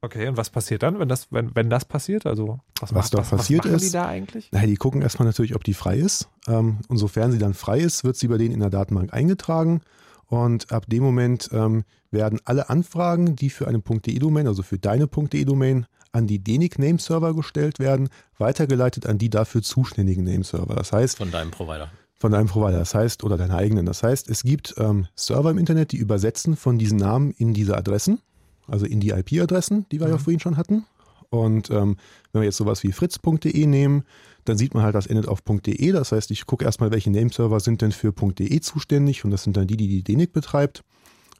[0.00, 2.24] Okay, und was passiert dann, wenn das, wenn, wenn das passiert?
[2.24, 4.52] Also was, Was macht, da was, passiert was machen ist, die da eigentlich?
[4.52, 6.28] Naja, die gucken erstmal natürlich, ob die frei ist.
[6.46, 9.80] Ähm, und sofern sie dann frei ist, wird sie bei denen in der Datenbank eingetragen.
[10.28, 15.08] Und ab dem Moment ähm, werden alle Anfragen, die für eine .de-Domain, also für deine
[15.08, 20.74] .de-Domain, an die DENIC Nameserver gestellt werden, weitergeleitet an die dafür zuständigen Nameserver.
[20.74, 21.90] Das heißt, Von deinem Provider.
[22.14, 23.86] von deinem Provider, das heißt, oder deiner eigenen.
[23.86, 27.76] Das heißt, es gibt ähm, Server im Internet, die übersetzen von diesen Namen in diese
[27.76, 28.20] Adressen.
[28.66, 30.12] also in die IP-Adressen, die wir mhm.
[30.14, 30.84] ja vorhin schon hatten.
[31.30, 31.96] Und ähm,
[32.32, 34.04] wenn wir jetzt sowas wie fritz.de nehmen,
[34.48, 35.92] dann sieht man halt, das endet auf .de.
[35.92, 39.56] Das heißt, ich gucke erstmal, welche Nameserver sind denn für .de zuständig und das sind
[39.56, 40.82] dann die, die die DENIC betreibt.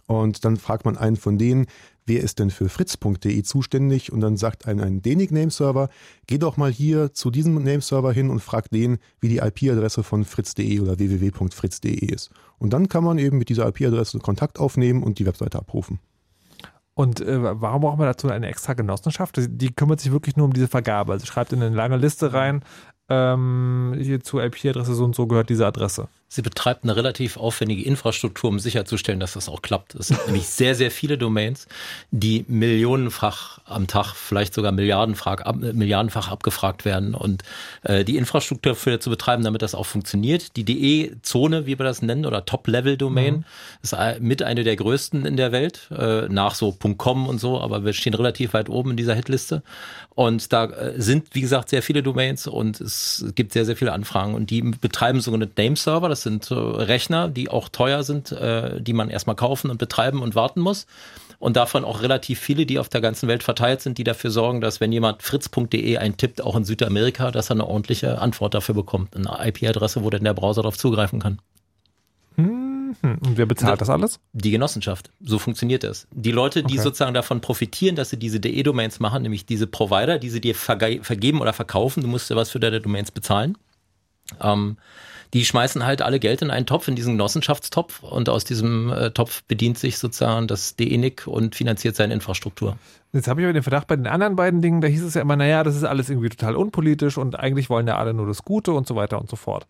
[0.06, 1.66] Und dann fragt man einen von denen,
[2.06, 4.10] wer ist denn für fritz.de zuständig?
[4.10, 5.90] Und dann sagt einem ein DENIC Nameserver,
[6.26, 10.24] geh doch mal hier zu diesem Nameserver hin und frag den, wie die IP-Adresse von
[10.24, 12.30] fritz.de oder www.fritz.de ist.
[12.58, 16.00] Und dann kann man eben mit dieser IP-Adresse Kontakt aufnehmen und die Webseite abrufen.
[16.94, 19.38] Und äh, warum braucht man dazu eine extra Genossenschaft?
[19.38, 21.12] Die kümmert sich wirklich nur um diese Vergabe.
[21.12, 22.64] Also schreibt in eine lange Liste rein,
[23.08, 26.08] ähm, hier zur IP-Adresse so und so gehört diese Adresse.
[26.30, 29.94] Sie betreibt eine relativ aufwendige Infrastruktur, um sicherzustellen, dass das auch klappt.
[29.94, 31.66] Es sind nämlich sehr, sehr viele Domains,
[32.10, 37.14] die millionenfach am Tag, vielleicht sogar milliardenfach, ab, milliardenfach abgefragt werden.
[37.14, 37.44] Und
[37.82, 40.56] äh, die Infrastruktur für zu betreiben, damit das auch funktioniert.
[40.56, 43.44] Die DE-Zone, wie wir das nennen, oder Top-Level-Domain, mhm.
[43.82, 47.86] ist mit eine der größten in der Welt, äh, nach so .com und so, aber
[47.86, 49.62] wir stehen relativ weit oben in dieser Hitliste.
[50.18, 53.92] Und da äh, sind, wie gesagt, sehr viele Domains und es gibt sehr, sehr viele
[53.92, 54.34] Anfragen.
[54.34, 56.08] Und die betreiben sogenannte Name-Server.
[56.18, 60.20] Das sind äh, Rechner, die auch teuer sind, äh, die man erstmal kaufen und betreiben
[60.20, 60.86] und warten muss.
[61.38, 64.60] Und davon auch relativ viele, die auf der ganzen Welt verteilt sind, die dafür sorgen,
[64.60, 69.14] dass wenn jemand fritz.de eintippt, auch in Südamerika, dass er eine ordentliche Antwort dafür bekommt.
[69.14, 71.38] Eine IP-Adresse, wo dann der Browser darauf zugreifen kann.
[72.34, 74.18] Hm, und wer bezahlt das alles?
[74.32, 75.10] Die Genossenschaft.
[75.20, 76.08] So funktioniert es.
[76.10, 76.82] Die Leute, die okay.
[76.82, 81.40] sozusagen davon profitieren, dass sie diese DE-Domains machen, nämlich diese Provider, die sie dir vergeben
[81.40, 83.56] oder verkaufen, du musst ja was für deine Domains bezahlen.
[84.42, 84.76] Ähm,
[85.34, 89.10] die schmeißen halt alle Geld in einen Topf, in diesen Genossenschaftstopf und aus diesem äh,
[89.10, 92.76] Topf bedient sich sozusagen das DENIC und finanziert seine Infrastruktur.
[93.12, 95.22] Jetzt habe ich aber den Verdacht, bei den anderen beiden Dingen, da hieß es ja
[95.22, 98.42] immer, naja, das ist alles irgendwie total unpolitisch und eigentlich wollen ja alle nur das
[98.42, 99.66] Gute und so weiter und so fort.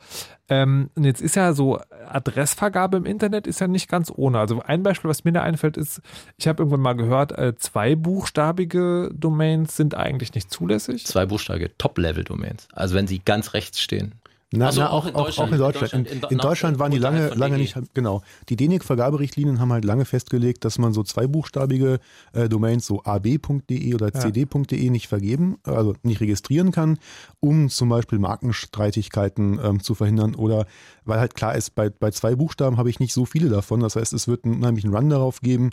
[0.49, 1.79] Ähm, und jetzt ist ja so,
[2.09, 4.41] Adressvergabe im Internet ist ja nicht ganz ohne.
[4.41, 6.01] Also ein Beispiel, was mir da einfällt, ist,
[6.37, 11.07] ich habe irgendwann mal gehört, äh, zweibuchstabige Domains sind eigentlich nicht zulässig.
[11.07, 12.67] Zweibuchstabige Top-Level-Domains.
[12.73, 14.15] Also wenn sie ganz rechts stehen.
[14.51, 15.93] Na, also na, auch, in auch, auch, in Deutschland.
[15.93, 18.23] In, in, in Deutschland waren die lange, lange nicht, genau.
[18.49, 22.01] Die DENIC-Vergaberichtlinien haben halt lange festgelegt, dass man so zweibuchstabige
[22.33, 24.21] äh, Domains, so ab.de oder ja.
[24.21, 26.99] cd.de nicht vergeben, also nicht registrieren kann,
[27.41, 30.67] um zum Beispiel Markenstreitigkeiten ähm, zu verhindern oder
[31.05, 33.81] weil halt klar ist, bei, bei zwei Buchstaben habe ich nicht so viele davon.
[33.81, 35.71] Das heißt, es wird einen unheimlichen Run darauf geben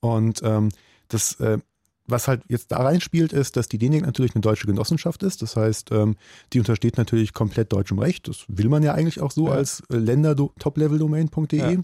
[0.00, 0.70] und ähm,
[1.08, 1.58] das äh,
[2.06, 5.42] was halt jetzt da reinspielt, ist, dass die DENIC natürlich eine deutsche Genossenschaft ist.
[5.42, 6.16] Das heißt, ähm,
[6.52, 8.28] die untersteht natürlich komplett deutschem Recht.
[8.28, 9.54] Das will man ja eigentlich auch so ja.
[9.54, 11.58] als äh, Länder-Top-Level-Domain.de.
[11.58, 11.82] Ja.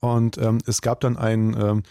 [0.00, 1.82] Und ähm, es gab dann einen, ähm,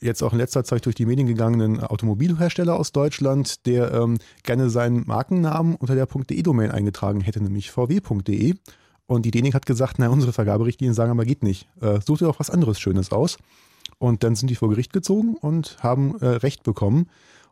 [0.00, 4.70] jetzt auch in letzter Zeit durch die Medien gegangenen Automobilhersteller aus Deutschland, der ähm, gerne
[4.70, 8.54] seinen Markennamen unter der .de-Domain eingetragen hätte, nämlich vw.de.
[9.06, 11.68] Und die DENIC hat gesagt, na, unsere Vergaberichtlinien sagen aber geht nicht.
[11.80, 13.38] Äh, such dir doch was anderes Schönes aus.
[13.98, 17.08] Und dann sind die vor Gericht gezogen und haben äh, Recht bekommen.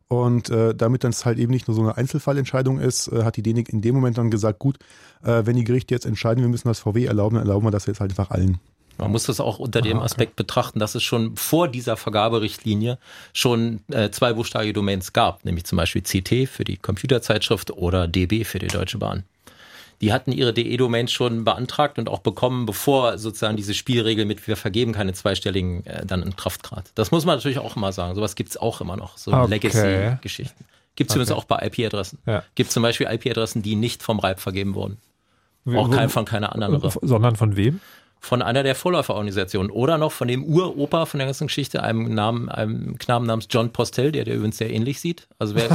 [0.09, 3.37] Und äh, damit dann es halt eben nicht nur so eine Einzelfallentscheidung ist, äh, hat
[3.37, 4.79] die DENIC in dem Moment dann gesagt, gut,
[5.23, 7.87] äh, wenn die Gerichte jetzt entscheiden, wir müssen das VW erlauben, dann erlauben wir das
[7.87, 8.61] jetzt halt einfach allen.
[8.99, 12.99] Man muss das auch unter dem Aspekt betrachten, dass es schon vor dieser Vergaberichtlinie
[13.33, 18.61] schon äh, zweibuchstabige Domains gab, nämlich zum Beispiel CT für die Computerzeitschrift oder DB für
[18.61, 19.25] die Deutsche Bahn
[20.01, 24.57] die hatten ihre DE-Domains schon beantragt und auch bekommen, bevor sozusagen diese Spielregel mit wir
[24.57, 26.91] vergeben keine zweistelligen äh, dann in Kraft trat.
[26.95, 28.15] Das muss man natürlich auch immer sagen.
[28.15, 29.51] Sowas gibt es auch immer noch, so okay.
[29.51, 30.65] Legacy-Geschichten.
[30.97, 31.23] Gibt es okay.
[31.23, 32.19] übrigens auch bei IP-Adressen.
[32.27, 32.45] Ja.
[32.55, 34.99] Gibt zum Beispiel IP-Adressen, die nicht vom RIPE vergeben wurden.
[35.67, 36.81] Auch kein, von keiner anderen.
[37.01, 37.81] Sondern von wem?
[38.25, 42.49] Von einer der Vorläuferorganisationen oder noch von dem Uropa von der ganzen Geschichte, einem Namen,
[42.49, 45.29] einem Knaben namens John Postel, der der übrigens sehr ähnlich sieht.
[45.39, 45.69] Also wer,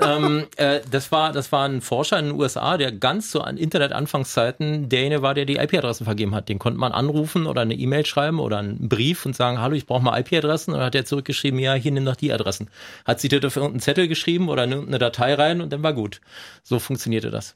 [0.02, 3.58] ähm, äh, das war, das war ein Forscher in den USA, der ganz so an
[3.58, 6.48] Internet-Anfangszeiten derjenige war, der die IP-Adressen vergeben hat.
[6.48, 9.86] Den konnte man anrufen oder eine E-Mail schreiben oder einen Brief und sagen, hallo, ich
[9.86, 10.72] brauche mal IP-Adressen.
[10.72, 12.70] Und dann hat er zurückgeschrieben, ja, hier nimm doch die Adressen.
[13.04, 16.20] Hat sie dafür irgendeinen Zettel geschrieben oder eine Datei rein und dann war gut.
[16.62, 17.54] So funktionierte das.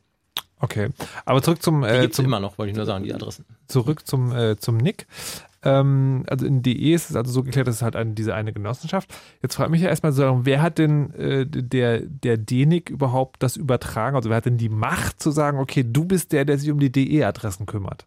[0.61, 0.91] Okay,
[1.25, 1.83] aber zurück zum...
[1.85, 3.47] Äh, zum immer noch, wollte ich nur sagen, die Adressen.
[3.67, 5.07] Zurück zum, äh, zum Nick.
[5.63, 8.53] Ähm, also in DE ist es also so geklärt, dass es halt eine, diese eine
[8.53, 9.13] Genossenschaft.
[9.43, 13.43] Jetzt frage ich mich ja erstmal so, wer hat denn äh, der, der DENIC überhaupt
[13.43, 14.17] das übertragen?
[14.17, 16.79] Also wer hat denn die Macht zu sagen, okay, du bist der, der sich um
[16.79, 18.07] die DE-Adressen kümmert?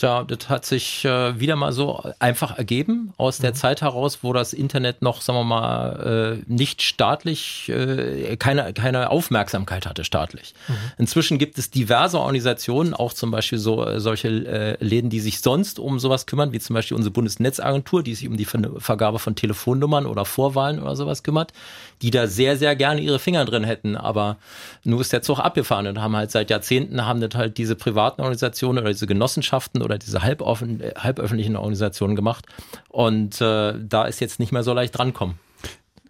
[0.00, 3.56] Tja, das hat sich äh, wieder mal so einfach ergeben aus der mhm.
[3.56, 9.10] Zeit heraus, wo das Internet noch, sagen wir mal, äh, nicht staatlich, äh, keine, keine
[9.10, 10.54] Aufmerksamkeit hatte staatlich.
[10.68, 10.74] Mhm.
[10.96, 15.42] Inzwischen gibt es diverse Organisationen, auch zum Beispiel so äh, solche äh, Läden, die sich
[15.42, 19.34] sonst um sowas kümmern, wie zum Beispiel unsere Bundesnetzagentur, die sich um die Vergabe von
[19.34, 21.52] Telefonnummern oder Vorwahlen oder sowas kümmert,
[22.00, 23.98] die da sehr, sehr gerne ihre Finger drin hätten.
[23.98, 24.38] Aber
[24.82, 28.22] nur ist der Zug abgefahren und haben halt seit Jahrzehnten haben das halt diese privaten
[28.22, 32.46] Organisationen oder diese Genossenschaften oder diese halboffen, halböffentlichen Organisationen gemacht.
[32.88, 35.36] Und äh, da ist jetzt nicht mehr so leicht drankommen.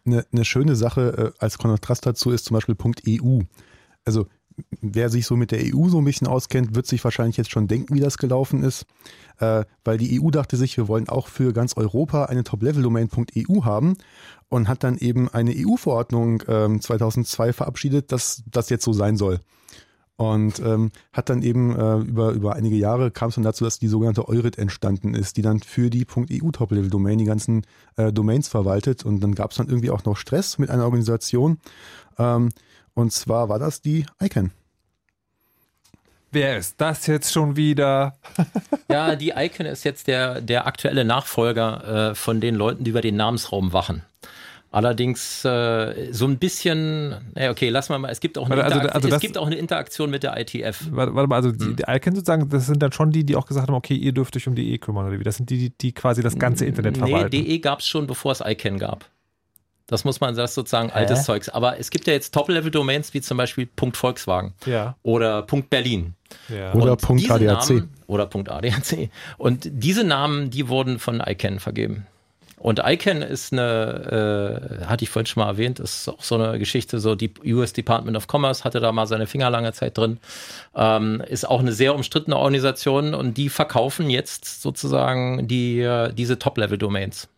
[0.07, 2.77] Eine, eine schöne Sache äh, als Kontrast dazu ist zum Beispiel
[3.20, 3.40] .eu.
[4.05, 4.27] Also
[4.81, 7.69] wer sich so mit der EU so ein bisschen auskennt, wird sich wahrscheinlich jetzt schon
[7.69, 8.86] denken, wie das gelaufen ist,
[9.39, 13.97] äh, weil die EU dachte sich, wir wollen auch für ganz Europa eine Top-Level-Domain.eu haben
[14.48, 19.40] und hat dann eben eine EU-Verordnung ähm, 2002 verabschiedet, dass das jetzt so sein soll.
[20.20, 23.78] Und ähm, hat dann eben äh, über, über einige Jahre kam es dann dazu, dass
[23.78, 27.62] die sogenannte Eurit entstanden ist, die dann für die .eu Top-Level-Domain die ganzen
[27.97, 29.02] äh, Domains verwaltet.
[29.02, 31.59] Und dann gab es dann irgendwie auch noch Stress mit einer Organisation.
[32.18, 32.51] Ähm,
[32.92, 34.51] und zwar war das die ICANN.
[36.32, 38.18] Wer ist das jetzt schon wieder?
[38.90, 43.01] ja, die Icon ist jetzt der, der aktuelle Nachfolger äh, von den Leuten, die über
[43.01, 44.02] den Namensraum wachen.
[44.72, 48.76] Allerdings äh, so ein bisschen, äh, okay, lass mal mal, es gibt auch eine, Also-
[48.76, 50.86] Interakt- also es das- gibt auch eine Interaktion mit der ITF.
[50.92, 51.59] Warte, warte mal, also Hm.
[51.59, 54.12] die, die Icon sozusagen, das sind dann schon die, die auch gesagt haben, okay, ihr
[54.12, 55.24] dürft euch um die E kümmern oder wie?
[55.24, 57.30] Das sind die, die, die quasi das ganze Internet Nee, verwalten.
[57.30, 59.06] DE gab es schon, bevor es ICANN gab.
[59.88, 61.48] Das muss man, das sozusagen altes Zeugs.
[61.48, 64.94] Aber es gibt ja jetzt Top-Level-Domains wie zum Beispiel Punkt Volkswagen Ja.
[65.02, 66.14] oder Punkt Berlin.
[66.48, 66.72] Ja.
[66.74, 67.70] Oder Und Punkt diese ADAC.
[67.70, 69.10] Namen, oder Punkt ADAC.
[69.36, 72.06] Und diese Namen, die wurden von ICANN vergeben.
[72.61, 76.59] Und ICANN ist eine, äh, hatte ich vorhin schon mal erwähnt, ist auch so eine
[76.59, 80.19] Geschichte, so die US Department of Commerce hatte da mal seine Finger lange Zeit drin,
[80.77, 86.39] ähm, ist auch eine sehr umstrittene Organisation und die verkaufen jetzt sozusagen die, äh, diese
[86.39, 87.28] Top-Level-Domains.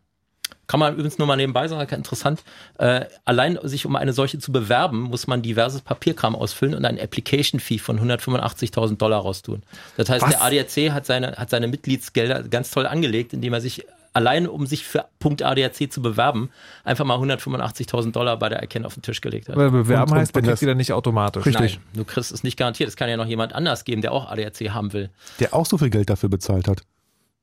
[0.66, 2.42] Kann man übrigens nur mal nebenbei sagen, interessant.
[2.78, 6.98] Äh, allein sich um eine solche zu bewerben, muss man diverses Papierkram ausfüllen und ein
[6.98, 9.62] Application-Fee von 185.000 Dollar raustun.
[9.96, 10.30] Das heißt, Was?
[10.30, 14.66] der ADAC hat seine, hat seine Mitgliedsgelder ganz toll angelegt, indem er sich allein, um
[14.66, 16.50] sich für Punkt ADAC zu bewerben,
[16.84, 19.54] einfach mal 185.000 Dollar bei der ICANN auf den Tisch gelegt hat.
[19.56, 21.46] Aber bewerben Und- und heißt, man kriegt das- die dann nicht automatisch.
[21.46, 21.76] Richtig.
[21.78, 22.88] Nein, du kriegst es nicht garantiert.
[22.88, 25.10] Es kann ja noch jemand anders geben, der auch ADAC haben will.
[25.40, 26.82] Der auch so viel Geld dafür bezahlt hat,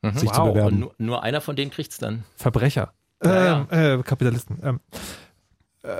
[0.03, 0.47] sich zu Wow.
[0.47, 0.79] Und bewerben.
[0.79, 2.23] nur, nur einer von denen kriegt's dann.
[2.35, 2.93] Verbrecher.
[3.23, 4.59] Ja, ähm, Äh, Kapitalisten.
[4.63, 4.79] Ähm,
[5.83, 5.97] äh,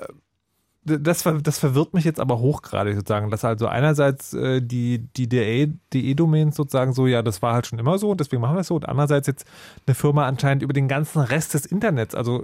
[0.97, 6.55] das, das verwirrt mich jetzt aber hochgradig sozusagen, dass also einerseits äh, die, die DE-Domains
[6.55, 8.75] sozusagen so, ja, das war halt schon immer so und deswegen machen wir das so
[8.75, 9.45] und andererseits jetzt
[9.85, 12.43] eine Firma anscheinend über den ganzen Rest des Internets, also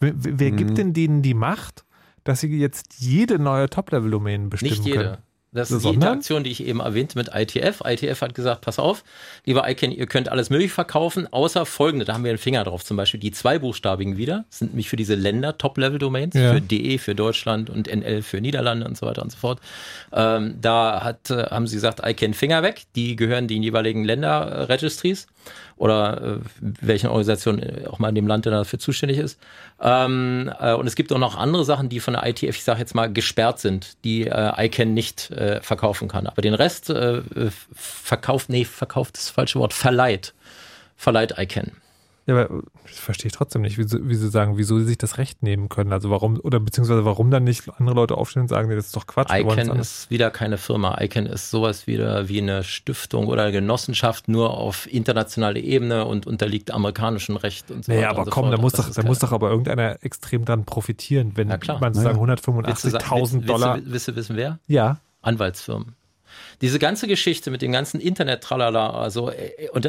[0.00, 0.56] wer, wer Mhm.
[0.56, 1.84] gibt denn denen die Macht,
[2.24, 4.98] dass sie jetzt jede neue Top-Level-Domain bestimmen Nicht jede.
[4.98, 5.16] können?
[5.54, 6.02] Das ist die Sondern?
[6.02, 7.82] Interaktion, die ich eben erwähnte mit ITF.
[7.84, 9.04] ITF hat gesagt, pass auf,
[9.44, 12.84] lieber ICANN, ihr könnt alles mögliche verkaufen, außer folgende, da haben wir einen Finger drauf,
[12.84, 16.54] zum Beispiel die zweibuchstabigen wieder, das sind nämlich für diese Länder Top-Level-Domains, Ja.
[16.54, 19.60] für DE für Deutschland und NL für Niederlande und so weiter und so fort.
[20.12, 25.26] Ähm, da hat, äh, haben sie gesagt, ICANN Finger weg, die gehören den jeweiligen Länder-Registries
[25.82, 29.40] oder äh, welchen Organisation äh, auch mal in dem Land, der dafür zuständig ist.
[29.80, 32.78] Ähm, äh, und es gibt auch noch andere Sachen, die von der ITF, ich sage
[32.78, 36.28] jetzt mal, gesperrt sind, die äh, ICANN nicht äh, verkaufen kann.
[36.28, 37.22] Aber den Rest äh,
[37.74, 40.34] verkauft, nee, verkauft ist das falsche Wort, verleiht.
[40.96, 41.72] Verleiht ICANN.
[42.26, 44.98] Ja, aber das verstehe ich trotzdem nicht, wie sie, wie sie sagen, wieso sie sich
[44.98, 45.92] das Recht nehmen können.
[45.92, 48.96] Also warum, oder beziehungsweise warum dann nicht andere Leute aufstehen und sagen, nee, das ist
[48.96, 49.30] doch Quatsch.
[49.32, 51.00] ICANN ist wieder keine Firma.
[51.00, 56.26] ICANN ist sowas wieder wie eine Stiftung oder eine Genossenschaft, nur auf internationaler Ebene und
[56.28, 58.54] unterliegt amerikanischem Recht und so Naja, weiter aber und so komm, fort.
[58.54, 62.36] da muss, doch, da muss doch aber irgendeiner extrem dran profitieren, wenn man sozusagen Naja.
[62.68, 63.74] Willst du sa- 185.000 willst- Dollar.
[63.74, 64.58] Willst du, willst du wissen, wer?
[64.68, 65.96] Ja, Anwaltsfirmen.
[66.60, 69.84] Diese ganze Geschichte mit dem ganzen Internet-Tralala, also äh, und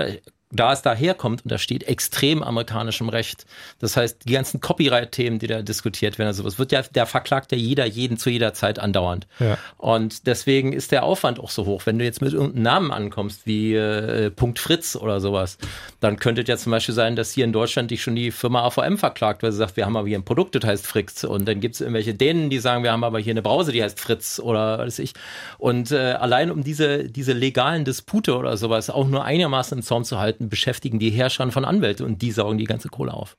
[0.55, 3.45] da, es daherkommt, und da steht extrem amerikanischem Recht.
[3.79, 7.51] Das heißt, die ganzen Copyright-Themen, die da diskutiert werden, also sowas, wird ja, der verklagt
[7.51, 9.27] ja jeder jeden zu jeder Zeit andauernd.
[9.39, 9.57] Ja.
[9.77, 11.85] Und deswegen ist der Aufwand auch so hoch.
[11.85, 15.57] Wenn du jetzt mit irgendeinem Namen ankommst, wie äh, Punkt Fritz oder sowas,
[15.99, 18.63] dann könnte es ja zum Beispiel sein, dass hier in Deutschland dich schon die Firma
[18.65, 21.23] AVM verklagt, weil sie sagt, wir haben aber hier ein Produkt, das heißt Fritz.
[21.23, 23.83] Und dann gibt es irgendwelche Dänen, die sagen, wir haben aber hier eine Brause, die
[23.83, 25.13] heißt Fritz oder was weiß ich.
[25.57, 30.03] Und äh, allein um diese, diese legalen Dispute oder sowas auch nur einigermaßen im Zaum
[30.03, 33.37] zu halten, beschäftigen die Herrscher von Anwälte und die saugen die ganze Kohle auf.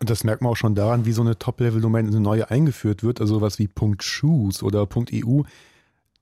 [0.00, 3.20] Und das merkt man auch schon daran, wie so eine Top-Level-Domain eine neue eingeführt wird,
[3.20, 3.70] also was wie
[4.00, 5.44] .shoes oder .eu,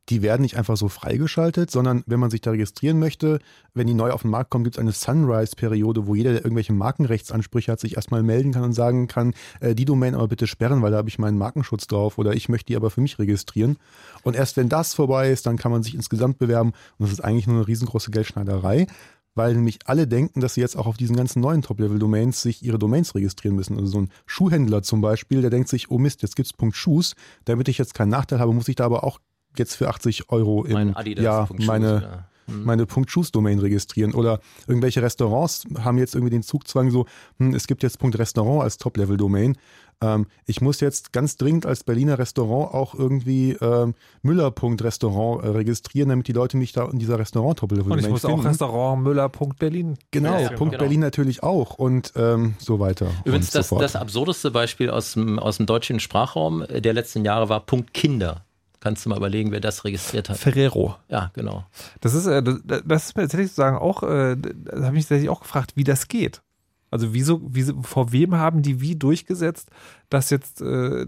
[0.09, 3.39] die werden nicht einfach so freigeschaltet, sondern wenn man sich da registrieren möchte,
[3.73, 6.73] wenn die neu auf den Markt kommen, gibt es eine Sunrise-Periode, wo jeder, der irgendwelche
[6.73, 10.83] Markenrechtsansprüche hat, sich erstmal melden kann und sagen kann, äh, die Domain aber bitte sperren,
[10.83, 13.79] weil da habe ich meinen Markenschutz drauf oder ich möchte die aber für mich registrieren.
[14.23, 17.21] Und erst wenn das vorbei ist, dann kann man sich insgesamt bewerben und das ist
[17.21, 18.89] eigentlich nur eine riesengroße Geldschneiderei
[19.35, 22.79] weil nämlich alle denken, dass sie jetzt auch auf diesen ganzen neuen Top-Level-Domains sich ihre
[22.79, 23.77] Domains registrieren müssen.
[23.79, 27.15] Also so ein Schuhhändler zum Beispiel, der denkt sich, oh Mist, jetzt gibt's Punkt Shoes,
[27.45, 29.19] damit ich jetzt keinen Nachteil habe, muss ich da aber auch
[29.57, 32.27] jetzt für 80 Euro im Mein Adidas Jahr meine.
[32.47, 32.65] Mhm.
[32.65, 34.15] meine .choose-Domain registrieren.
[34.15, 37.07] Oder irgendwelche Restaurants haben jetzt irgendwie den Zugzwang so,
[37.39, 39.57] hm, es gibt jetzt .restaurant als Top-Level-Domain.
[40.03, 46.09] Ähm, ich muss jetzt ganz dringend als Berliner Restaurant auch irgendwie ähm, Müller.restaurant äh, registrieren,
[46.09, 48.41] damit die Leute mich da in dieser restaurant top level Und ich muss finden.
[48.41, 49.97] auch Restaurant Müller.berlin.
[50.11, 50.85] Genau, ja, Punkt genau.
[50.85, 53.09] Berlin natürlich auch und ähm, so weiter.
[53.25, 57.49] Übrigens, das, so das absurdeste Beispiel aus dem, aus dem deutschen Sprachraum der letzten Jahre
[57.49, 58.45] war Punkt Kinder.
[58.83, 60.39] Kannst du mal überlegen, wer das registriert hat?
[60.39, 60.97] Ferrero.
[61.09, 61.65] Ja, genau.
[62.01, 65.31] Das ist, äh, das ist mir tatsächlich sozusagen auch, äh, da habe ich mich tatsächlich
[65.31, 66.43] auch gefragt, wie das geht.
[66.91, 69.71] Also wieso, wieso, vor wem haben die wie durchgesetzt,
[70.13, 71.07] dass jetzt äh,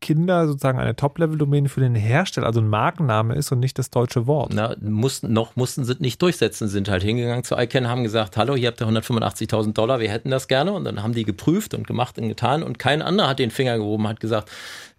[0.00, 4.26] Kinder sozusagen eine Top-Level-Domäne für den Hersteller, also ein Markenname ist und nicht das deutsche
[4.26, 4.52] Wort?
[4.54, 8.54] Na, mussten, noch mussten sie nicht durchsetzen, sind halt hingegangen zu ICANN, haben gesagt, hallo,
[8.54, 11.86] hier habt ihr 185.000 Dollar, wir hätten das gerne und dann haben die geprüft und
[11.86, 14.50] gemacht und getan und kein anderer hat den Finger gehoben, hat gesagt,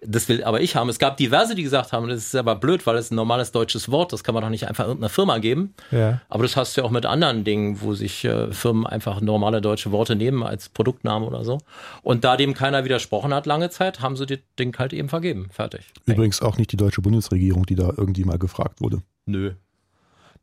[0.01, 0.89] das will aber ich haben.
[0.89, 3.89] Es gab diverse, die gesagt haben, das ist aber blöd, weil es ein normales deutsches
[3.89, 5.73] Wort, das kann man doch nicht einfach irgendeiner Firma geben.
[5.89, 6.21] Ja.
[6.29, 9.59] Aber das hast du ja auch mit anderen Dingen, wo sich äh, Firmen einfach normale
[9.59, 11.57] deutsche Worte nehmen als Produktname oder so.
[12.03, 15.49] Und da dem keiner widersprochen hat lange Zeit, haben sie das Ding halt eben vergeben.
[15.51, 15.87] Fertig.
[16.05, 19.01] Übrigens auch nicht die deutsche Bundesregierung, die da irgendwie mal gefragt wurde.
[19.25, 19.53] Nö,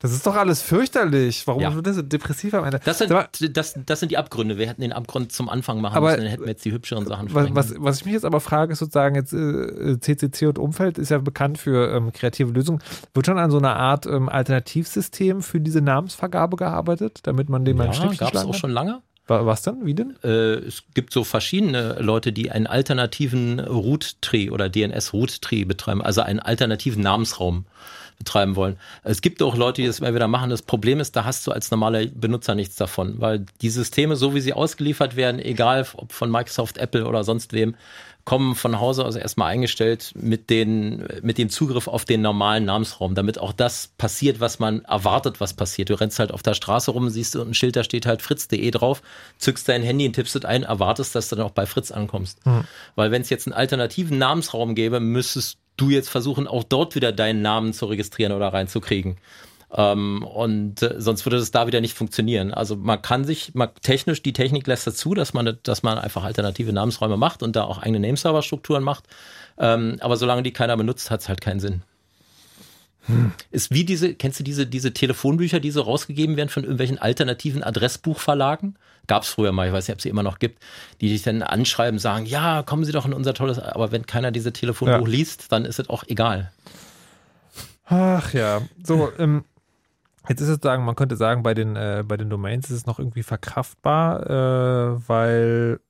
[0.04, 1.46] das ist doch alles fürchterlich.
[1.46, 1.74] Warum ja.
[1.74, 2.80] wird das so depressiv am Ende?
[2.84, 4.58] Das sind, das, das sind die Abgründe.
[4.58, 7.06] Wir hätten den Abgrund zum Anfang machen aber, müssen, dann hätten wir jetzt die hübscheren
[7.06, 10.98] Sachen was, was ich mich jetzt aber frage, ist sozusagen jetzt äh, CCC und Umfeld
[10.98, 12.82] ist ja bekannt für ähm, kreative Lösungen.
[13.14, 17.78] Wird schon an so einer Art ähm, Alternativsystem für diese Namensvergabe gearbeitet, damit man dem
[17.78, 19.00] ja, ein Stückchen gab es auch schon lange.
[19.26, 19.86] Was dann?
[19.86, 20.16] Wie denn?
[20.22, 26.40] Äh, es gibt so verschiedene Leute, die einen alternativen Root-Tree oder DNS-Root-Tree betreiben, also einen
[26.40, 27.64] alternativen Namensraum
[28.18, 28.76] betreiben wollen.
[29.02, 30.50] Es gibt auch Leute, die das immer wieder machen.
[30.50, 34.34] Das Problem ist, da hast du als normaler Benutzer nichts davon, weil die Systeme, so
[34.34, 37.74] wie sie ausgeliefert werden, egal ob von Microsoft, Apple oder sonst wem,
[38.24, 43.14] kommen von Hause aus erstmal eingestellt mit, den, mit dem Zugriff auf den normalen Namensraum,
[43.14, 45.90] damit auch das passiert, was man erwartet, was passiert.
[45.90, 48.70] Du rennst halt auf der Straße rum, siehst du ein Schild, da steht halt fritz.de
[48.70, 49.02] drauf,
[49.38, 52.38] zückst dein Handy und tippst es ein, erwartest, dass du dann auch bei Fritz ankommst.
[52.44, 52.64] Hm.
[52.94, 57.12] Weil wenn es jetzt einen alternativen Namensraum gäbe, müsstest du jetzt versuchen, auch dort wieder
[57.12, 59.16] deinen Namen zu registrieren oder reinzukriegen.
[59.76, 62.54] Ähm, und äh, sonst würde es da wieder nicht funktionieren.
[62.54, 66.22] Also man kann sich, man, technisch, die Technik lässt dazu, dass man, dass man einfach
[66.22, 69.04] alternative Namensräume macht und da auch eigene Nameserver-Strukturen macht.
[69.58, 71.82] Ähm, aber solange die keiner benutzt, hat es halt keinen Sinn.
[73.06, 73.32] Hm.
[73.50, 77.62] Ist wie diese, kennst du diese, diese Telefonbücher, die so rausgegeben werden von irgendwelchen alternativen
[77.62, 78.76] Adressbuchverlagen?
[79.06, 80.62] Gab es früher mal, ich weiß nicht, ob es sie immer noch gibt,
[81.00, 84.30] die dich dann anschreiben, sagen, ja, kommen Sie doch in unser tolles, aber wenn keiner
[84.30, 85.12] diese Telefonbuch ja.
[85.12, 86.52] liest, dann ist es auch egal.
[87.84, 89.44] Ach ja, so, ähm,
[90.28, 92.86] Jetzt ist es sagen, man könnte sagen, bei den, äh, bei den Domains ist es
[92.86, 95.80] noch irgendwie verkraftbar, äh, weil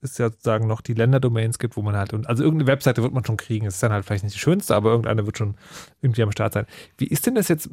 [0.00, 3.24] es ja sozusagen noch die Länderdomains gibt, wo man halt, also irgendeine Webseite wird man
[3.24, 5.56] schon kriegen, es ist dann halt vielleicht nicht die schönste, aber irgendeine wird schon
[6.00, 6.66] irgendwie am Start sein.
[6.98, 7.70] Wie ist denn das jetzt,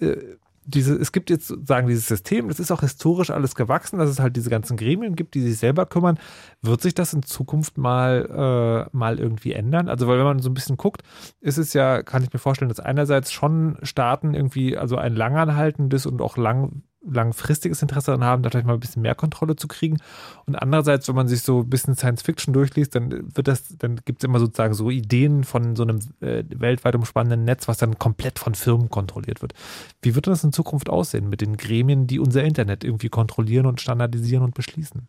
[0.00, 0.36] äh,
[0.68, 4.20] diese, es gibt jetzt sozusagen dieses System, das ist auch historisch alles gewachsen, dass es
[4.20, 6.18] halt diese ganzen Gremien gibt, die sich selber kümmern.
[6.60, 9.88] Wird sich das in Zukunft mal, äh, mal irgendwie ändern?
[9.88, 11.02] Also, weil wenn man so ein bisschen guckt,
[11.40, 16.04] ist es ja, kann ich mir vorstellen, dass einerseits schon Staaten irgendwie, also ein langanhaltendes
[16.04, 19.68] und auch lang langfristiges Interesse daran haben, da vielleicht mal ein bisschen mehr Kontrolle zu
[19.68, 19.98] kriegen.
[20.46, 24.00] Und andererseits, wenn man sich so ein bisschen Science Fiction durchliest, dann wird das, dann
[24.04, 27.98] gibt es immer sozusagen so Ideen von so einem äh, weltweit umspannenden Netz, was dann
[27.98, 29.54] komplett von Firmen kontrolliert wird.
[30.02, 33.80] Wie wird das in Zukunft aussehen mit den Gremien, die unser Internet irgendwie kontrollieren und
[33.80, 35.08] standardisieren und beschließen?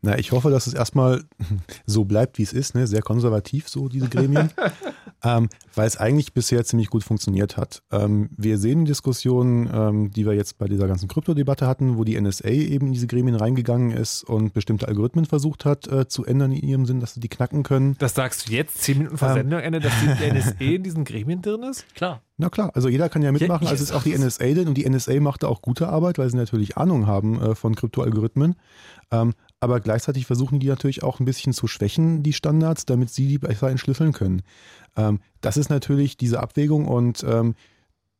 [0.00, 1.24] Na, ich hoffe, dass es erstmal
[1.86, 2.86] so bleibt, wie es ist, ne?
[2.86, 4.50] sehr konservativ, so diese Gremien,
[5.24, 7.82] ähm, weil es eigentlich bisher ziemlich gut funktioniert hat.
[7.90, 12.20] Ähm, wir sehen Diskussionen, ähm, die wir jetzt bei dieser ganzen Kryptodebatte hatten, wo die
[12.20, 16.52] NSA eben in diese Gremien reingegangen ist und bestimmte Algorithmen versucht hat äh, zu ändern
[16.52, 17.96] in ihrem Sinn, dass sie die knacken können.
[17.98, 21.42] Das sagst du jetzt, zehn Minuten vor ähm, Sendungsende, dass die NSA in diesen Gremien
[21.42, 21.84] drin ist?
[21.94, 22.22] Klar.
[22.40, 24.74] Na klar, also jeder kann ja mitmachen, ja, also ist auch die NSA denn und
[24.74, 28.54] die NSA macht da auch gute Arbeit, weil sie natürlich Ahnung haben äh, von Kryptoalgorithmen.
[29.10, 33.26] Ähm, aber gleichzeitig versuchen die natürlich auch ein bisschen zu schwächen, die Standards, damit sie
[33.26, 34.42] die besser entschlüsseln können.
[34.98, 37.54] Ähm, das ist natürlich diese Abwägung und ähm,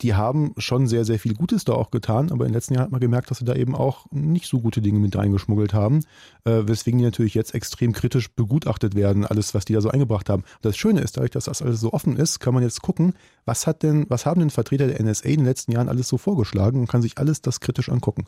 [0.00, 2.84] die haben schon sehr, sehr viel Gutes da auch getan, aber in den letzten Jahren
[2.84, 6.04] hat man gemerkt, dass sie da eben auch nicht so gute Dinge mit reingeschmuggelt haben,
[6.44, 10.30] äh, weswegen die natürlich jetzt extrem kritisch begutachtet werden, alles, was die da so eingebracht
[10.30, 10.42] haben.
[10.42, 13.14] Und das Schöne ist, dadurch, dass das alles so offen ist, kann man jetzt gucken,
[13.44, 16.16] was hat denn, was haben denn Vertreter der NSA in den letzten Jahren alles so
[16.16, 18.24] vorgeschlagen und kann sich alles das kritisch angucken.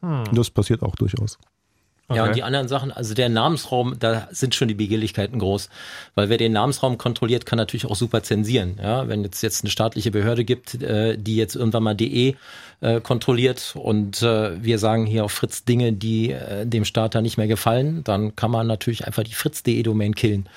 [0.00, 0.24] Hm.
[0.28, 1.38] Und das passiert auch durchaus.
[2.10, 2.16] Okay.
[2.16, 5.68] Ja, und die anderen Sachen, also der Namensraum, da sind schon die Begehrlichkeiten groß.
[6.16, 8.80] Weil wer den Namensraum kontrolliert, kann natürlich auch super zensieren.
[8.82, 12.34] Ja, wenn es jetzt eine staatliche Behörde gibt, äh, die jetzt irgendwann mal DE
[12.80, 17.20] äh, kontrolliert und äh, wir sagen hier auf Fritz Dinge, die äh, dem Staat da
[17.20, 20.48] nicht mehr gefallen, dann kann man natürlich einfach die Fritz.de Domain killen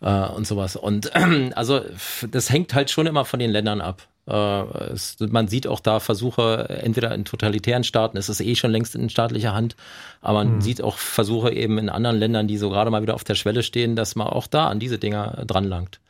[0.00, 0.76] äh, und sowas.
[0.76, 1.14] Und
[1.54, 1.82] also
[2.30, 4.08] das hängt halt schon immer von den Ländern ab.
[4.28, 8.70] Äh, es, man sieht auch da Versuche, entweder in totalitären Staaten, es ist eh schon
[8.70, 9.76] längst in staatlicher Hand,
[10.20, 10.60] aber man mhm.
[10.60, 13.62] sieht auch Versuche eben in anderen Ländern, die so gerade mal wieder auf der Schwelle
[13.62, 16.00] stehen, dass man auch da an diese Dinger dranlangt.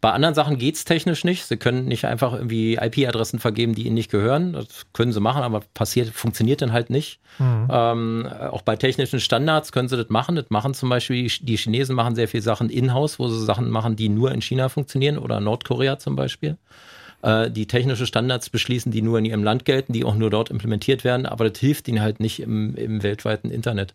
[0.00, 1.46] Bei anderen Sachen geht's technisch nicht.
[1.46, 4.52] Sie können nicht einfach irgendwie IP-Adressen vergeben, die ihnen nicht gehören.
[4.52, 7.18] Das können sie machen, aber passiert, funktioniert dann halt nicht.
[7.38, 7.68] Mhm.
[7.70, 10.36] Ähm, auch bei technischen Standards können sie das machen.
[10.36, 13.96] Das machen zum Beispiel, die Chinesen machen sehr viele Sachen in-house, wo sie Sachen machen,
[13.96, 16.56] die nur in China funktionieren oder Nordkorea zum Beispiel
[17.26, 20.48] äh, die technische Standards beschließen, die nur in ihrem Land gelten, die auch nur dort
[20.48, 23.94] implementiert werden, aber das hilft ihnen halt nicht im, im weltweiten Internet.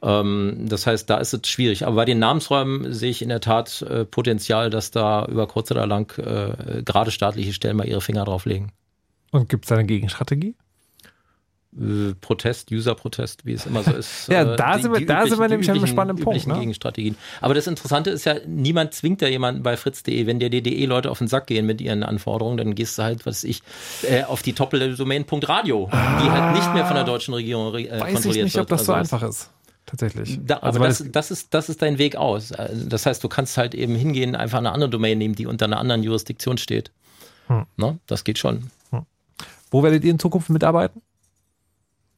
[0.00, 1.84] Ähm, das heißt, da ist es schwierig.
[1.84, 5.70] Aber bei den Namensräumen sehe ich in der Tat äh, Potenzial, dass da über kurz
[5.72, 8.70] oder lang äh, gerade staatliche Stellen mal ihre Finger drauflegen.
[9.32, 10.54] Und gibt es da eine Gegenstrategie?
[11.74, 14.28] Äh, Protest, User-Protest, wie es immer so ist.
[14.28, 16.46] ja, äh, da, die, sind, wir, da sind wir nämlich an einem spannenden Punkt.
[16.46, 16.58] Ne?
[16.58, 17.16] Gegenstrategien.
[17.40, 21.18] Aber das Interessante ist ja, niemand zwingt ja jemanden bei fritz.de, wenn der DDE-Leute auf
[21.18, 23.62] den Sack gehen mit ihren Anforderungen, dann gehst du halt, was ich,
[24.02, 28.00] äh, auf die Top-Domain.radio, ah, die halt nicht mehr von der deutschen Regierung äh, weiß
[28.00, 28.14] kontrolliert wird.
[28.14, 29.50] Weiß ich nicht, ob das so einfach ist
[29.86, 30.38] tatsächlich.
[30.44, 32.50] Da, also aber das, das, ist, das ist dein Weg aus.
[32.50, 35.66] Äh, das heißt, du kannst halt eben hingehen, einfach eine andere Domain nehmen, die unter
[35.66, 36.90] einer anderen Jurisdiktion steht.
[37.46, 37.66] Hm.
[37.76, 37.98] Ne?
[38.06, 38.70] Das geht schon.
[38.90, 39.06] Hm.
[39.70, 41.02] Wo werdet ihr in Zukunft mitarbeiten?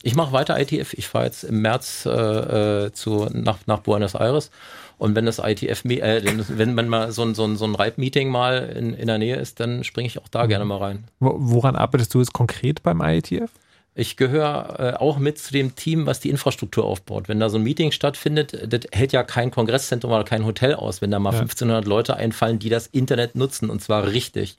[0.05, 0.93] Ich mache weiter ITF.
[0.93, 4.51] Ich fahre jetzt im März äh, äh, zu, nach, nach Buenos Aires.
[4.98, 8.28] Und wenn das ITF, äh, wenn man mal so ein, so ein, so ein Reib-Meeting
[8.28, 10.48] mal in, in der Nähe ist, dann springe ich auch da mhm.
[10.48, 11.05] gerne mal rein.
[11.20, 13.51] Woran arbeitest du jetzt konkret beim IETF?
[13.94, 17.28] Ich gehöre äh, auch mit zu dem Team, was die Infrastruktur aufbaut.
[17.28, 21.01] Wenn da so ein Meeting stattfindet, das hält ja kein Kongresszentrum oder kein Hotel aus,
[21.01, 21.40] wenn da mal ja.
[21.40, 24.59] 1500 Leute einfallen, die das Internet nutzen und zwar richtig.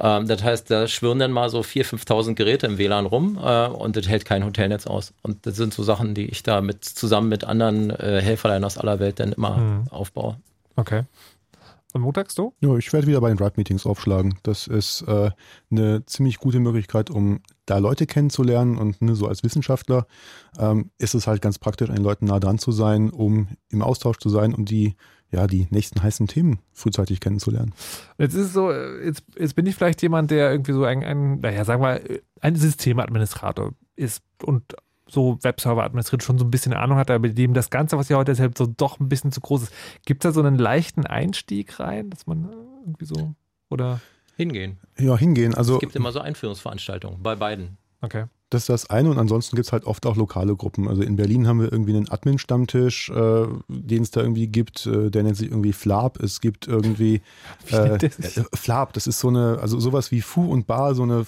[0.00, 3.66] Ähm, das heißt, da schwirren dann mal so 4.000, 5.000 Geräte im WLAN rum äh,
[3.66, 5.12] und das hält kein Hotelnetz aus.
[5.22, 8.78] Und das sind so Sachen, die ich da mit zusammen mit anderen äh, Helferlein aus
[8.78, 9.88] aller Welt dann immer mhm.
[9.90, 10.36] aufbaue.
[10.76, 11.04] Okay.
[11.92, 12.54] Und montags du?
[12.60, 14.38] Ja, ich werde wieder bei den Drive-Meetings aufschlagen.
[14.44, 15.30] Das ist äh,
[15.70, 20.06] eine ziemlich gute Möglichkeit, um da Leute kennenzulernen und ne, so als Wissenschaftler
[20.58, 23.82] ähm, ist es halt ganz praktisch, an den Leuten nah dran zu sein, um im
[23.82, 24.94] Austausch zu sein und die
[25.30, 27.72] ja, die nächsten heißen Themen frühzeitig kennenzulernen.
[28.18, 31.40] Jetzt ist es so, jetzt, jetzt bin ich vielleicht jemand, der irgendwie so ein, ein
[31.40, 32.00] naja, sagen wir,
[32.40, 34.74] ein Systemadministrator ist und
[35.06, 38.16] so Webserver administriert, schon so ein bisschen Ahnung hat, aber dem das Ganze, was ihr
[38.16, 39.72] heute erzählt, so doch ein bisschen zu groß ist.
[40.06, 42.48] Gibt es da so einen leichten Einstieg rein, dass man
[42.84, 43.34] irgendwie so,
[43.68, 44.00] oder?
[44.36, 44.78] Hingehen.
[44.98, 45.54] Ja, hingehen.
[45.54, 47.76] Also, es gibt immer so Einführungsveranstaltungen bei beiden.
[48.00, 48.24] Okay.
[48.50, 50.88] Das ist das eine und ansonsten gibt es halt oft auch lokale Gruppen.
[50.88, 55.08] Also in Berlin haben wir irgendwie einen Admin-Stammtisch, äh, den es da irgendwie gibt, äh,
[55.08, 56.20] der nennt sich irgendwie Flab.
[56.20, 57.22] Es gibt irgendwie
[57.70, 58.10] äh, äh,
[58.52, 61.26] Flab, das ist so eine, also sowas wie Fu und Bar, so eine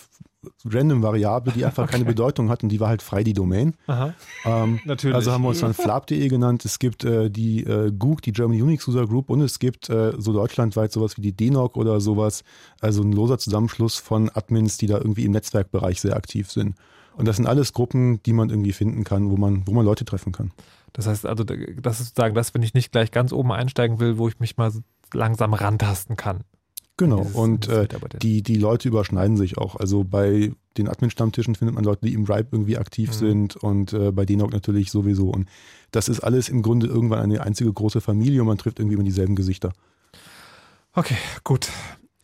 [0.65, 1.93] random Variable, die einfach okay.
[1.93, 3.75] keine Bedeutung hat und die war halt frei die Domain.
[3.87, 4.15] Aha.
[4.45, 5.15] Ähm, Natürlich.
[5.15, 6.65] Also haben wir uns dann flap.de genannt.
[6.65, 10.13] Es gibt äh, die äh, GUG, die German Unix User Group und es gibt äh,
[10.19, 12.43] so deutschlandweit sowas wie die DNOC oder sowas.
[12.81, 16.75] Also ein loser Zusammenschluss von Admins, die da irgendwie im Netzwerkbereich sehr aktiv sind.
[17.17, 20.05] Und das sind alles Gruppen, die man irgendwie finden kann, wo man, wo man Leute
[20.05, 20.53] treffen kann.
[20.93, 24.19] Das heißt also, das ist sozusagen das, wenn ich nicht gleich ganz oben einsteigen will,
[24.19, 24.73] wo ich mich mal
[25.13, 26.45] langsam rantasten kann.
[26.99, 27.89] Genau, und äh,
[28.21, 29.77] die, die Leute überschneiden sich auch.
[29.77, 33.15] Also bei den Admin-Stammtischen findet man Leute, die im Ripe irgendwie aktiv mhm.
[33.15, 35.31] sind und äh, bei DNOG natürlich sowieso.
[35.31, 35.49] Und
[35.91, 39.05] das ist alles im Grunde irgendwann eine einzige große Familie und man trifft irgendwie immer
[39.05, 39.73] dieselben Gesichter.
[40.93, 41.71] Okay, gut.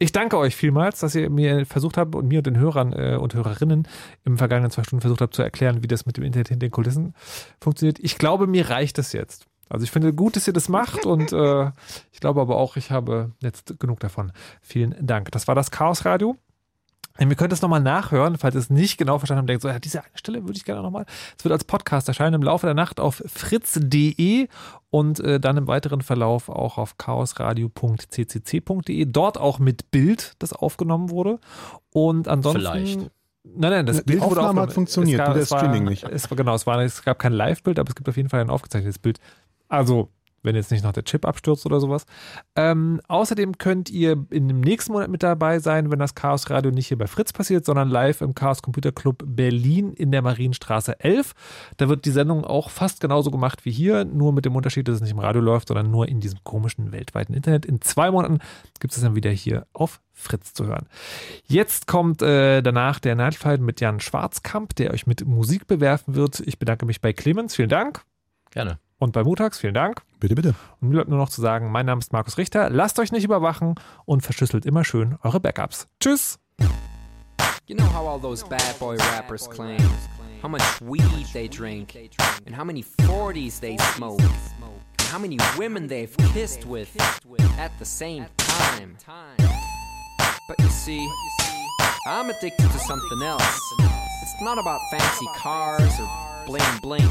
[0.01, 3.17] Ich danke euch vielmals, dass ihr mir versucht habt und mir und den Hörern äh,
[3.21, 3.89] und Hörerinnen
[4.25, 6.71] im vergangenen zwei Stunden versucht habt zu erklären, wie das mit dem Internet hinter den
[6.71, 7.15] Kulissen
[7.61, 7.99] funktioniert.
[7.99, 9.47] Ich glaube, mir reicht es jetzt.
[9.69, 11.71] Also ich finde gut, dass ihr das macht und äh,
[12.13, 14.33] ich glaube aber auch, ich habe jetzt genug davon.
[14.63, 15.33] Vielen Dank.
[15.33, 16.37] Das war das Chaos Radio.
[17.19, 19.81] Wir können es nochmal nachhören, falls ihr es nicht genau verstanden habt, denkt so, ja,
[19.81, 21.05] diese eine Stelle würde ich gerne nochmal.
[21.37, 24.47] Es wird als Podcast erscheinen im Laufe der Nacht auf fritz.de
[24.91, 29.07] und äh, dann im weiteren Verlauf auch auf chaosradio.ccc.de.
[29.07, 31.41] Dort auch mit Bild, das aufgenommen wurde.
[31.93, 32.61] Und ansonsten.
[32.61, 33.11] Vielleicht.
[33.45, 36.03] Nein, nein, das die Bild Aufnahme wurde hat funktioniert, gab, nur der Streaming nicht.
[36.05, 38.43] Es war, genau, es, war, es gab kein Live-Bild, aber es gibt auf jeden Fall
[38.43, 39.21] ein aufgezeichnetes Bild.
[39.69, 40.11] Also
[40.49, 42.07] wenn jetzt nicht noch der Chip abstürzt oder sowas.
[42.57, 46.71] Ähm, außerdem könnt ihr in dem nächsten Monat mit dabei sein, wenn das Chaos Radio
[46.71, 50.99] nicht hier bei Fritz passiert, sondern live im Chaos Computer Club Berlin in der Marienstraße
[51.01, 51.35] 11.
[51.77, 54.97] Da wird die Sendung auch fast genauso gemacht wie hier, nur mit dem Unterschied, dass
[54.97, 57.67] es nicht im Radio läuft, sondern nur in diesem komischen weltweiten Internet.
[57.67, 58.39] In zwei Monaten
[58.81, 60.87] gibt es dann wieder hier auf Fritz zu hören.
[61.47, 66.41] Jetzt kommt äh, danach der Nightfight mit Jan Schwarzkamp, der euch mit Musik bewerfen wird.
[66.41, 67.55] Ich bedanke mich bei Clemens.
[67.55, 68.03] Vielen Dank.
[68.51, 68.79] Gerne.
[68.99, 70.03] Und bei Mutags, vielen Dank.
[70.19, 70.55] Bitte, bitte.
[70.81, 72.69] Und mir bleibt nur noch zu sagen, mein Name ist Markus Richter.
[72.71, 75.87] Lasst euch nicht überwachen und verschlüsselt immer schön eure Backups.
[76.01, 76.39] Tschüss.
[77.69, 79.79] You know how all those bad boy rappers claim
[80.43, 81.95] how much weed they drink
[82.47, 86.89] and how many 40s they smoke and how many women they've kissed with
[87.59, 88.97] at the same time.
[90.49, 91.07] But you see,
[92.07, 93.61] I'm addicted to something else.
[94.23, 96.09] It's not about fancy cars or
[96.47, 97.11] bling bling,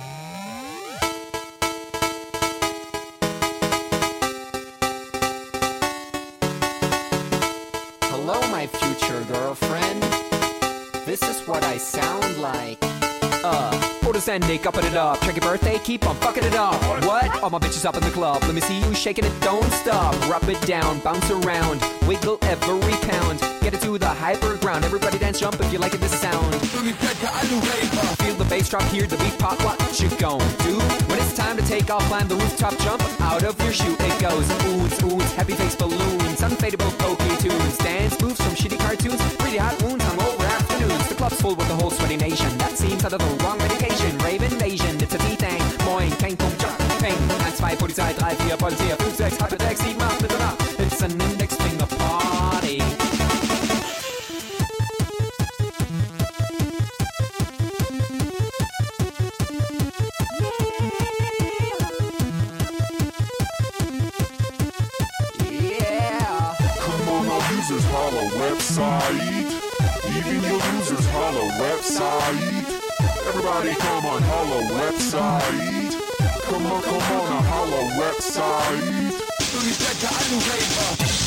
[8.61, 10.03] My future girlfriend.
[11.03, 12.77] This is what I sound like.
[13.43, 15.19] Uh, orders ending, upping it up.
[15.21, 16.79] Check your birthday, keep on fucking it up.
[17.03, 17.41] What?
[17.41, 18.43] All my bitches up in the club.
[18.43, 20.13] Let me see you shaking it, don't stop.
[20.29, 23.60] Rub it down, bounce around, wiggle every pound.
[23.73, 24.83] It to the hyper ground.
[24.83, 26.53] Everybody dance, jump if you like it, this sound.
[28.19, 29.63] Feel the bass drop, hear the beat pop.
[29.63, 30.77] What you gon' do?
[31.07, 33.95] When it's time to take off, climb the rooftop, jump out of your shoe.
[33.97, 39.21] It goes oohs, oohs, happy face balloons, unfadable pokey tunes, dance moves from shitty cartoons,
[39.35, 41.07] pretty hot wounds, hungover afternoons.
[41.07, 42.57] The club's full with the whole sweaty nation.
[42.57, 44.17] That seems out of the wrong medication.
[44.19, 45.61] Rave invasion, it's a D-Thing.
[45.85, 47.15] Moin, kein Punkt, jump, ping.
[47.15, 49.10] 1, 2, Polizei, 3, 4, Polizei, 5,
[68.81, 69.49] website.
[70.17, 72.41] Even your users holla website.
[73.27, 75.91] Everybody come on, holla website.
[76.43, 79.21] Come on, come on, holla website.
[79.51, 81.20] Come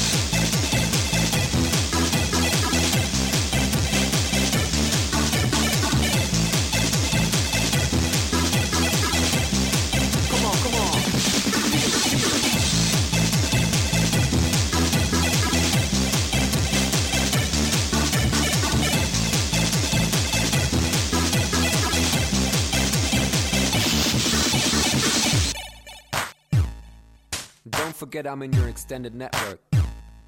[27.95, 29.61] Don't forget I'm in your extended network.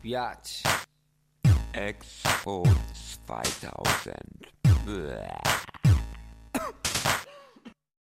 [0.05, 0.63] Biatch.
[1.75, 2.63] Expo
[3.27, 4.15] 2000.
[4.87, 6.06] Bäh.